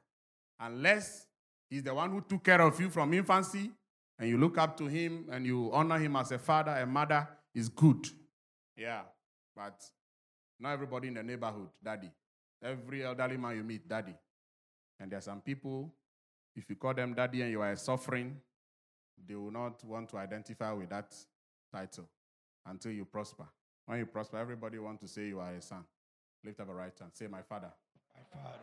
Unless 0.59 1.27
he's 1.69 1.83
the 1.83 1.93
one 1.93 2.11
who 2.11 2.21
took 2.21 2.43
care 2.43 2.61
of 2.61 2.79
you 2.79 2.89
from 2.89 3.13
infancy 3.13 3.71
and 4.17 4.29
you 4.29 4.37
look 4.37 4.57
up 4.57 4.77
to 4.77 4.87
him 4.87 5.25
and 5.31 5.45
you 5.45 5.69
honor 5.73 5.97
him 5.97 6.15
as 6.15 6.31
a 6.31 6.39
father, 6.39 6.71
a 6.71 6.85
mother, 6.85 7.27
is 7.53 7.67
good. 7.67 8.07
Yeah. 8.77 9.01
But 9.55 9.81
not 10.59 10.73
everybody 10.73 11.09
in 11.09 11.15
the 11.15 11.23
neighborhood, 11.23 11.69
daddy. 11.83 12.11
Every 12.63 13.03
elderly 13.03 13.37
man 13.37 13.57
you 13.57 13.63
meet, 13.63 13.87
daddy. 13.87 14.15
And 14.99 15.11
there 15.11 15.17
are 15.17 15.21
some 15.21 15.41
people, 15.41 15.91
if 16.55 16.69
you 16.69 16.75
call 16.75 16.93
them 16.93 17.13
daddy 17.13 17.41
and 17.41 17.51
you 17.51 17.61
are 17.61 17.75
suffering, 17.75 18.37
they 19.27 19.35
will 19.35 19.51
not 19.51 19.83
want 19.83 20.09
to 20.09 20.17
identify 20.17 20.71
with 20.71 20.89
that 20.89 21.13
title 21.73 22.07
until 22.65 22.91
you 22.91 23.05
prosper. 23.05 23.45
When 23.85 23.99
you 23.99 24.05
prosper, 24.05 24.37
everybody 24.37 24.77
wants 24.79 25.01
to 25.01 25.07
say 25.07 25.27
you 25.27 25.39
are 25.39 25.53
a 25.53 25.61
son. 25.61 25.83
Lift 26.43 26.59
up 26.59 26.69
a 26.69 26.73
right 26.73 26.93
hand. 26.99 27.11
Say, 27.13 27.27
My 27.27 27.41
father, 27.41 27.71
My 28.15 28.21
Father, 28.41 28.57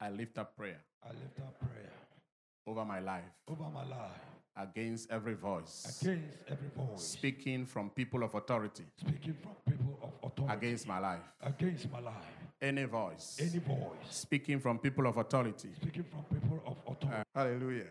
I 0.00 0.10
lift 0.10 0.38
up 0.38 0.56
prayer 0.56 0.80
I 1.02 1.08
lift 1.08 1.38
up 1.40 1.58
prayer 1.58 1.90
over 2.66 2.84
my 2.84 3.00
life 3.00 3.24
over 3.48 3.64
my 3.74 3.84
life 3.84 4.20
against 4.56 5.10
every 5.10 5.34
voice 5.34 6.00
against 6.02 6.24
every 6.48 6.68
voice 6.76 7.02
speaking 7.02 7.66
from 7.66 7.90
people 7.90 8.22
of 8.22 8.34
authority 8.34 8.84
speaking 8.96 9.34
from 9.42 9.52
people 9.66 9.98
of 10.02 10.12
authority 10.30 10.54
against 10.56 10.86
my 10.86 10.98
life. 10.98 11.20
against 11.42 11.90
my 11.90 12.00
life. 12.00 12.14
Any 12.60 12.84
voice 12.84 13.38
Any 13.40 13.58
voice 13.60 14.06
speaking 14.10 14.60
from 14.60 14.78
people 14.78 15.06
of 15.06 15.16
authority. 15.16 15.68
speaking 15.80 16.04
from 16.04 16.24
people 16.24 16.60
of 16.66 16.76
authority. 16.86 17.16
Uh, 17.20 17.24
hallelujah. 17.34 17.86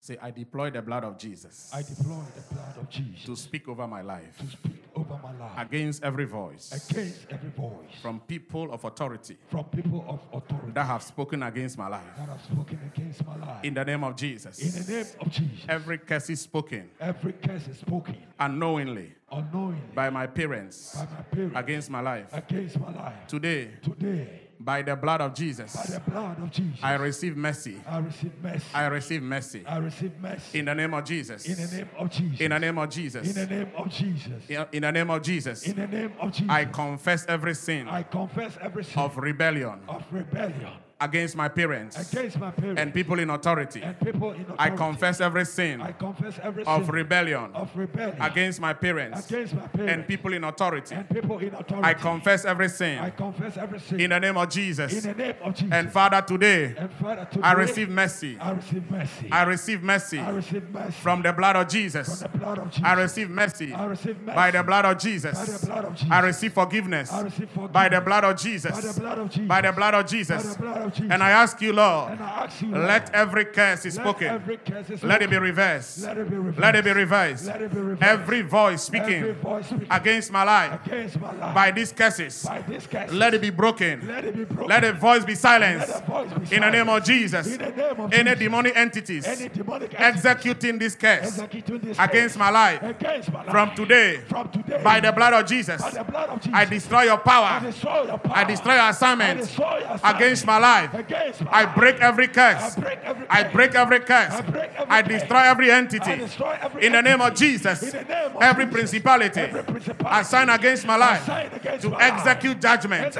Say, 0.00 0.16
I 0.22 0.30
deploy 0.30 0.70
the 0.70 0.80
blood 0.80 1.04
of 1.04 1.18
Jesus 1.18 1.70
I 1.74 1.82
deploy 1.82 2.22
the 2.36 2.54
blood 2.54 2.76
of 2.80 2.88
Jesus 2.88 3.24
to 3.26 3.36
speak 3.36 3.68
over 3.68 3.86
my 3.86 4.00
life 4.00 4.38
to 4.38 4.46
speak 4.46 4.84
over 4.94 5.18
my 5.22 5.32
life 5.38 5.52
against 5.58 6.02
every 6.04 6.24
voice 6.24 6.70
against 6.90 7.26
every 7.30 7.50
voice 7.50 7.92
from 8.00 8.20
people 8.20 8.72
of 8.72 8.84
authority 8.84 9.36
from 9.50 9.64
people 9.64 10.04
of 10.08 10.20
authority 10.32 10.70
that 10.72 10.86
have 10.86 11.02
spoken 11.02 11.42
against 11.42 11.76
my 11.76 11.88
life. 11.88 12.02
that 12.16 12.28
have 12.28 12.40
spoken 12.42 12.78
against 12.94 13.26
my 13.26 13.36
life. 13.36 13.64
In 13.64 13.74
the 13.74 13.84
name 13.84 14.04
of 14.04 14.16
Jesus. 14.16 14.58
In 14.60 14.84
the 14.84 14.92
name 14.92 15.06
of 15.20 15.30
Jesus, 15.30 15.64
Every 15.68 15.98
curse 15.98 16.30
is 16.30 16.40
spoken 16.40 16.88
every 17.00 17.32
curse 17.32 17.66
is 17.68 17.78
spoken 17.78 18.16
unknowingly 18.38 19.12
unknowingly 19.32 19.82
by 19.94 20.08
my 20.10 20.26
parents 20.26 20.94
by 20.94 21.04
my 21.04 21.22
parents 21.22 21.56
against 21.58 21.90
my 21.90 22.00
life. 22.00 22.28
against 22.32 22.78
my 22.80 22.92
life. 22.94 23.26
Today, 23.26 23.70
Today, 23.82 24.47
by 24.60 24.82
the 24.82 24.96
blood 24.96 25.20
of 25.20 25.34
Jesus. 25.34 25.74
by 25.74 25.84
the 25.86 26.00
blood 26.10 26.42
of 26.42 26.50
Jesus, 26.50 26.80
I 26.82 26.94
receive 26.94 27.36
mercy. 27.36 27.80
I 27.86 27.98
receive 27.98 28.32
mercy. 28.42 28.64
I 28.74 28.86
receive 28.86 29.22
mercy. 29.22 29.64
I 29.66 29.76
receive 29.78 30.12
mercy. 30.20 30.58
In 30.58 30.64
the 30.64 30.74
name 30.74 30.94
of 30.94 31.04
Jesus. 31.04 31.46
In 31.46 31.54
the 31.56 31.76
name 31.76 31.88
of 31.96 32.10
Jesus. 32.10 32.40
In 32.40 32.50
the 32.50 32.58
name 32.58 32.78
of 32.78 32.88
In 32.88 32.90
Jesus. 32.90 33.34
the 33.34 33.46
name 33.46 33.70
of 33.76 33.90
Jesus. 33.90 34.48
In 34.48 34.66
in 34.72 34.82
the 34.82 34.92
name 34.92 35.10
of 35.10 35.22
Jesus. 35.22 35.66
In 35.66 35.76
the 35.76 35.86
name 35.86 36.12
of 36.20 36.32
Jesus. 36.32 36.50
I 36.50 36.64
confess 36.64 37.26
every 37.28 37.54
sin 37.54 37.88
I 37.88 38.02
confess 38.02 38.56
every 38.60 38.84
sin 38.84 38.98
of 39.02 39.16
rebellion 39.16 39.80
of 39.88 40.04
rebellion 40.10 40.72
against 41.00 41.36
my 41.36 41.48
parents 41.48 41.96
against 42.10 42.38
my 42.38 42.50
parents 42.50 42.80
and 42.80 42.92
people 42.92 43.18
in 43.20 43.30
authority. 43.30 43.80
and 43.82 43.98
people 44.00 44.32
in 44.32 44.40
authority. 44.42 44.56
I 44.58 44.70
confess 44.70 45.20
every 45.20 45.44
sin 45.44 45.80
I 45.80 45.92
confess 45.92 46.38
every 46.42 46.64
of 46.64 46.84
sin 46.86 46.94
rebellion 46.94 47.50
of 47.54 47.70
rebellion 47.76 48.20
against 48.20 48.60
my 48.60 48.72
parents 48.72 49.26
against 49.30 49.54
my 49.54 49.66
parents 49.68 49.92
and 49.92 50.06
people 50.08 50.32
in 50.32 50.42
authority. 50.44 50.94
and 50.96 51.08
people 51.08 51.38
in 51.38 51.54
authority. 51.54 51.84
I 51.88 51.94
confess 51.94 52.44
every 52.44 52.68
sin, 52.68 52.98
I 52.98 53.10
confess 53.10 53.56
every 53.56 53.78
sin 53.78 54.00
in 54.00 54.10
the 54.10 54.18
name 54.18 54.36
of 54.36 54.44
in 54.44 54.50
Jesus. 54.50 55.02
the 55.02 55.14
name 55.14 55.34
of 55.42 55.54
Jesus. 55.54 55.72
And 55.72 55.92
Father, 55.92 56.20
today 56.20 56.74
and 56.76 56.92
Father, 56.94 57.28
today, 57.30 57.42
I 57.44 57.52
receive 57.52 57.88
mercy. 57.88 58.36
I 58.40 58.50
receive 58.52 58.90
mercy. 58.90 59.28
I 59.30 59.42
receive 59.44 59.82
mercy 59.82 60.18
I 60.18 60.30
receive 60.30 60.70
mercy 60.70 60.92
from 61.00 61.22
the 61.22 61.32
blood 61.32 61.54
of 61.56 61.62
from 61.62 61.70
Jesus. 61.70 62.20
the 62.20 62.28
blood 62.28 62.58
of 62.58 62.70
Jesus. 62.70 62.84
I 62.84 62.92
receive 62.94 63.30
mercy 63.30 63.72
I 63.72 63.84
receive 63.84 64.20
mercy 64.22 64.34
by 64.36 64.50
the 64.50 64.62
blood 64.64 64.84
of 64.84 64.96
by 64.96 65.00
Jesus. 65.00 65.60
the 65.60 65.66
blood 65.66 65.84
of 65.84 65.94
Jesus. 65.94 66.10
I 66.10 66.20
receive 66.20 66.52
forgiveness 66.52 67.12
I 67.12 67.20
receive 67.20 67.48
forgiveness 67.50 67.72
by 67.72 67.88
the 67.88 68.00
blood 68.00 68.24
of 68.24 68.30
by 68.30 68.32
the 68.32 68.42
Jesus. 68.42 68.98
blood 68.98 69.18
of 69.18 69.30
Jesus. 69.30 69.48
By 69.48 69.60
the 69.60 69.72
blood 69.72 69.94
of 69.94 70.04
By 70.04 70.08
Jesus. 70.08 70.56
The 70.90 70.90
blood 70.90 70.92
of 70.92 70.94
Jesus. 70.94 71.12
And 71.12 71.22
I 71.22 71.30
ask 71.30 71.60
you, 71.60 71.72
Lord, 71.72 72.20
ask 72.20 72.62
you, 72.62 72.68
let 72.72 73.02
Lord, 73.02 73.10
every 73.14 73.44
curse 73.46 73.86
is 73.86 73.96
let 73.96 74.04
spoken. 74.04 74.26
every 74.28 74.56
curse 74.58 75.02
Let 75.02 75.22
it 75.22 75.30
be 75.30 75.36
spoken. 75.36 75.42
reversed. 75.42 75.98
Let 76.02 76.18
it 76.18 76.30
be 76.30 76.36
reversed. 76.36 76.58
Let 76.58 76.74
it 76.76 76.84
be 76.84 76.92
reversed. 76.92 77.46
Let 77.46 77.62
it 77.62 77.74
be 77.74 77.80
reversed. 77.80 78.02
Every 78.02 78.42
voice 78.42 78.88
Every 78.88 79.00
speaking 79.00 79.34
voice 79.34 79.66
speaking 79.66 79.86
against 79.90 80.32
my 80.32 80.42
life 80.44 80.80
against 80.86 81.20
my 81.20 81.32
life 81.32 81.54
by 81.54 81.70
these 81.70 81.92
curses, 81.92 82.44
by 82.44 82.62
this 82.62 82.86
curse. 82.86 83.12
let 83.12 83.34
it 83.34 83.40
be 83.40 83.50
broken. 83.50 84.06
Let 84.06 84.24
it 84.24 84.36
be 84.36 84.44
broken. 84.44 84.68
Let 84.68 84.80
the 84.82 84.92
voice 84.92 85.24
be 85.24 85.34
silenced. 85.34 86.06
be 86.06 86.56
In 86.56 86.62
the 86.62 86.70
name 86.70 86.88
of. 86.88 86.98
Jesus. 87.04 87.46
Name 87.46 87.60
of 88.00 88.12
Any 88.12 88.24
Jesus. 88.24 88.38
demonic 88.38 88.76
entities 88.76 89.26
Any 89.26 89.48
demonic 89.48 89.94
entity 89.94 90.04
executing 90.28 90.78
this 90.78 90.94
curse 90.94 91.38
executing 91.38 91.78
this 91.78 91.98
against 91.98 92.36
my 92.36 92.50
life 92.50 92.82
against 92.82 93.32
my 93.32 93.42
life 93.44 93.50
from 93.50 93.74
today 93.74 94.20
from 94.28 94.48
today 94.50 94.80
by 94.82 95.00
the 95.00 95.12
blood 95.12 95.32
of 95.32 95.46
Jesus. 95.46 95.80
blood 95.80 96.28
of 96.30 96.40
Jesus. 96.40 96.54
I 96.54 96.64
destroy 96.64 97.02
your 97.02 97.14
I 97.14 97.16
power. 97.16 97.60
destroy 97.60 98.02
your 98.04 98.18
power. 98.18 98.36
I 98.36 98.44
destroy 98.44 98.74
your 98.74 98.82
I 98.82 99.34
destroy 99.34 99.78
your 99.78 99.90
assignment 99.92 100.14
against 100.16 100.46
my 100.46 100.58
life. 100.58 100.77
Against 100.84 101.42
my 101.44 101.50
I 101.50 101.64
life. 101.64 101.74
break 101.76 102.00
every 102.00 102.24
I 102.24 102.28
curse. 102.28 102.74
break 102.76 102.98
every 103.04 103.26
I 103.30 103.42
curse. 103.42 103.52
break 103.52 103.74
every 103.74 104.00
curse. 104.00 104.32
I 104.32 104.40
break 104.42 104.70
every 104.76 104.88
curse. 104.90 105.20
destroy 105.20 105.38
every 105.40 105.70
I 105.72 105.76
entity. 105.78 106.16
destroy 106.16 106.58
every 106.60 106.86
In 106.86 106.92
the 106.92 107.02
name 107.02 107.20
of 107.20 107.28
entity. 107.28 107.46
Jesus, 107.52 107.82
In 107.82 107.90
the 107.90 108.04
name 108.04 108.36
of 108.36 108.42
every 108.42 108.64
Jesus. 108.64 108.78
principality 108.78 109.40
Every 109.40 109.62
principality 109.62 110.20
assigned 110.20 110.50
against 110.50 110.86
my 110.86 110.96
life 110.96 111.24
to 111.26 111.96
execute 112.00 112.60
judgment 112.60 113.14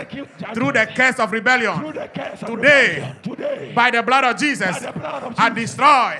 through 0.55 0.73
the 0.73 0.89
curse 0.95 1.19
of 1.19 1.33
rebellion 1.33 1.93
the 1.93 2.09
curse 2.15 2.43
of 2.43 2.49
Today, 2.49 3.73
by 3.75 3.91
the 3.91 4.03
blood 4.03 4.25
of 4.25 4.37
Jesus. 4.39 4.79
by 4.79 4.93
the 4.93 4.99
blood 4.99 5.23
of 5.25 5.35
I 5.39 5.49
destroy 5.51 6.17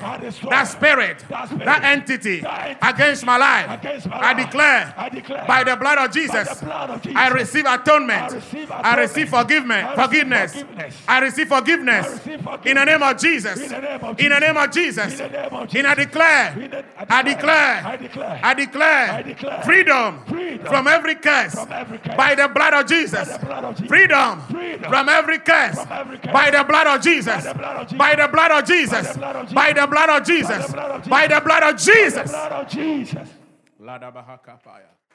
that 0.51 0.65
spirit, 0.69 1.25
that 1.29 1.81
entity 1.85 2.45
against 2.83 3.25
my 3.25 3.37
life. 3.37 3.69
I 3.69 4.35
declare 4.35 4.95
by 5.47 5.65
the 5.65 5.77
blood 5.77 5.99
of 5.99 6.13
Jesus. 6.13 6.49
the 6.59 6.65
blood 6.65 6.91
of 6.91 7.03
Jesus. 7.03 7.17
I 7.19 7.29
receive 7.29 7.67
atonement. 7.67 8.33
I 8.33 8.35
receive 8.35 8.71
I 8.71 8.97
receive 9.01 9.29
atonement. 9.29 9.49
forgiveness. 9.49 9.85
I 9.85 9.89
receive 9.89 10.09
Forgiveness. 10.09 10.53
forgiveness. 10.53 10.97
I 11.09 11.19
receive 11.29 11.49
forgiveness. 11.49 12.07
I 12.07 12.11
receive 12.11 12.41
forgiveness. 12.41 12.67
In 12.71 12.75
the 12.77 12.85
name 12.85 13.03
of 13.03 13.17
Jesus. 13.19 13.61
In 13.61 13.69
the 13.69 13.81
name 13.81 14.05
of 14.05 14.21
In 14.21 14.29
the 14.29 14.35
Jesus. 14.35 14.41
name 14.41 14.57
of 14.57 14.71
Jesus. 14.73 15.13
In 15.13 15.19
the 15.19 15.29
name 15.29 15.55
of 15.55 15.75
And 15.75 15.87
I 15.87 15.95
Jesus. 15.95 16.05
declare. 16.07 16.53
In 16.53 16.71
the- 16.71 16.85
I 16.99 17.23
declare. 17.23 17.83
I 17.85 17.97
declare. 17.97 18.41
I 18.43 18.55
declare. 18.55 19.11
I 19.13 19.23
declare. 19.23 19.63
Freedom. 19.63 20.25
Freedom. 20.27 20.67
From 20.67 20.87
every 20.89 21.15
curse. 21.15 21.55
From 21.55 21.73
every 21.73 21.99
curse. 21.99 22.17
By 22.17 22.35
the 22.35 22.49
blood 22.49 22.75
of 22.75 22.87
Jesus. 22.87 23.39
Blood 23.39 23.65
of 23.65 23.75
Jesus. 23.77 23.89
Freedom. 23.89 24.41
Freedom. 24.51 24.91
From 24.91 25.09
every 25.09 25.39
curse. 25.39 25.75
From 25.83 25.93
every 25.93 26.19
curse. 26.19 26.33
By 26.33 26.51
the 26.51 26.65
blood 26.65 26.87
of 26.87 27.01
Jesus. 27.03 27.45
By 27.45 27.53
the 27.53 27.55
blood 27.59 27.77
of 27.77 27.89
Jesus. 27.89 27.99
By 27.99 28.15
the 28.15 28.29
blood 28.29 28.51
of 28.51 28.65
Jesus. 28.67 29.17
blood 29.17 29.37
of 29.37 29.47
Jesus. 29.47 29.55
By 29.55 29.73
the 29.73 29.87
blood 29.87 30.11
of 30.11 30.25
Jesus. 30.25 31.09
By 31.09 31.27
the 31.27 31.41
blood 31.41 31.63
of 31.63 31.77
Jesus. 31.79 32.31
blood 32.31 32.53
of 32.53 32.69
Jesus. 32.69 33.29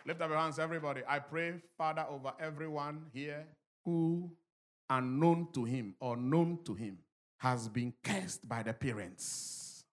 Lift 0.06 0.22
up 0.22 0.30
your 0.30 0.38
hands, 0.38 0.60
everybody. 0.60 1.02
I 1.08 1.20
pray, 1.20 1.54
Father, 1.78 2.06
over 2.10 2.34
everyone 2.40 3.06
here 3.14 3.46
who, 3.86 4.30
unknown 4.98 5.48
to 5.54 5.64
him 5.66 5.96
or 6.00 6.16
known 6.16 6.60
to 6.66 6.74
him, 6.74 6.98
has 7.38 7.68
been 7.68 7.94
cursed 8.04 8.48
by 8.48 8.64
the 8.64 8.74
parents. 8.74 9.84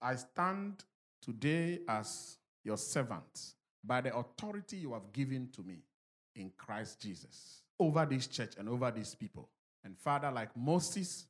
I 0.00 0.16
stand 0.16 0.84
today 1.20 1.80
as 1.88 2.38
your 2.64 2.76
servant 2.76 3.54
by 3.84 4.00
the 4.00 4.16
authority 4.16 4.78
you 4.78 4.92
have 4.92 5.12
given 5.12 5.48
to 5.54 5.62
me 5.62 5.78
in 6.34 6.50
Christ 6.56 7.00
Jesus 7.00 7.62
over 7.78 8.06
this 8.06 8.26
church 8.26 8.54
and 8.58 8.68
over 8.68 8.90
these 8.90 9.14
people. 9.14 9.48
And 9.84 9.96
Father, 9.98 10.30
like 10.30 10.56
Moses 10.56 11.26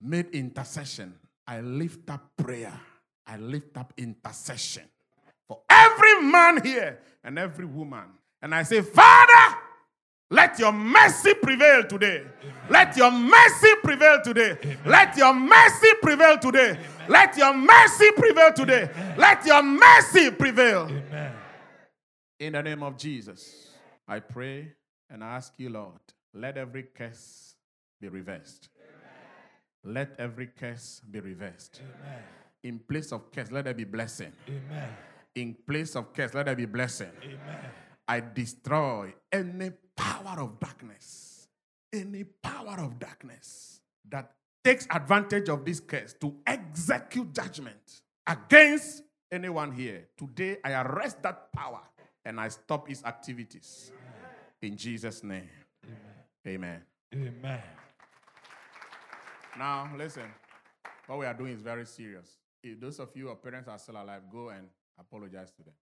made 0.00 0.28
intercession, 0.34 1.14
I 1.46 1.60
lift 1.60 2.10
up 2.10 2.30
prayer. 2.36 2.78
I 3.26 3.38
lift 3.38 3.76
up 3.76 3.92
intercession 3.96 4.84
for 5.48 5.60
every 5.70 6.22
man 6.22 6.62
here 6.62 7.00
and 7.22 7.38
every 7.38 7.64
woman. 7.64 8.04
And 8.42 8.54
I 8.54 8.62
say, 8.62 8.82
Father, 8.82 9.53
let 10.34 10.58
your 10.58 10.72
mercy 10.72 11.32
prevail 11.34 11.84
today. 11.84 12.24
Let 12.68 12.96
your 12.96 13.10
mercy 13.10 13.68
prevail 13.82 14.20
today. 14.22 14.78
Let 14.84 15.16
your 15.16 15.32
mercy 15.32 15.88
prevail 16.02 16.38
today. 16.38 16.78
Let 17.08 17.36
your 17.36 17.54
mercy 17.54 18.10
prevail 18.16 18.52
today. 18.52 18.90
Let 19.16 19.46
your 19.46 19.62
mercy 19.62 20.30
prevail. 20.32 20.90
In 22.40 22.54
the 22.54 22.62
name 22.62 22.82
of 22.82 22.96
Jesus, 22.98 23.70
I 24.08 24.18
pray 24.18 24.72
and 25.08 25.22
I 25.22 25.36
ask 25.36 25.52
you, 25.56 25.70
Lord, 25.70 26.00
let 26.32 26.56
every 26.56 26.82
curse 26.82 27.54
be 28.00 28.08
reversed. 28.08 28.68
Let 29.84 30.14
every 30.18 30.48
curse 30.48 31.00
be 31.08 31.20
reversed. 31.20 31.80
In 32.64 32.80
place 32.80 33.12
of 33.12 33.30
curse, 33.30 33.52
let 33.52 33.64
there 33.66 33.74
be 33.74 33.84
blessing. 33.84 34.32
In 35.36 35.54
place 35.66 35.94
of 35.94 36.12
curse, 36.12 36.34
let 36.34 36.46
there 36.46 36.56
be 36.56 36.64
blessing. 36.64 37.10
I 38.06 38.20
destroy 38.20 39.14
any 39.32 39.70
power 39.96 40.40
of 40.40 40.60
darkness, 40.60 41.48
any 41.92 42.24
power 42.24 42.76
of 42.78 42.98
darkness 42.98 43.80
that 44.08 44.32
takes 44.62 44.86
advantage 44.90 45.48
of 45.48 45.64
this 45.64 45.80
curse 45.80 46.14
to 46.20 46.34
execute 46.46 47.32
judgment 47.32 48.02
against 48.26 49.02
anyone 49.30 49.72
here. 49.72 50.08
Today, 50.16 50.58
I 50.64 50.72
arrest 50.82 51.22
that 51.22 51.52
power 51.52 51.80
and 52.24 52.40
I 52.40 52.48
stop 52.48 52.90
its 52.90 53.04
activities. 53.04 53.92
In 54.60 54.76
Jesus' 54.76 55.22
name. 55.22 55.48
Amen. 56.46 56.82
Amen. 57.14 57.62
Now, 59.58 59.90
listen. 59.96 60.30
What 61.06 61.18
we 61.18 61.26
are 61.26 61.34
doing 61.34 61.52
is 61.52 61.60
very 61.60 61.84
serious. 61.86 62.38
If 62.62 62.80
those 62.80 62.98
of 62.98 63.10
you 63.14 63.28
or 63.28 63.36
parents 63.36 63.68
are 63.68 63.78
still 63.78 63.96
alive, 63.96 64.22
go 64.30 64.48
and 64.48 64.68
apologize 64.98 65.50
to 65.52 65.62
them. 65.62 65.74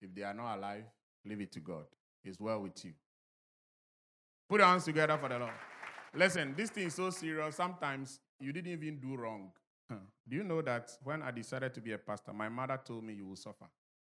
If 0.00 0.14
they 0.14 0.22
are 0.22 0.32
not 0.32 0.56
alive, 0.56 0.84
leave 1.24 1.40
it 1.40 1.52
to 1.52 1.60
God. 1.60 1.84
It's 2.24 2.38
well 2.38 2.60
with 2.60 2.84
you. 2.84 2.92
Put 4.48 4.60
your 4.60 4.68
hands 4.68 4.84
together 4.84 5.16
for 5.18 5.28
the 5.28 5.38
Lord. 5.38 5.52
Listen, 6.14 6.54
this 6.56 6.70
thing 6.70 6.86
is 6.86 6.94
so 6.94 7.10
serious. 7.10 7.56
Sometimes 7.56 8.18
you 8.40 8.52
didn't 8.52 8.72
even 8.72 8.98
do 8.98 9.16
wrong. 9.16 9.50
Do 9.88 10.36
you 10.36 10.44
know 10.44 10.62
that 10.62 10.90
when 11.02 11.22
I 11.22 11.32
decided 11.32 11.74
to 11.74 11.80
be 11.80 11.92
a 11.92 11.98
pastor, 11.98 12.32
my 12.32 12.48
mother 12.48 12.78
told 12.84 13.02
me 13.02 13.14
you 13.14 13.26
will 13.26 13.36
suffer? 13.36 13.66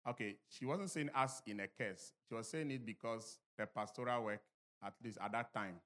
Okay, 0.09 0.37
she 0.49 0.67
wasn't 0.67 0.91
saying 0.91 1.11
us 1.15 1.43
in 1.47 1.61
a 1.61 1.67
case. 1.67 2.13
She 2.29 2.35
was 2.35 2.49
saying 2.49 2.71
it 2.71 2.85
because 2.85 3.39
the 3.57 3.67
pastoral 3.67 4.25
work, 4.25 4.43
at 4.85 4.93
least 5.03 5.19
at 5.23 5.33
that 5.33 5.55
time, 5.55 5.77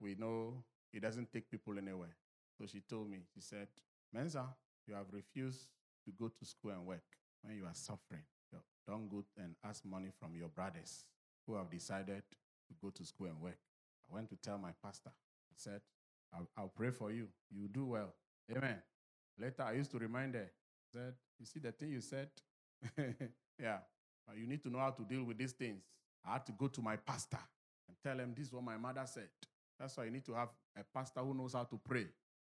we 0.00 0.14
know 0.14 0.62
it 0.92 1.02
doesn't 1.02 1.32
take 1.32 1.50
people 1.50 1.76
anywhere. 1.78 2.14
So 2.58 2.66
she 2.66 2.80
told 2.80 3.10
me, 3.10 3.18
she 3.34 3.40
said, 3.40 3.68
Mensah, 4.16 4.46
you 4.86 4.94
have 4.94 5.06
refused 5.12 5.68
to 6.04 6.12
go 6.12 6.28
to 6.28 6.44
school 6.44 6.70
and 6.70 6.86
work 6.86 7.04
when 7.42 7.56
you 7.56 7.64
are 7.64 7.74
suffering. 7.74 8.22
Don't 8.86 9.08
go 9.08 9.24
and 9.36 9.54
ask 9.64 9.84
money 9.84 10.08
from 10.18 10.34
your 10.34 10.48
brothers 10.48 11.04
who 11.46 11.54
have 11.54 11.70
decided 11.70 12.22
to 12.68 12.74
go 12.82 12.90
to 12.90 13.04
school 13.04 13.28
and 13.28 13.40
work. 13.40 13.58
I 14.10 14.14
went 14.14 14.28
to 14.30 14.36
tell 14.36 14.58
my 14.58 14.72
pastor. 14.82 15.10
I 15.10 15.54
said, 15.56 15.80
I'll, 16.34 16.48
I'll 16.56 16.72
pray 16.74 16.90
for 16.90 17.12
you. 17.12 17.28
You 17.50 17.68
do 17.68 17.86
well. 17.86 18.14
Amen. 18.50 18.76
Later, 19.38 19.62
I 19.62 19.72
used 19.72 19.90
to 19.92 19.98
remind 19.98 20.34
her, 20.34 20.50
said, 20.92 21.14
You 21.38 21.46
see 21.46 21.60
the 21.60 21.72
thing 21.72 21.90
you 21.90 22.00
said? 22.00 22.30
yeah. 23.60 23.78
You 24.36 24.46
need 24.46 24.62
to 24.62 24.70
know 24.70 24.78
how 24.78 24.90
to 24.90 25.02
deal 25.02 25.24
with 25.24 25.38
these 25.38 25.52
things. 25.52 25.82
I 26.24 26.34
had 26.34 26.46
to 26.46 26.52
go 26.52 26.68
to 26.68 26.82
my 26.82 26.96
pastor 26.96 27.38
and 27.88 27.96
tell 28.02 28.18
him 28.18 28.34
this 28.36 28.48
is 28.48 28.52
what 28.52 28.64
my 28.64 28.76
mother 28.76 29.02
said. 29.04 29.28
That's 29.78 29.96
why 29.96 30.04
you 30.04 30.10
need 30.10 30.24
to 30.26 30.34
have 30.34 30.48
a 30.76 30.82
pastor 30.94 31.20
who 31.20 31.34
knows 31.34 31.54
how 31.54 31.64
to 31.64 31.80
pray. 31.82 32.06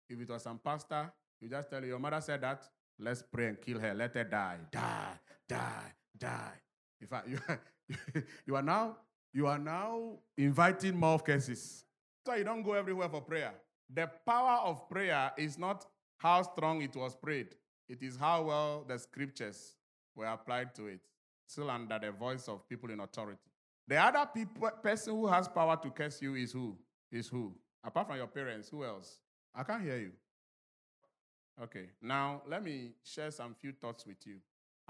If 0.09 0.19
it 0.19 0.29
was 0.29 0.43
some 0.43 0.59
pastor, 0.59 1.11
you 1.39 1.49
just 1.49 1.69
tell 1.69 1.81
you, 1.81 1.89
your 1.89 1.99
mother 1.99 2.19
said 2.21 2.41
that, 2.41 2.67
let's 2.99 3.23
pray 3.23 3.47
and 3.47 3.61
kill 3.61 3.79
her. 3.79 3.93
Let 3.93 4.13
her 4.15 4.23
die. 4.25 4.57
Die, 4.71 5.19
die, 5.51 5.93
die. 6.17 6.61
In 7.01 7.07
fact, 7.07 7.27
you 7.27 7.39
you 8.45 8.55
are 8.55 8.61
now 8.61 8.97
you 9.33 9.47
are 9.47 9.59
now 9.59 10.19
inviting 10.37 10.97
more 10.97 11.19
cases. 11.19 11.83
So 12.25 12.33
you 12.35 12.43
don't 12.43 12.63
go 12.63 12.73
everywhere 12.73 13.09
for 13.09 13.21
prayer. 13.21 13.53
The 13.93 14.09
power 14.25 14.61
of 14.63 14.89
prayer 14.89 15.31
is 15.37 15.57
not 15.57 15.85
how 16.17 16.43
strong 16.43 16.81
it 16.81 16.95
was 16.95 17.15
prayed. 17.15 17.55
It 17.89 18.01
is 18.01 18.15
how 18.15 18.43
well 18.43 18.85
the 18.87 18.97
scriptures 18.99 19.75
were 20.15 20.25
applied 20.25 20.73
to 20.75 20.87
it, 20.87 21.01
still 21.47 21.69
under 21.69 21.99
the 21.99 22.11
voice 22.11 22.47
of 22.47 22.67
people 22.69 22.91
in 22.91 22.99
authority. 22.99 23.39
The 23.87 23.97
other 23.97 24.29
people, 24.33 24.69
person 24.81 25.13
who 25.13 25.27
has 25.27 25.47
power 25.47 25.77
to 25.81 25.89
curse 25.89 26.21
you 26.21 26.35
is 26.35 26.53
who? 26.53 26.77
Is 27.11 27.27
who? 27.27 27.53
Apart 27.83 28.07
from 28.07 28.17
your 28.17 28.27
parents, 28.27 28.69
who 28.69 28.85
else? 28.85 29.19
I 29.53 29.63
can't 29.63 29.83
hear 29.83 29.97
you. 29.97 30.11
Okay, 31.61 31.89
now 32.01 32.43
let 32.47 32.63
me 32.63 32.91
share 33.03 33.31
some 33.31 33.55
few 33.59 33.73
thoughts 33.73 34.05
with 34.05 34.25
you. 34.25 34.37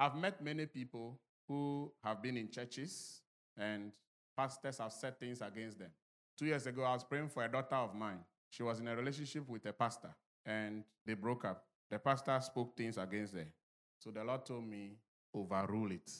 I've 0.01 0.15
met 0.15 0.43
many 0.43 0.65
people 0.65 1.19
who 1.47 1.91
have 2.03 2.23
been 2.23 2.35
in 2.35 2.49
churches 2.49 3.21
and 3.55 3.91
pastors 4.35 4.79
have 4.79 4.91
said 4.91 5.19
things 5.19 5.41
against 5.41 5.77
them. 5.77 5.91
Two 6.39 6.47
years 6.47 6.65
ago, 6.65 6.81
I 6.81 6.93
was 6.93 7.03
praying 7.03 7.29
for 7.29 7.45
a 7.45 7.47
daughter 7.47 7.75
of 7.75 7.93
mine. 7.93 8.17
She 8.49 8.63
was 8.63 8.79
in 8.79 8.87
a 8.87 8.95
relationship 8.95 9.47
with 9.47 9.63
a 9.67 9.73
pastor 9.73 10.09
and 10.43 10.83
they 11.05 11.13
broke 11.13 11.45
up. 11.45 11.65
The 11.91 11.99
pastor 11.99 12.39
spoke 12.41 12.75
things 12.75 12.97
against 12.97 13.35
her. 13.35 13.45
So 13.99 14.09
the 14.09 14.23
Lord 14.23 14.43
told 14.43 14.65
me, 14.65 14.93
overrule 15.35 15.91
it. 15.91 16.11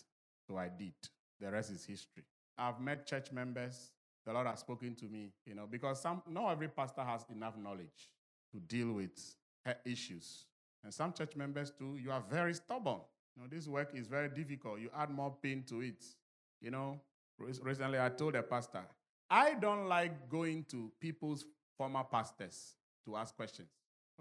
So 0.48 0.58
I 0.58 0.70
did. 0.70 0.94
The 1.40 1.50
rest 1.50 1.72
is 1.72 1.84
history. 1.84 2.22
I've 2.60 2.80
met 2.80 3.08
church 3.08 3.32
members. 3.32 3.94
The 4.28 4.32
Lord 4.32 4.46
has 4.46 4.60
spoken 4.60 4.94
to 4.94 5.06
me, 5.06 5.34
you 5.44 5.56
know, 5.56 5.66
because 5.66 6.00
some 6.00 6.22
not 6.30 6.52
every 6.52 6.68
pastor 6.68 7.02
has 7.02 7.26
enough 7.32 7.58
knowledge 7.58 8.12
to 8.54 8.60
deal 8.60 8.94
with 8.94 9.36
her 9.66 9.78
issues. 9.88 10.46
And 10.84 10.94
some 10.94 11.14
church 11.14 11.36
members 11.36 11.72
too, 11.72 11.98
you 12.00 12.12
are 12.12 12.24
very 12.30 12.54
stubborn. 12.54 13.00
You 13.36 13.44
know, 13.44 13.48
this 13.50 13.68
work 13.68 13.92
is 13.94 14.08
very 14.08 14.30
difficult. 14.30 14.80
You 14.80 14.90
add 14.96 15.10
more 15.10 15.36
pain 15.42 15.64
to 15.68 15.82
it. 15.82 16.04
You 16.62 16.72
know, 16.72 17.00
recently 17.40 18.00
I 18.00 18.10
told 18.10 18.36
a 18.36 18.44
pastor, 18.44 18.84
I 19.30 19.54
don't 19.54 19.88
like 19.88 20.30
going 20.30 20.66
to 20.66 20.92
people's 21.00 21.46
former 21.78 22.04
pastors 22.04 22.76
to 23.06 23.16
ask 23.16 23.36
questions. 23.36 23.70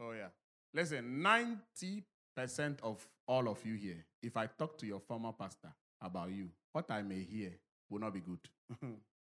Oh, 0.01 0.13
yeah. 0.13 0.29
Listen, 0.73 1.23
90% 1.23 2.81
of 2.83 3.07
all 3.27 3.49
of 3.49 3.65
you 3.67 3.75
here, 3.75 4.05
if 4.23 4.37
I 4.37 4.47
talk 4.47 4.79
to 4.79 4.87
your 4.87 5.01
former 5.01 5.33
pastor 5.33 5.73
about 6.01 6.31
you, 6.31 6.49
what 6.73 6.91
I 6.91 7.03
may 7.03 7.23
hear 7.23 7.51
will 7.91 7.99
not 7.99 8.15
be 8.15 8.21
good. 8.21 8.39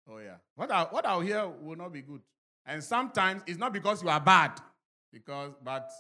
oh, 0.10 0.20
yeah. 0.20 0.36
What, 0.56 0.72
I, 0.72 0.84
what 0.84 1.06
I'll 1.06 1.22
hear 1.22 1.48
will 1.48 1.76
not 1.76 1.92
be 1.92 2.02
good. 2.02 2.22
And 2.66 2.84
sometimes 2.84 3.42
it's 3.48 3.58
not 3.58 3.74
because 3.74 4.04
you 4.04 4.10
are 4.10 4.20
bad, 4.20 4.62
because, 5.12 5.54
but 5.64 5.92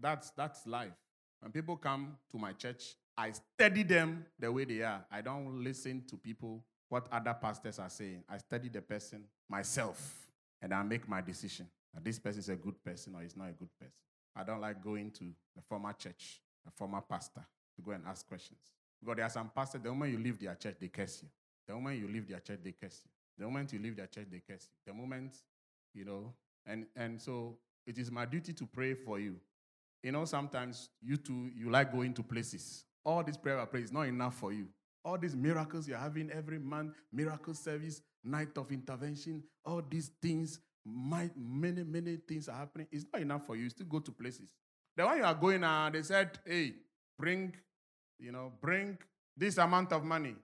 that's, 0.00 0.30
that's 0.30 0.66
life. 0.66 0.92
When 1.40 1.50
people 1.50 1.76
come 1.76 2.16
to 2.30 2.38
my 2.38 2.52
church, 2.52 2.94
I 3.16 3.32
study 3.32 3.82
them 3.82 4.26
the 4.38 4.50
way 4.50 4.64
they 4.64 4.82
are. 4.82 5.04
I 5.10 5.20
don't 5.20 5.62
listen 5.62 6.02
to 6.08 6.16
people, 6.16 6.64
what 6.88 7.06
other 7.12 7.34
pastors 7.40 7.78
are 7.78 7.88
saying. 7.88 8.24
I 8.28 8.38
study 8.38 8.68
the 8.68 8.82
person 8.82 9.24
myself, 9.48 10.28
and 10.60 10.74
I 10.74 10.82
make 10.82 11.08
my 11.08 11.20
decision. 11.20 11.66
That 11.92 12.04
this 12.04 12.18
person 12.18 12.40
is 12.40 12.48
a 12.48 12.56
good 12.56 12.82
person 12.82 13.14
or 13.14 13.22
is 13.22 13.36
not 13.36 13.50
a 13.50 13.52
good 13.52 13.68
person. 13.78 13.94
I 14.34 14.42
don't 14.42 14.60
like 14.60 14.82
going 14.82 15.12
to 15.12 15.24
the 15.54 15.62
former 15.62 15.92
church, 15.92 16.40
the 16.64 16.72
former 16.72 17.00
pastor, 17.00 17.44
to 17.76 17.82
go 17.82 17.92
and 17.92 18.02
ask 18.06 18.26
questions. 18.26 18.58
Because 19.00 19.16
there 19.16 19.26
are 19.26 19.30
some 19.30 19.50
pastors, 19.54 19.80
the 19.82 19.90
moment 19.90 20.12
you 20.12 20.18
leave 20.18 20.40
their 20.40 20.54
church, 20.56 20.74
they 20.80 20.88
curse 20.88 21.20
you. 21.22 21.28
The 21.68 21.74
moment 21.74 22.00
you 22.00 22.08
leave 22.08 22.28
their 22.28 22.40
church, 22.40 22.58
they 22.64 22.72
curse 22.72 23.02
you. 23.04 23.10
The 23.38 23.44
moment 23.44 23.72
you 23.72 23.78
leave 23.78 23.96
their 23.96 24.06
church, 24.06 24.26
they 24.30 24.40
curse 24.40 24.68
you. 24.70 24.92
The 24.92 24.98
moment, 24.98 25.36
you 25.92 26.04
know, 26.04 26.32
and, 26.66 26.86
and 26.96 27.20
so 27.20 27.58
it 27.86 27.98
is 27.98 28.10
my 28.10 28.24
duty 28.24 28.52
to 28.54 28.66
pray 28.66 28.94
for 28.94 29.18
you. 29.18 29.36
You 30.02 30.12
know, 30.12 30.24
sometimes 30.24 30.90
you 31.00 31.16
too, 31.16 31.50
you 31.56 31.70
like 31.70 31.92
going 31.92 32.12
to 32.14 32.22
places. 32.22 32.84
All 33.04 33.22
this 33.22 33.36
prayer 33.36 33.60
I 33.60 33.66
pray 33.66 33.82
is 33.82 33.92
not 33.92 34.02
enough 34.02 34.36
for 34.36 34.52
you. 34.52 34.68
All 35.04 35.18
these 35.18 35.36
miracles 35.36 35.86
you're 35.86 35.98
having 35.98 36.30
every 36.30 36.58
month, 36.58 36.94
miracle 37.12 37.54
service, 37.54 38.00
night 38.24 38.56
of 38.56 38.72
intervention, 38.72 39.42
all 39.64 39.82
these 39.88 40.10
things, 40.22 40.60
my, 40.84 41.30
many, 41.36 41.82
many 41.82 42.16
things 42.16 42.48
are 42.48 42.56
happening. 42.56 42.86
It's 42.90 43.04
not 43.12 43.20
enough 43.20 43.46
for 43.46 43.56
you. 43.56 43.64
You 43.64 43.70
still 43.70 43.86
go 43.86 44.00
to 44.00 44.10
places. 44.10 44.48
The 44.96 45.04
one 45.04 45.18
you 45.18 45.24
are 45.24 45.34
going, 45.34 45.62
uh, 45.64 45.90
they 45.92 46.02
said, 46.02 46.38
hey, 46.46 46.74
bring, 47.18 47.54
you 48.18 48.32
know, 48.32 48.52
bring 48.60 48.96
this 49.36 49.58
amount 49.58 49.92
of 49.92 50.04
money. 50.04 50.36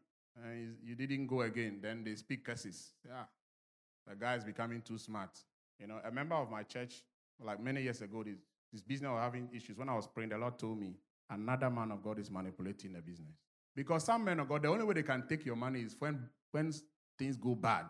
And 0.42 0.76
you 0.82 0.94
didn't 0.94 1.26
go 1.26 1.42
again. 1.42 1.78
Then 1.82 2.04
they 2.04 2.14
speak 2.14 2.44
curses. 2.44 2.92
Yeah, 3.06 3.24
the 4.06 4.14
guy 4.14 4.36
is 4.36 4.44
becoming 4.44 4.82
too 4.82 4.98
smart. 4.98 5.30
You 5.78 5.86
know, 5.86 6.00
a 6.04 6.10
member 6.10 6.34
of 6.34 6.50
my 6.50 6.62
church, 6.62 7.02
like 7.42 7.60
many 7.60 7.82
years 7.82 8.02
ago, 8.02 8.22
this, 8.22 8.38
this 8.72 8.82
business 8.82 9.10
was 9.10 9.20
having 9.20 9.48
issues. 9.54 9.76
When 9.76 9.88
I 9.88 9.94
was 9.94 10.06
praying, 10.06 10.30
the 10.30 10.38
Lord 10.38 10.58
told 10.58 10.78
me, 10.78 10.94
another 11.30 11.70
man 11.70 11.90
of 11.92 12.02
God 12.02 12.18
is 12.18 12.30
manipulating 12.30 12.92
the 12.92 13.00
business. 13.00 13.36
Because 13.74 14.04
some 14.04 14.24
men 14.24 14.40
of 14.40 14.48
God, 14.48 14.62
the 14.62 14.68
only 14.68 14.84
way 14.84 14.94
they 14.94 15.02
can 15.02 15.26
take 15.28 15.44
your 15.44 15.56
money 15.56 15.80
is 15.80 15.96
when, 15.98 16.28
when 16.50 16.72
things 17.18 17.36
go 17.36 17.54
bad. 17.54 17.86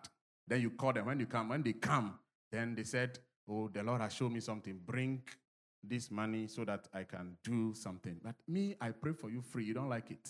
Then 0.47 0.61
you 0.61 0.71
call 0.71 0.93
them. 0.93 1.07
When 1.07 1.19
you 1.19 1.25
come, 1.25 1.49
when 1.49 1.63
they 1.63 1.73
come, 1.73 2.19
then 2.51 2.75
they 2.75 2.83
said, 2.83 3.19
Oh, 3.49 3.67
the 3.67 3.83
Lord 3.83 4.01
has 4.01 4.13
shown 4.13 4.33
me 4.33 4.39
something. 4.39 4.79
Bring 4.85 5.21
this 5.83 6.11
money 6.11 6.47
so 6.47 6.63
that 6.65 6.87
I 6.93 7.03
can 7.03 7.37
do 7.43 7.73
something. 7.73 8.17
But 8.23 8.35
me, 8.47 8.75
I 8.79 8.91
pray 8.91 9.13
for 9.13 9.29
you 9.29 9.41
free. 9.41 9.65
You 9.65 9.73
don't 9.73 9.89
like 9.89 10.11
it. 10.11 10.29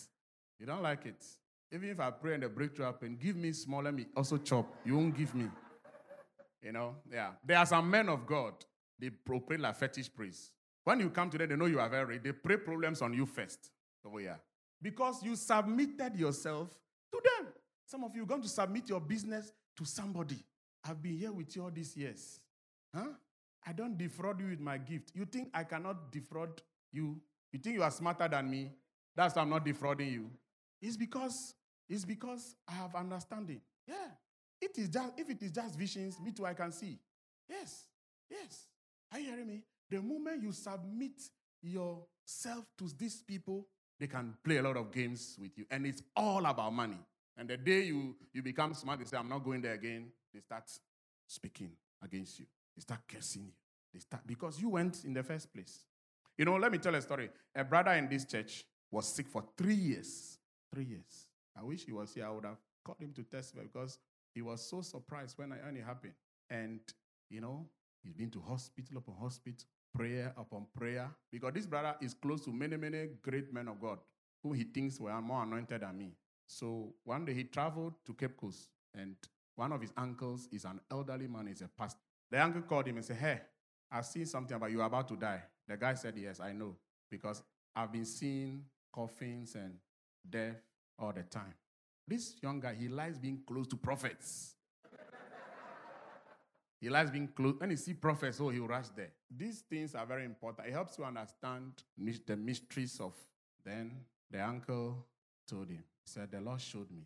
You 0.60 0.66
don't 0.66 0.82
like 0.82 1.06
it. 1.06 1.24
Even 1.74 1.90
if 1.90 2.00
I 2.00 2.12
pray 2.12 2.34
and 2.34 2.44
the 2.44 2.50
breakthrough 2.50 2.86
happen, 2.86 3.18
give 3.22 3.36
me 3.36 3.52
small, 3.54 3.84
let 3.84 3.94
me 3.94 4.06
also 4.16 4.38
chop. 4.38 4.74
You 4.86 4.96
won't 4.98 5.16
give 5.18 5.34
me. 5.36 5.48
You 6.62 6.72
know, 6.72 6.96
yeah. 7.12 7.32
There 7.44 7.58
are 7.58 7.66
some 7.66 7.90
men 7.90 8.10
of 8.10 8.26
God, 8.26 8.54
they 9.00 9.10
pray 9.10 9.58
like 9.58 9.76
fetish 9.76 10.14
priests. 10.14 10.52
When 10.84 11.00
you 11.00 11.10
come 11.10 11.30
to 11.30 11.38
them, 11.38 11.50
they 11.50 11.56
know 11.56 11.66
you 11.66 11.80
are 11.80 11.90
very, 11.90 12.18
they 12.18 12.32
pray 12.32 12.58
problems 12.58 13.02
on 13.02 13.14
you 13.14 13.26
first. 13.26 13.72
Oh, 14.06 14.18
yeah. 14.18 14.38
Because 14.82 15.22
you 15.24 15.36
submitted 15.36 16.16
yourself 16.16 16.70
to 17.12 17.22
them. 17.24 17.54
Some 17.86 18.04
of 18.04 18.16
you 18.16 18.24
are 18.24 18.26
going 18.26 18.42
to 18.42 18.48
submit 18.48 18.90
your 18.90 19.00
business 19.00 19.52
to 19.78 19.86
somebody. 19.86 20.44
I've 20.84 21.02
been 21.02 21.18
here 21.18 21.32
with 21.32 21.56
you 21.56 21.64
all 21.64 21.72
these 21.72 21.96
years. 21.96 22.40
Huh? 22.96 23.10
I 23.66 23.74
don't 23.74 23.98
defraud 23.98 24.40
you 24.40 24.48
with 24.48 24.60
my 24.60 24.78
gift. 24.78 25.12
You 25.14 25.26
think 25.26 25.50
I 25.54 25.64
cannot 25.64 26.12
defraud 26.12 26.62
you? 26.92 27.22
You 27.54 27.60
think 27.60 27.76
you 27.76 27.84
are 27.84 27.92
smarter 27.92 28.28
than 28.28 28.50
me? 28.50 28.72
That's 29.16 29.36
why 29.36 29.44
I'm 29.44 29.50
not 29.50 29.66
defrauding 29.66 30.12
you. 30.12 30.32
It's 30.82 30.98
because 30.98 31.54
it's 31.88 32.06
because 32.06 32.56
I 32.68 32.74
have 32.74 32.96
understanding. 32.96 33.62
Yeah. 33.88 34.08
It 34.60 34.78
is 34.78 34.90
just 34.90 35.14
if 35.18 35.30
it 35.30 35.42
is 35.44 35.52
just 35.52 35.76
visions, 35.76 36.20
me 36.20 36.32
too, 36.32 36.46
I 36.46 36.54
can 36.54 36.72
see. 36.72 36.98
Yes. 37.48 37.86
Yes. 38.30 38.66
Are 39.12 39.20
you 39.20 39.30
hearing 39.30 39.48
me? 39.48 39.64
The 39.92 40.02
moment 40.02 40.42
you 40.42 40.54
submit 40.54 41.22
yourself 41.62 42.66
to 42.78 42.90
these 42.98 43.22
people, 43.22 43.68
they 44.00 44.08
can 44.08 44.34
play 44.44 44.58
a 44.58 44.64
lot 44.64 44.78
of 44.78 44.92
games 44.92 45.38
with 45.40 45.58
you. 45.58 45.66
And 45.70 45.86
it's 45.86 46.02
all 46.16 46.46
about 46.46 46.74
money. 46.74 46.98
And 47.38 47.50
the 47.50 47.58
day 47.58 47.84
you, 47.84 48.16
you 48.34 48.42
become 48.42 48.74
smart, 48.74 49.00
they 49.00 49.06
say, 49.06 49.18
I'm 49.18 49.30
not 49.30 49.44
going 49.44 49.62
there 49.62 49.74
again, 49.74 50.08
they 50.34 50.40
start 50.40 50.64
speaking 51.28 51.72
against 52.02 52.40
you. 52.40 52.46
They 52.76 52.82
start 52.82 53.02
cursing 53.08 53.44
you. 53.44 53.52
They 53.94 54.00
start 54.00 54.24
because 54.26 54.62
you 54.62 54.70
went 54.70 55.04
in 55.04 55.14
the 55.14 55.24
first 55.24 55.54
place. 55.54 55.86
You 56.38 56.46
know, 56.46 56.56
let 56.56 56.72
me 56.72 56.78
tell 56.78 56.96
a 56.96 57.02
story. 57.02 57.30
A 57.54 57.64
brother 57.64 57.92
in 57.92 58.08
this 58.08 58.26
church 58.26 58.64
was 58.90 59.08
sick 59.08 59.28
for 59.28 59.44
three 59.58 59.76
years. 59.76 60.38
Three 60.74 60.86
years. 60.86 61.28
I 61.58 61.64
wish 61.64 61.86
he 61.86 61.92
was 61.92 62.14
here. 62.14 62.26
I 62.26 62.30
would 62.32 62.46
have 62.46 62.58
called 62.84 63.00
him 63.02 63.12
to 63.14 63.24
testify 63.24 63.64
because 63.64 64.00
he 64.34 64.42
was 64.42 64.62
so 64.62 64.82
surprised 64.82 65.38
when, 65.38 65.52
I, 65.52 65.58
when 65.66 65.76
it 65.76 65.84
happened. 65.84 66.14
And, 66.50 66.80
you 67.30 67.42
know, 67.42 67.66
he's 68.04 68.14
been 68.14 68.30
to 68.32 68.42
hospital 68.42 68.98
upon 68.98 69.16
hospital, 69.16 69.66
prayer 69.94 70.34
upon 70.38 70.66
prayer. 70.76 71.10
Because 71.32 71.54
this 71.54 71.66
brother 71.66 71.96
is 72.02 72.14
close 72.14 72.42
to 72.46 72.52
many, 72.52 72.78
many 72.78 73.10
great 73.22 73.54
men 73.54 73.68
of 73.68 73.80
God 73.80 74.00
who 74.44 74.54
he 74.54 74.64
thinks 74.64 75.00
were 75.00 75.22
more 75.22 75.44
anointed 75.44 75.82
than 75.82 75.98
me. 75.98 76.14
So 76.48 76.94
one 77.04 77.26
day 77.26 77.34
he 77.34 77.44
traveled 77.46 77.94
to 78.06 78.14
Cape 78.14 78.36
Coast, 78.36 78.68
and 78.94 79.16
one 79.56 79.72
of 79.72 79.82
his 79.82 79.94
uncles 79.96 80.50
is 80.52 80.66
an 80.66 80.80
elderly 80.90 81.28
man, 81.28 81.48
he's 81.48 81.62
a 81.62 81.68
pastor. 81.68 82.00
The 82.30 82.42
uncle 82.42 82.62
called 82.64 82.88
him 82.88 82.98
and 82.98 83.06
said, 83.06 83.18
Hey, 83.18 83.42
I've 83.92 84.06
seen 84.06 84.26
something 84.26 84.56
about 84.56 84.72
you 84.72 84.82
about 84.82 85.08
to 85.10 85.16
die. 85.16 85.44
The 85.68 85.78
guy 85.78 85.94
said, 85.94 86.16
Yes, 86.18 86.40
I 86.40 86.52
know, 86.54 86.76
because 87.10 87.44
I've 87.76 87.92
been 87.92 88.06
seeing 88.06 88.66
coffins 88.92 89.56
and 89.56 89.76
death 90.30 90.62
all 91.00 91.14
the 91.14 91.24
time. 91.24 91.54
This 92.08 92.36
young 92.42 92.60
guy, 92.60 92.74
he 92.74 92.88
likes 92.88 93.18
being 93.18 93.42
close 93.48 93.68
to 93.68 93.78
prophets. 93.78 94.56
He 96.82 96.90
likes 96.90 97.12
being 97.12 97.28
close. 97.28 97.56
When 97.60 97.70
he 97.70 97.76
see 97.76 97.94
prophets, 97.94 98.40
oh, 98.42 98.50
he'll 98.50 98.68
rush 98.68 98.88
there. 98.96 99.12
These 99.30 99.64
things 99.70 99.94
are 99.94 100.06
very 100.06 100.26
important. 100.26 100.68
It 100.68 100.74
helps 100.74 100.98
you 100.98 101.06
understand 101.06 101.74
the 102.26 102.36
mysteries 102.36 103.00
of. 103.00 103.14
Then 103.64 103.92
the 104.32 104.44
uncle 104.44 105.06
told 105.48 105.70
him, 105.70 105.84
he 106.04 106.12
said, 106.12 106.32
The 106.32 106.42
Lord 106.42 106.60
showed 106.60 106.90
me 106.90 107.04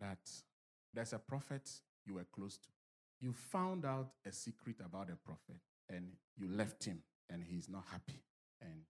that 0.00 0.18
there's 0.94 1.12
a 1.12 1.18
prophet 1.18 1.68
you 2.06 2.14
were 2.14 2.26
close 2.32 2.56
to. 2.58 2.68
You 3.20 3.32
found 3.32 3.84
out 3.84 4.10
a 4.24 4.30
secret 4.30 4.76
about 4.84 5.08
the 5.08 5.16
prophet 5.16 5.60
and 5.90 6.12
you 6.36 6.48
left 6.48 6.84
him 6.84 7.02
and 7.28 7.42
he's 7.42 7.68
not 7.68 7.84
happy 7.90 8.22
and 8.60 8.82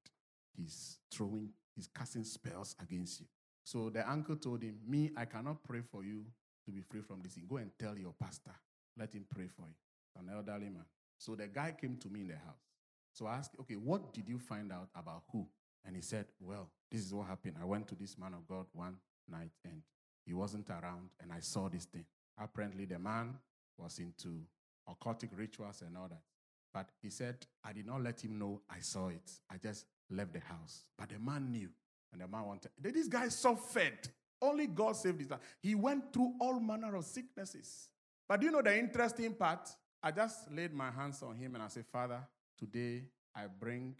he's 0.54 0.98
throwing, 1.10 1.48
he's 1.74 1.88
casting 1.88 2.24
spells 2.24 2.76
against 2.82 3.20
you. 3.20 3.26
So 3.64 3.88
the 3.88 4.08
uncle 4.08 4.36
told 4.36 4.62
him, 4.62 4.76
Me, 4.86 5.12
I 5.16 5.24
cannot 5.24 5.64
pray 5.64 5.80
for 5.80 6.04
you 6.04 6.24
to 6.66 6.70
be 6.70 6.82
free 6.82 7.00
from 7.00 7.22
this. 7.22 7.38
Go 7.48 7.56
and 7.56 7.70
tell 7.78 7.96
your 7.96 8.14
pastor. 8.20 8.54
Let 8.98 9.14
him 9.14 9.24
pray 9.28 9.46
for 9.48 9.62
you. 9.62 9.85
An 10.18 10.30
elderly 10.34 10.68
man. 10.68 10.84
So 11.18 11.34
the 11.34 11.46
guy 11.46 11.74
came 11.78 11.96
to 11.98 12.08
me 12.08 12.22
in 12.22 12.28
the 12.28 12.34
house. 12.34 12.64
So 13.12 13.26
I 13.26 13.36
asked, 13.36 13.52
Okay, 13.60 13.74
what 13.74 14.12
did 14.12 14.28
you 14.28 14.38
find 14.38 14.72
out 14.72 14.88
about 14.94 15.22
who? 15.32 15.46
And 15.84 15.96
he 15.96 16.02
said, 16.02 16.26
Well, 16.40 16.70
this 16.90 17.00
is 17.04 17.14
what 17.14 17.26
happened. 17.26 17.56
I 17.60 17.64
went 17.64 17.88
to 17.88 17.94
this 17.94 18.18
man 18.18 18.34
of 18.34 18.46
God 18.46 18.66
one 18.72 18.96
night 19.28 19.52
and 19.64 19.82
he 20.24 20.34
wasn't 20.34 20.68
around 20.70 21.10
and 21.20 21.32
I 21.32 21.40
saw 21.40 21.68
this 21.68 21.84
thing. 21.84 22.04
Apparently, 22.38 22.84
the 22.84 22.98
man 22.98 23.34
was 23.78 23.98
into 23.98 24.40
occultic 24.88 25.30
rituals 25.36 25.82
and 25.86 25.96
all 25.96 26.08
that. 26.08 26.22
But 26.72 26.90
he 27.00 27.08
said, 27.08 27.46
I 27.64 27.72
did 27.72 27.86
not 27.86 28.02
let 28.02 28.22
him 28.22 28.38
know 28.38 28.60
I 28.68 28.80
saw 28.80 29.08
it. 29.08 29.30
I 29.50 29.56
just 29.56 29.86
left 30.10 30.32
the 30.34 30.40
house. 30.40 30.84
But 30.98 31.08
the 31.08 31.18
man 31.18 31.50
knew. 31.50 31.70
And 32.12 32.20
the 32.20 32.28
man 32.28 32.44
wanted. 32.44 32.70
This 32.78 33.08
guy 33.08 33.28
suffered. 33.28 34.08
Only 34.40 34.66
God 34.66 34.96
saved 34.96 35.18
this. 35.18 35.38
He 35.62 35.74
went 35.74 36.12
through 36.12 36.34
all 36.40 36.60
manner 36.60 36.94
of 36.94 37.04
sicknesses. 37.04 37.88
But 38.28 38.40
do 38.40 38.46
you 38.46 38.52
know 38.52 38.62
the 38.62 38.78
interesting 38.78 39.34
part? 39.34 39.68
I 40.06 40.12
just 40.12 40.52
laid 40.52 40.72
my 40.72 40.92
hands 40.92 41.20
on 41.24 41.34
him 41.34 41.56
and 41.56 41.64
I 41.64 41.66
said, 41.66 41.84
Father, 41.84 42.20
today 42.56 43.02
I 43.34 43.46
bring, 43.48 43.92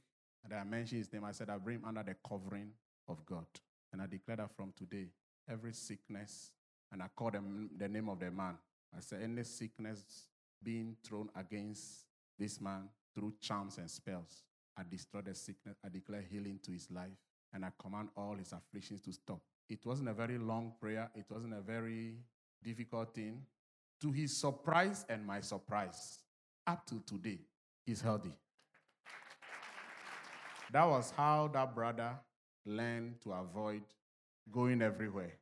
and 0.45 0.55
I 0.55 0.63
mentioned 0.63 1.01
his 1.01 1.13
name. 1.13 1.25
I 1.25 1.33
said, 1.33 1.51
I 1.51 1.59
bring 1.59 1.79
him 1.79 1.85
under 1.85 2.05
the 2.05 2.15
covering 2.29 2.71
of 3.09 3.27
God. 3.27 3.47
And 3.93 4.01
I 4.01 4.07
declare 4.07 4.37
that 4.37 4.55
from 4.57 4.73
today, 4.79 5.09
every 5.51 5.73
sickness, 5.73 6.53
and 6.93 7.03
I 7.03 7.07
call 7.17 7.33
them 7.33 7.71
the 7.77 7.89
name 7.89 8.09
of 8.09 8.21
the 8.21 8.31
man. 8.31 8.57
I 8.97 9.01
said, 9.01 9.21
any 9.21 9.43
sickness 9.43 10.29
being 10.63 10.95
thrown 11.05 11.29
against 11.35 12.05
this 12.39 12.61
man 12.61 12.89
through 13.13 13.35
charms 13.41 13.79
and 13.79 13.91
spells, 13.91 14.45
I 14.79 14.83
destroy 14.89 15.23
the 15.23 15.35
sickness. 15.35 15.75
I 15.85 15.89
declare 15.89 16.23
healing 16.31 16.61
to 16.67 16.71
his 16.71 16.89
life 16.89 17.19
and 17.53 17.65
I 17.65 17.71
command 17.83 18.11
all 18.17 18.37
his 18.37 18.53
afflictions 18.53 19.01
to 19.01 19.13
stop. 19.13 19.41
It 19.69 19.85
wasn't 19.85 20.11
a 20.11 20.15
very 20.15 20.39
long 20.39 20.75
prayer, 20.81 21.11
it 21.17 21.25
wasn't 21.29 21.55
a 21.55 21.61
very 21.61 22.15
difficult 22.63 23.13
thing. 23.13 23.43
To 24.03 24.13
his 24.13 24.37
surprise 24.37 25.05
and 25.09 25.27
my 25.27 25.41
surprise, 25.41 26.19
up 26.67 26.87
to 26.87 27.01
today, 27.07 27.39
he's 27.85 28.01
healthy. 28.01 28.33
that 30.73 30.85
was 30.85 31.13
how 31.17 31.49
that 31.49 31.75
brother 31.75 32.13
learned 32.65 33.21
to 33.23 33.33
avoid 33.33 33.83
going 34.51 34.83
everywhere 34.83 35.33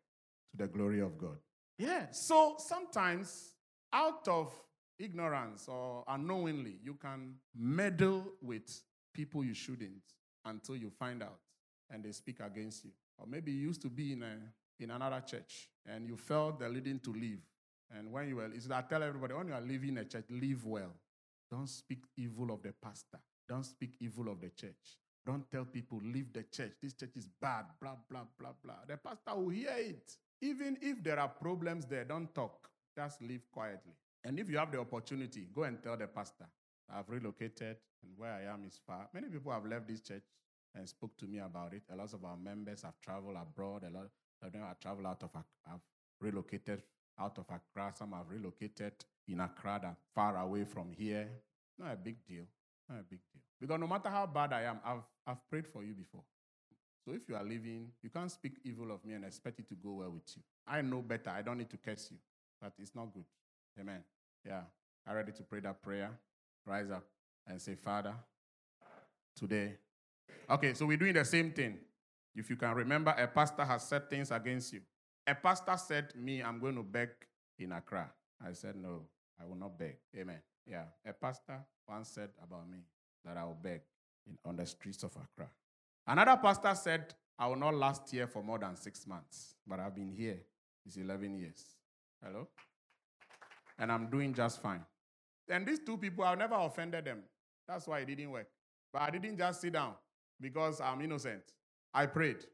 to 0.51 0.57
the 0.57 0.67
glory 0.69 1.01
of 1.01 1.19
God. 1.19 1.37
Yeah, 1.79 2.11
so 2.13 2.57
sometimes 2.59 3.55
out 3.93 4.29
of 4.29 4.53
ignorance 4.99 5.67
or 5.69 6.05
unknowingly, 6.07 6.77
you 6.83 6.95
can 6.95 7.35
meddle 7.57 8.25
with 8.41 8.83
people 9.13 9.45
you 9.45 9.55
shouldn't 9.55 10.03
until 10.45 10.77
you 10.77 10.91
find 10.91 11.23
out 11.23 11.39
and 11.91 12.05
they 12.05 12.13
speak 12.13 12.41
against 12.41 12.85
you. 12.85 12.91
Or 13.19 13.27
maybe 13.27 13.53
you 13.53 13.63
used 13.69 13.83
to 13.83 13.89
be 13.89 14.13
in, 14.13 14.23
a, 14.23 14.37
in 14.79 14.91
another 14.91 15.23
church 15.27 15.71
and 15.87 16.07
you 16.07 16.17
felt 16.17 16.61
the 16.61 16.69
leading 16.69 17.01
to 17.01 17.13
leave. 17.13 17.41
And 17.91 18.11
when 18.11 18.29
you 18.29 18.37
were, 18.37 18.51
I 18.73 18.83
tell 18.83 19.03
everybody, 19.03 19.35
when 19.35 19.49
you 19.49 19.55
are 19.55 19.61
leaving 19.61 19.99
a 19.99 20.05
church, 20.05 20.25
live 20.31 20.65
well. 20.65 20.95
Don't 21.51 21.69
speak 21.69 22.05
evil 22.17 22.53
of 22.53 22.63
the 22.63 22.73
pastor. 22.83 23.21
Don't 23.49 23.65
speak 23.65 23.97
evil 24.01 24.29
of 24.29 24.41
the 24.41 24.51
church. 24.51 24.99
Don't 25.27 25.51
tell 25.51 25.65
people, 25.65 26.01
leave 26.03 26.33
the 26.33 26.43
church. 26.43 26.73
This 26.83 26.95
church 26.95 27.17
is 27.17 27.29
bad, 27.41 27.65
blah, 27.81 27.97
blah, 28.11 28.25
blah, 28.39 28.53
blah. 28.63 28.75
The 28.87 28.97
pastor 28.97 29.35
will 29.35 29.51
hear 29.51 29.75
it. 29.77 30.13
Even 30.43 30.77
if 30.83 31.03
there 31.03 31.19
are 31.19 31.29
problems 31.29 31.87
there, 31.87 32.05
don't 32.05 32.35
talk. 32.35 32.69
Just 32.97 33.23
leave 33.23 33.43
quietly. 33.51 33.93
And 34.25 34.39
if 34.39 34.51
you 34.51 34.59
have 34.59 34.73
the 34.73 34.81
opportunity, 34.81 35.49
go 35.55 35.63
and 35.63 35.83
tell 35.83 35.97
the 35.97 36.07
pastor, 36.07 36.47
I've 36.93 37.09
relocated 37.09 37.77
and 38.03 38.13
where 38.17 38.33
I 38.33 38.53
am 38.53 38.65
is 38.67 38.79
far. 38.87 39.09
Many 39.15 39.29
people 39.29 39.53
have 39.53 39.65
left 39.65 39.89
this 39.89 40.01
church 40.01 40.25
and 40.75 40.89
spoke 40.89 41.17
to 41.19 41.27
me 41.27 41.39
about 41.39 41.73
it. 41.73 41.83
A 41.93 41.97
lot 41.97 42.13
of 42.13 42.25
our 42.25 42.37
members 42.37 42.83
have 42.83 43.01
traveled 43.01 43.37
abroad. 43.41 43.85
A 43.85 43.91
lot 43.91 44.11
of 44.43 44.53
them 44.53 44.63
have 44.63 44.79
traveled 44.81 45.07
out 45.07 45.23
of, 45.23 45.31
have 45.67 45.81
relocated 46.21 46.83
out 47.19 47.39
of 47.39 47.45
Accra. 47.45 47.93
Some 47.97 48.13
have 48.13 48.29
relocated 48.29 48.93
in 49.29 49.41
Accra, 49.41 49.97
far 50.15 50.37
away 50.39 50.65
from 50.65 50.93
here. 50.93 51.29
Not 51.79 51.93
a 51.93 51.97
big 51.97 52.25
deal. 52.27 52.45
Not 52.89 53.01
a 53.01 53.03
big 53.03 53.21
deal. 53.33 53.43
Because 53.61 53.81
no 53.81 53.87
matter 53.87 54.09
how 54.09 54.27
bad 54.27 54.53
I 54.53 54.63
am, 54.63 54.79
I've, 54.85 55.03
I've 55.27 55.49
prayed 55.49 55.67
for 55.67 55.83
you 55.83 55.95
before. 55.95 56.23
So 57.05 57.13
if 57.13 57.29
you 57.29 57.37
are 57.37 57.45
living, 57.45 57.89
you 58.03 58.11
can't 58.11 58.31
speak 58.31 58.55
evil 58.65 58.91
of 58.91 59.05
me 59.05 59.15
and 59.15 59.25
expect 59.25 59.59
it 59.61 59.69
to 59.69 59.75
go 59.75 59.93
well 59.93 60.11
with 60.11 60.37
you. 60.37 60.43
I 60.67 60.81
know 60.83 61.03
better. 61.03 61.31
I 61.31 61.43
don't 61.43 61.59
need 61.59 61.71
to 61.71 61.77
curse 61.77 62.09
you, 62.11 62.17
but 62.61 62.73
it's 62.79 62.95
not 62.95 63.13
good. 63.13 63.25
Amen. 63.81 64.03
Yeah. 64.47 64.63
Are 65.07 65.17
ready 65.17 65.33
to 65.33 65.43
pray 65.43 65.61
that 65.61 65.83
prayer? 65.83 66.11
Rise 66.67 66.91
up 66.91 67.05
and 67.47 67.61
say, 67.61 67.75
Father, 67.75 68.15
today 69.37 69.75
Okay, 70.49 70.75
so 70.75 70.87
we're 70.87 70.97
doing 70.97 71.15
the 71.15 71.25
same 71.25 71.51
thing. 71.53 71.79
If 72.35 72.51
you 72.51 72.57
can 72.57 72.75
remember, 72.75 73.15
a 73.17 73.27
pastor 73.27 73.65
has 73.65 73.83
said 73.85 74.11
things 74.11 74.31
against 74.31 74.73
you. 74.73 74.81
A 75.27 75.35
pastor 75.35 75.77
said, 75.77 76.13
Me, 76.17 76.43
I'm 76.43 76.59
going 76.59 76.77
to 76.77 76.83
beg 76.83 77.11
in 77.59 77.73
Accra. 77.73 78.11
I 78.47 78.53
said, 78.53 78.77
No, 78.77 79.03
I 79.41 79.47
will 79.47 79.57
not 79.57 79.79
beg. 79.79 79.97
Amen. 80.17 80.41
Yeah. 80.67 80.85
A 81.07 81.13
pastor 81.13 81.65
once 81.89 82.09
said 82.09 82.31
about 82.43 82.69
me 82.71 82.79
that 83.25 83.37
I 83.37 83.45
will 83.45 83.59
beg 83.61 83.81
in, 84.27 84.37
on 84.45 84.57
the 84.57 84.67
streets 84.67 85.03
of 85.03 85.13
Accra. 85.17 85.49
Another 86.07 86.39
pastor 86.41 86.75
said, 86.75 87.15
I 87.39 87.49
will 87.49 87.57
not 87.57 87.75
last 87.75 88.11
here 88.11 88.27
for 88.27 88.43
more 88.43 88.59
than 88.59 88.77
six 88.77 89.07
months, 89.07 89.55
but 89.67 89.81
I've 89.81 89.95
been 89.95 90.13
here. 90.13 90.39
It's 90.87 90.97
11 90.97 91.35
years. 91.39 91.65
Hello? 92.23 92.49
And 93.79 93.91
I'm 93.91 94.09
doing 94.09 94.35
just 94.35 94.63
fine. 94.63 94.85
And 95.49 95.67
these 95.67 95.81
two 95.81 95.97
people, 95.97 96.25
I've 96.25 96.39
never 96.39 96.55
offended 96.55 97.07
them. 97.07 97.21
That's 97.67 97.87
why 97.87 98.01
it 98.01 98.07
didn't 98.07 98.31
work. 98.31 98.49
But 98.93 99.03
I 99.03 99.11
didn't 99.11 99.39
just 99.39 99.63
sit 99.63 99.73
down 99.73 99.95
because 100.41 100.81
I'm 100.81 101.01
innocent. 101.01 101.43
I 101.93 102.07
prayed. 102.07 102.45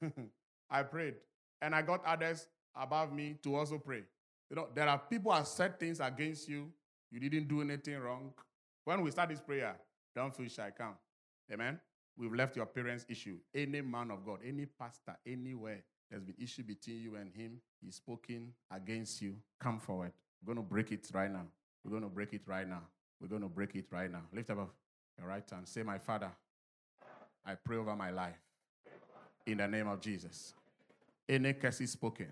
I 0.70 0.82
prayed. 0.82 1.14
And 1.60 1.74
I 1.74 1.82
got 1.82 2.04
others 2.04 2.46
above 2.74 3.12
me 3.12 3.36
to 3.42 3.56
also 3.56 3.78
pray. 3.78 4.02
You 4.50 4.56
know, 4.56 4.68
there 4.74 4.88
are 4.88 4.98
people 4.98 5.32
who 5.32 5.38
have 5.38 5.46
said 5.46 5.78
things 5.80 6.00
against 6.00 6.48
you. 6.48 6.70
You 7.10 7.20
didn't 7.20 7.48
do 7.48 7.60
anything 7.60 7.98
wrong. 7.98 8.32
When 8.84 9.02
we 9.02 9.10
start 9.10 9.30
this 9.30 9.40
prayer, 9.40 9.76
don't 10.14 10.34
feel 10.34 10.48
shy. 10.48 10.70
Come. 10.76 10.94
Amen. 11.52 11.80
We've 12.16 12.32
left 12.32 12.56
your 12.56 12.66
parents' 12.66 13.04
issue. 13.08 13.38
Any 13.54 13.80
man 13.80 14.10
of 14.10 14.24
God, 14.24 14.38
any 14.46 14.66
pastor, 14.66 15.16
anywhere, 15.26 15.82
there's 16.10 16.22
been 16.22 16.36
issue 16.40 16.62
between 16.62 17.00
you 17.02 17.16
and 17.16 17.30
him. 17.32 17.60
He's 17.82 17.96
spoken 17.96 18.52
against 18.70 19.20
you. 19.20 19.36
Come 19.60 19.78
forward. 19.78 20.12
We're 20.42 20.54
going 20.54 20.64
to 20.64 20.70
break 20.70 20.92
it 20.92 21.08
right 21.12 21.30
now. 21.30 21.46
We're 21.84 21.90
going 21.90 22.02
to 22.02 22.08
break 22.08 22.32
it 22.32 22.42
right 22.46 22.68
now. 22.68 22.82
We're 23.20 23.28
going 23.28 23.42
to 23.42 23.48
break 23.48 23.74
it 23.74 23.86
right 23.90 24.10
now. 24.10 24.22
Lift 24.32 24.50
up 24.50 24.70
your 25.18 25.28
right 25.28 25.42
hand. 25.50 25.66
Say, 25.66 25.82
My 25.82 25.98
Father, 25.98 26.30
I 27.44 27.54
pray 27.54 27.76
over 27.76 27.94
my 27.96 28.10
life 28.10 28.40
in 29.46 29.58
the 29.58 29.68
name 29.68 29.88
of 29.88 30.00
Jesus. 30.00 30.54
Any 31.28 31.52
curses 31.54 31.92
spoken 31.92 32.28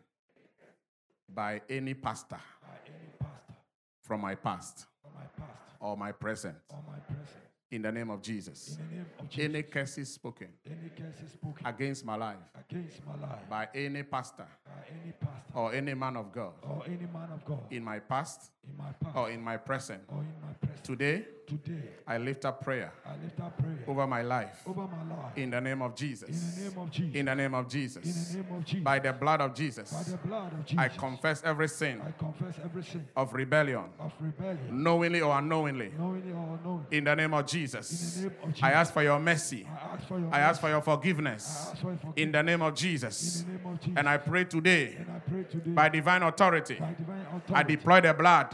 by 1.28 1.60
any 1.68 1.94
pastor 1.94 2.36
by 2.62 2.76
any 2.86 3.10
pastor 3.18 3.54
from 4.02 4.20
my 4.20 4.34
past 4.36 4.86
or 5.02 5.10
my 5.14 5.26
past 5.36 5.76
or 5.80 5.96
my 5.96 6.12
present 6.12 6.56
or 6.68 6.78
my 6.86 6.98
present. 7.00 7.42
in 7.72 7.82
the 7.82 7.90
name 7.90 8.10
of 8.10 8.22
Jesus. 8.22 8.76
In 8.78 8.88
the 8.88 8.94
name 8.94 9.06
of 9.18 9.28
Jesus. 9.28 9.44
Any 9.44 9.62
curses 9.64 10.14
spoken 10.14 10.48
Any 10.64 10.90
curses 10.90 11.32
spoken 11.32 11.66
against 11.66 12.04
my 12.04 12.14
life 12.14 12.36
against 12.54 13.04
my 13.06 13.16
life 13.26 13.48
by 13.50 13.68
any 13.74 14.02
pastor 14.04 14.46
by 14.64 14.86
any 15.02 15.12
pastor 15.12 15.52
or 15.58 15.74
any 15.74 15.94
man 15.94 16.16
of 16.16 16.30
God 16.30 16.52
or 16.62 16.82
any 16.86 17.06
man 17.12 17.30
of 17.32 17.44
God 17.44 17.64
in 17.70 17.82
my 17.82 17.98
past 17.98 18.50
in 18.68 18.76
my 18.78 18.92
past 19.02 19.16
or 19.16 19.30
in 19.30 19.40
my 19.42 19.56
present. 19.56 20.02
or 20.08 20.18
in 20.20 20.32
my 20.46 20.52
present. 20.60 20.84
Today, 20.84 21.24
Today, 21.46 21.90
I 22.06 22.16
lift 22.16 22.46
up 22.46 22.64
prayer 22.64 22.90
I 23.04 23.22
lift 23.22 23.38
up 23.38 23.58
prayer 23.58 23.76
over 23.86 24.06
my 24.06 24.22
life 24.22 24.62
over 24.66 24.80
my 24.88 25.14
life 25.14 25.36
in 25.36 25.50
the 25.50 25.60
name 25.60 25.82
of 25.82 25.90
in 25.90 25.96
Jesus. 25.96 26.30
the 26.56 26.62
name 26.70 26.78
of 26.78 26.90
Jesus. 26.90 27.14
In 27.14 27.26
the 27.26 27.34
name 27.34 27.54
of 27.54 27.64
In 27.66 27.70
Jesus. 27.70 28.02
the 28.32 28.36
name 28.38 28.46
of 28.56 28.64
Jesus. 28.64 28.82
By 28.82 28.98
the 28.98 29.12
blood 29.12 29.40
of 29.42 29.54
Jesus, 29.54 29.92
By 29.92 30.02
the 30.10 30.16
blood 30.26 30.52
of 30.54 30.64
Jesus. 30.64 30.78
I 30.78 30.88
confess 30.88 31.42
every 31.44 31.68
sin 31.68 32.00
I 32.00 32.12
confess 32.12 32.54
every 32.64 32.82
sin 32.82 33.06
of 33.14 33.34
rebellion, 33.34 33.84
of 34.00 34.12
rebellion, 34.20 34.82
knowingly 34.82 35.20
or 35.20 35.36
unknowingly. 35.38 35.92
knowingly 35.98 36.32
or 36.32 36.54
unknowingly. 36.56 36.96
In 36.96 37.04
the 37.04 37.14
name 37.14 37.34
of 37.34 37.40
In 37.40 37.46
Jesus, 37.46 37.88
the 37.90 38.22
name 38.22 38.36
of 38.42 38.48
Jesus. 38.48 38.62
I 38.64 38.70
ask 38.72 38.92
for 38.94 39.02
your 39.02 39.18
mercy. 39.20 39.68
I 39.68 39.94
ask 39.96 40.08
for 40.08 40.18
your 40.18 40.34
I 40.34 40.38
ask 40.40 40.60
for 40.62 40.68
your 40.70 40.78
I 40.78 40.82
forgiveness. 40.82 41.68
ask 41.72 41.82
for 41.82 41.88
your 41.88 42.12
In 42.16 42.32
the 42.32 42.42
name 42.42 42.62
of 42.62 42.70
In 42.70 42.76
Jesus. 42.76 43.42
the 43.42 43.52
name 43.52 43.66
of 43.66 43.80
Jesus. 43.80 43.94
And 43.98 44.08
I 44.08 44.16
pray 44.16 44.44
today, 44.44 44.94
And 44.98 45.10
I 45.10 45.18
pray 45.18 45.42
today 45.44 45.70
by 45.72 45.90
divine 45.90 46.22
authority, 46.22 46.76
by 46.80 46.94
divine 46.94 47.20
authority. 47.26 47.54
I 47.54 47.62
deploy 47.64 48.00
the 48.00 48.14
blood 48.14 48.46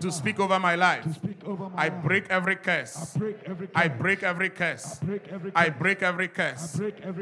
to 0.00 0.10
speak 0.10 0.40
over 0.40 0.58
my 0.58 0.74
life. 0.74 1.06
I 1.76 1.88
break 1.88 2.28
every 2.30 2.56
curse. 2.56 3.16
I 3.16 3.18
break 3.18 3.42
every 3.42 3.68
curse. 3.68 3.74
I 3.74 3.88
break 3.88 4.22
every 4.22 4.50
curse. 4.50 5.00
I 5.54 5.68
break 5.70 6.02
every 6.02 6.28
curse. 6.28 6.78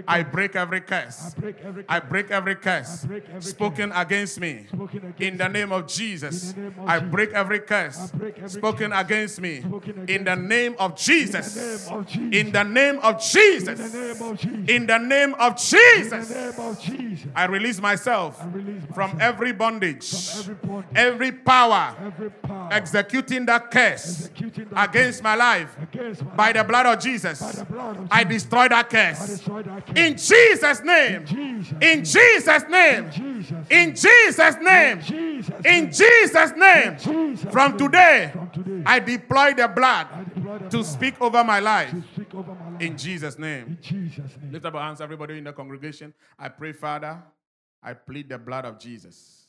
I 0.09 0.23
break 0.23 0.55
every 0.55 0.81
curse 0.81 1.35
I 1.89 2.01
break 2.01 2.31
every 2.31 2.55
curse. 2.57 3.07
spoken 3.41 3.93
against 3.93 4.41
me 4.41 4.67
in 5.19 5.37
the 5.37 5.49
name 5.49 5.73
of 5.73 5.87
Jesus. 5.87 6.55
I 6.87 6.99
break 6.99 7.33
every 7.33 7.61
curse 7.61 8.13
spoken 8.47 8.93
against 8.93 9.41
me 9.41 9.65
in 10.09 10.25
the 10.25 10.37
name 10.37 10.75
of 10.79 10.97
Jesus. 10.97 11.89
In 12.33 12.53
the 12.53 12.65
name 12.65 12.99
of 13.03 13.21
Jesus. 13.21 13.79
In 13.79 13.83
the 13.83 13.95
name 13.95 14.19
of 14.21 14.41
Jesus. 14.41 14.69
In 14.69 14.87
the 14.87 14.99
name 14.99 15.35
of 15.39 16.81
Jesus. 16.81 17.33
I 17.35 17.45
release 17.47 17.81
myself 17.81 18.45
from 18.95 19.19
every 19.21 19.53
bondage, 19.53 20.13
every 20.95 21.33
power 21.33 21.97
executing 22.71 23.47
that 23.47 23.71
curse 23.71 24.08
against 24.77 25.23
my 25.23 25.35
life 25.35 25.77
by 26.37 26.53
the 26.53 26.65
blood 26.65 26.87
of 26.87 27.01
Jesus. 27.01 27.39
the 27.39 27.65
blood 27.65 27.97
of 27.97 28.09
I 28.11 28.25
destroy 28.25 28.69
that 28.69 28.91
curse. 28.91 29.27
destroy 29.27 29.63
that 29.63 29.87
curse. 29.87 29.97
In 29.97 30.17
Jesus' 30.17 30.83
name. 30.83 31.25
In 31.81 32.05
Jesus' 32.05 32.65
name. 32.69 33.11
In 33.71 33.95
Jesus' 33.95 34.57
name. 34.61 34.99
In 35.65 35.93
Jesus' 35.93 36.53
name. 36.57 37.37
From 37.51 37.77
today, 37.77 38.33
I 38.87 38.99
deploy 39.01 39.55
the 39.55 39.69
blood 39.69 40.71
to 40.71 40.85
speak 40.85 41.21
over 41.21 41.45
my 41.45 41.61
life. 41.61 41.91
to 41.91 42.03
speak 42.15 42.35
over 42.35 42.55
my 42.55 42.71
life. 42.71 42.81
In 42.83 42.97
Jesus' 42.97 43.39
name. 43.39 43.67
In 43.67 43.79
Jesus' 43.81 44.37
name. 44.41 44.53
Lift 44.53 44.67
up 44.67 44.75
your 44.75 44.83
hands, 44.83 45.01
everybody 45.01 45.39
in 45.39 45.45
the 45.45 45.53
congregation. 45.53 46.15
I 46.39 46.49
pray, 46.49 46.73
Father, 46.73 47.23
I 47.83 47.95
plead 47.95 48.29
the 48.29 48.39
blood 48.39 48.65
of 48.65 48.79
Jesus 48.79 49.47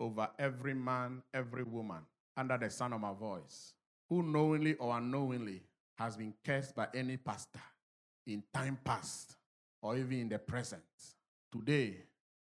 over 0.00 0.28
every 0.38 0.74
man, 0.74 1.22
every 1.34 1.64
woman 1.64 2.02
under 2.36 2.56
the 2.56 2.70
sound 2.70 2.94
of 2.94 3.00
my 3.00 3.12
voice 3.12 3.74
who 4.08 4.22
knowingly 4.22 4.74
or 4.74 4.96
unknowingly 4.96 5.62
has 5.96 6.16
been 6.16 6.34
cursed 6.44 6.74
by 6.74 6.88
any 6.94 7.16
pastor 7.16 7.60
in 8.26 8.42
time 8.52 8.78
past 8.84 9.36
or 9.82 9.96
even 9.96 10.20
in 10.20 10.28
the 10.28 10.38
present. 10.38 10.82
Today, 11.50 11.96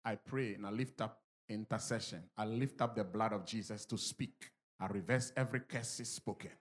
I 0.04 0.16
pray 0.16 0.56
and 0.56 0.66
I 0.66 0.72
lift 0.72 1.02
up 1.02 1.20
intercession. 1.50 2.24
I 2.38 2.46
lift 2.46 2.82
up 2.82 2.96
the 2.96 3.04
blood 3.04 3.34
of 3.34 3.46
Jesus 3.46 3.86
to 3.86 3.98
speak. 3.98 4.52
I 4.80 4.88
reverse 4.88 5.32
every 5.36 5.62
curse 5.62 6.00
is 6.00 6.10
spoken. 6.10 6.52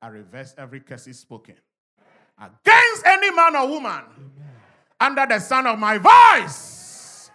I 0.00 0.08
reverse 0.08 0.54
every 0.58 0.80
curse 0.80 1.06
is 1.06 1.18
spoken 1.18 1.56
against 2.38 3.06
any 3.06 3.30
man 3.30 3.56
or 3.56 3.68
woman 3.68 4.02
under 5.00 5.26
the 5.26 5.38
sound 5.38 5.66
of 5.66 5.78
my 5.78 5.98
voice 5.98 7.30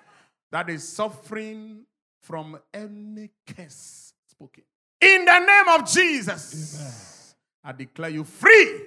that 0.52 0.70
is 0.70 0.88
suffering 0.88 1.86
from 2.22 2.60
any 2.74 3.32
curse 3.48 4.14
spoken. 4.28 4.64
In 5.02 5.26
the 5.26 5.40
name 5.40 5.68
of 5.80 5.90
Jesus, 5.90 7.34
I 7.64 7.72
declare 7.72 8.10
you 8.10 8.24
free. 8.24 8.82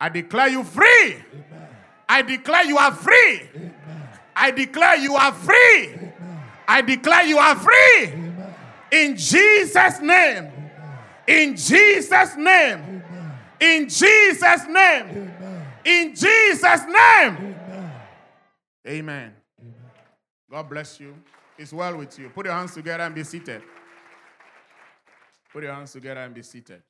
I 0.00 0.08
declare 0.08 0.48
you 0.48 0.64
free. 0.64 1.16
I 2.08 2.22
declare 2.22 2.64
you 2.64 2.78
are 2.78 2.92
free. 2.92 3.42
I 4.34 4.50
declare 4.50 4.96
you 4.96 5.14
are 5.14 5.32
free. 5.32 5.94
I 6.66 6.82
declare 6.82 7.24
you 7.26 7.38
are 7.38 7.56
free. 7.56 8.12
In 8.90 9.16
Jesus' 9.16 10.00
name. 10.00 10.52
In 11.26 11.56
Jesus' 11.56 12.36
name. 12.36 13.02
In 13.60 13.88
Jesus' 13.88 14.66
name. 14.68 15.32
In 15.84 16.14
Jesus' 16.14 16.82
name. 16.86 17.54
Amen. 18.86 19.34
God 20.50 20.68
bless 20.68 20.98
you. 20.98 21.14
It's 21.58 21.72
well 21.72 21.96
with 21.96 22.18
you. 22.18 22.30
Put 22.30 22.46
your 22.46 22.54
hands 22.54 22.74
together 22.74 23.04
and 23.04 23.14
be 23.14 23.24
seated. 23.24 23.62
Put 25.52 25.64
your 25.64 25.74
hands 25.74 25.92
together 25.92 26.20
and 26.20 26.34
be 26.34 26.42
seated. 26.42 26.82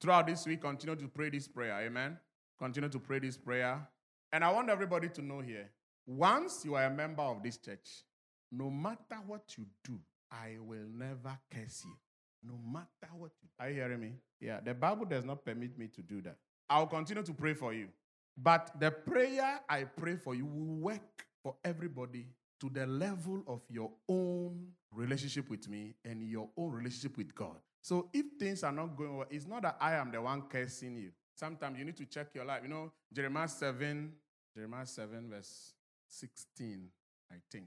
Throughout 0.00 0.26
this 0.26 0.46
week, 0.46 0.62
continue 0.62 0.96
to 0.96 1.08
pray 1.08 1.30
this 1.30 1.46
prayer. 1.46 1.78
Amen. 1.80 2.18
Continue 2.58 2.88
to 2.88 2.98
pray 2.98 3.18
this 3.18 3.36
prayer. 3.36 3.86
And 4.32 4.44
I 4.44 4.50
want 4.50 4.70
everybody 4.70 5.08
to 5.10 5.22
know 5.22 5.40
here 5.40 5.70
once 6.06 6.62
you 6.64 6.74
are 6.74 6.84
a 6.84 6.90
member 6.90 7.22
of 7.22 7.42
this 7.42 7.56
church, 7.56 8.04
no 8.50 8.70
matter 8.70 9.16
what 9.26 9.42
you 9.56 9.66
do, 9.84 9.98
I 10.30 10.56
will 10.60 10.86
never 10.92 11.38
curse 11.50 11.84
you. 11.84 11.96
No 12.42 12.58
matter 12.72 13.12
what 13.16 13.32
you 13.42 13.48
Are 13.58 13.68
you 13.68 13.74
hearing 13.76 14.00
me? 14.00 14.12
Yeah, 14.40 14.60
the 14.60 14.74
Bible 14.74 15.04
does 15.04 15.24
not 15.24 15.44
permit 15.44 15.78
me 15.78 15.88
to 15.88 16.02
do 16.02 16.22
that. 16.22 16.36
I'll 16.68 16.86
continue 16.86 17.22
to 17.22 17.32
pray 17.34 17.54
for 17.54 17.72
you. 17.74 17.88
But 18.36 18.70
the 18.80 18.90
prayer 18.90 19.60
I 19.68 19.84
pray 19.84 20.16
for 20.16 20.34
you 20.34 20.46
will 20.46 20.80
work 20.80 21.26
for 21.42 21.56
everybody 21.64 22.26
to 22.60 22.70
the 22.70 22.86
level 22.86 23.42
of 23.46 23.60
your 23.68 23.90
own 24.08 24.68
relationship 24.92 25.50
with 25.50 25.68
me 25.68 25.94
and 26.04 26.22
your 26.22 26.48
own 26.56 26.72
relationship 26.72 27.16
with 27.16 27.34
God. 27.34 27.58
So 27.82 28.08
if 28.12 28.26
things 28.38 28.62
are 28.62 28.72
not 28.72 28.96
going 28.96 29.16
well, 29.16 29.26
it's 29.30 29.46
not 29.46 29.62
that 29.62 29.76
I 29.80 29.94
am 29.94 30.10
the 30.10 30.20
one 30.20 30.42
cursing 30.42 30.96
you. 30.96 31.10
Sometimes 31.34 31.78
you 31.78 31.84
need 31.84 31.96
to 31.96 32.04
check 32.04 32.28
your 32.34 32.44
life. 32.44 32.60
You 32.62 32.68
know, 32.68 32.92
Jeremiah 33.12 33.48
7, 33.48 34.12
Jeremiah 34.54 34.86
7, 34.86 35.30
verse 35.30 35.72
16, 36.08 36.88
I 37.30 37.36
think. 37.50 37.66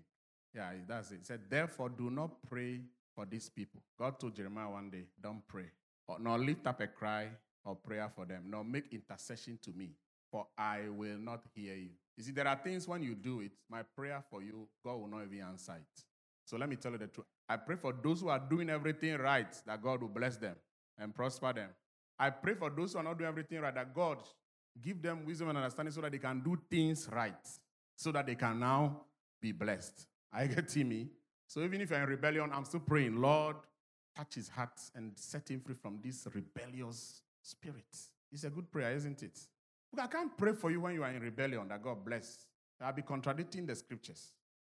Yeah, 0.53 0.72
that's 0.88 1.11
it. 1.11 1.16
It 1.16 1.26
said, 1.26 1.41
Therefore, 1.49 1.89
do 1.89 2.11
not 2.11 2.32
pray 2.47 2.82
for 3.16 3.26
these 3.26 3.49
people. 3.49 3.82
God 3.97 4.20
told 4.20 4.36
Jeremiah 4.36 4.70
one 4.70 4.89
day, 4.91 5.05
Don't 5.20 5.47
pray, 5.47 5.72
or 6.07 6.20
nor 6.20 6.38
lift 6.38 6.68
up 6.68 6.82
a 6.82 6.88
cry 6.88 7.30
or 7.66 7.76
prayer 7.76 8.09
for 8.14 8.26
them, 8.26 8.43
nor 8.47 8.64
make 8.64 8.93
intercession 8.93 9.57
to 9.64 9.72
me, 9.72 9.89
for 10.32 10.45
I 10.57 10.82
will 10.89 11.18
not 11.18 11.43
hear 11.55 11.76
you. 11.76 11.89
You 12.18 12.24
see, 12.24 12.32
there 12.32 12.47
are 12.47 12.59
things 12.64 12.88
when 12.88 13.01
you 13.01 13.16
do 13.16 13.41
it, 13.41 13.51
my 13.70 13.82
prayer 13.82 14.24
for 14.30 14.43
you, 14.43 14.68
God 14.84 14.95
will 14.95 15.07
not 15.07 15.24
even 15.24 15.41
answer 15.47 15.74
it. 15.74 16.03
So 16.45 16.57
let 16.57 16.70
me 16.70 16.76
tell 16.76 16.91
you 16.91 16.99
the 16.99 17.07
truth. 17.07 17.26
I 17.47 17.57
pray 17.57 17.75
for 17.75 17.93
those 17.93 18.21
who 18.21 18.29
are 18.29 18.39
doing 18.39 18.69
everything 18.69 19.17
right, 19.17 19.53
that 19.65 19.81
God 19.81 20.01
will 20.01 20.09
bless 20.09 20.37
them 20.37 20.55
and 20.97 21.13
prosper 21.13 21.53
them. 21.53 21.69
I 22.17 22.29
pray 22.29 22.53
for 22.53 22.69
those 22.69 22.93
who 22.93 22.99
are 22.99 23.03
not 23.03 23.17
doing 23.17 23.27
everything 23.27 23.59
right, 23.59 23.73
that 23.73 23.93
God 23.93 24.19
give 24.81 25.01
them 25.01 25.25
wisdom 25.25 25.49
and 25.49 25.57
understanding 25.57 25.93
so 25.93 26.01
that 26.01 26.11
they 26.11 26.19
can 26.19 26.41
do 26.41 26.57
things 26.69 27.09
right, 27.11 27.47
so 27.95 28.11
that 28.11 28.25
they 28.25 28.35
can 28.35 28.59
now 28.59 29.01
be 29.41 29.51
blessed. 29.51 30.07
I 30.31 30.47
get 30.47 30.75
me. 30.77 31.09
So 31.47 31.61
even 31.61 31.81
if 31.81 31.89
you're 31.89 32.01
in 32.01 32.09
rebellion, 32.09 32.49
I'm 32.53 32.65
still 32.65 32.79
praying, 32.79 33.15
Lord, 33.15 33.57
touch 34.15 34.35
his 34.35 34.49
heart 34.49 34.79
and 34.95 35.11
set 35.15 35.49
him 35.49 35.61
free 35.61 35.75
from 35.75 35.99
this 36.01 36.27
rebellious 36.33 37.21
spirit. 37.41 37.85
It's 38.31 38.43
a 38.43 38.49
good 38.49 38.71
prayer, 38.71 38.95
isn't 38.95 39.21
it? 39.21 39.39
Look, 39.91 40.03
I 40.03 40.07
can't 40.07 40.35
pray 40.35 40.53
for 40.53 40.71
you 40.71 40.81
when 40.81 40.95
you 40.95 41.03
are 41.03 41.09
in 41.11 41.21
rebellion 41.21 41.67
that 41.67 41.83
God 41.83 42.03
bless. 42.03 42.47
I'll 42.81 42.93
be 42.93 43.01
contradicting 43.01 43.65
the 43.65 43.75
scriptures. 43.75 44.33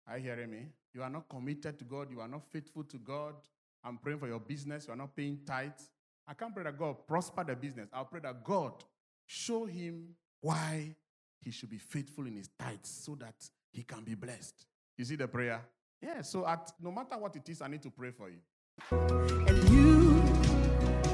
Are 0.08 0.18
you 0.18 0.24
hearing 0.24 0.51
me? 0.51 0.66
You 0.93 1.04
are 1.04 1.10
not 1.10 1.28
committed 1.30 1.80
to 1.80 1.86
God. 1.86 2.12
You 2.12 2.20
are 2.20 2.28
not 2.28 2.43
faithful 2.51 2.84
to 2.84 2.97
God. 2.97 3.36
I'm 3.84 3.97
praying 3.97 4.20
for 4.20 4.28
your 4.28 4.39
business. 4.39 4.88
You 4.88 4.93
are 4.93 4.97
not 4.97 5.16
paying 5.16 5.39
tithes. 5.45 5.89
I 6.28 6.34
can't 6.34 6.54
pray 6.54 6.64
that 6.64 6.78
God 6.78 7.08
prosper 7.08 7.43
the 7.43 7.56
business. 7.56 7.89
I'll 7.93 8.06
pray 8.06 8.22
that 8.22 8.43
God 8.43 8.84
show 9.26 9.66
him 9.66 10.16
why 10.41 10.95
he 11.39 11.51
should 11.51 11.70
be 11.70 11.78
faithful 11.78 12.26
in 12.26 12.36
his 12.36 12.49
tithes 12.60 12.89
so 12.89 13.16
that 13.16 13.36
he 13.72 13.84
can 13.84 14.04
be 14.04 14.16
blessed. 14.16 14.66
You 14.97 15.06
see 15.06 15.16
the 15.16 15.28
prayer? 15.28 15.62
Yeah, 16.01 16.22
so 16.22 16.45
at 16.47 16.72
no 16.82 16.91
matter 16.91 17.18
what 17.18 17.36
it 17.36 17.47
is, 17.49 17.62
I 17.62 17.68
need 17.68 17.82
to 17.84 17.89
pray 17.89 18.12
for 18.12 18.30
you. 18.30 20.03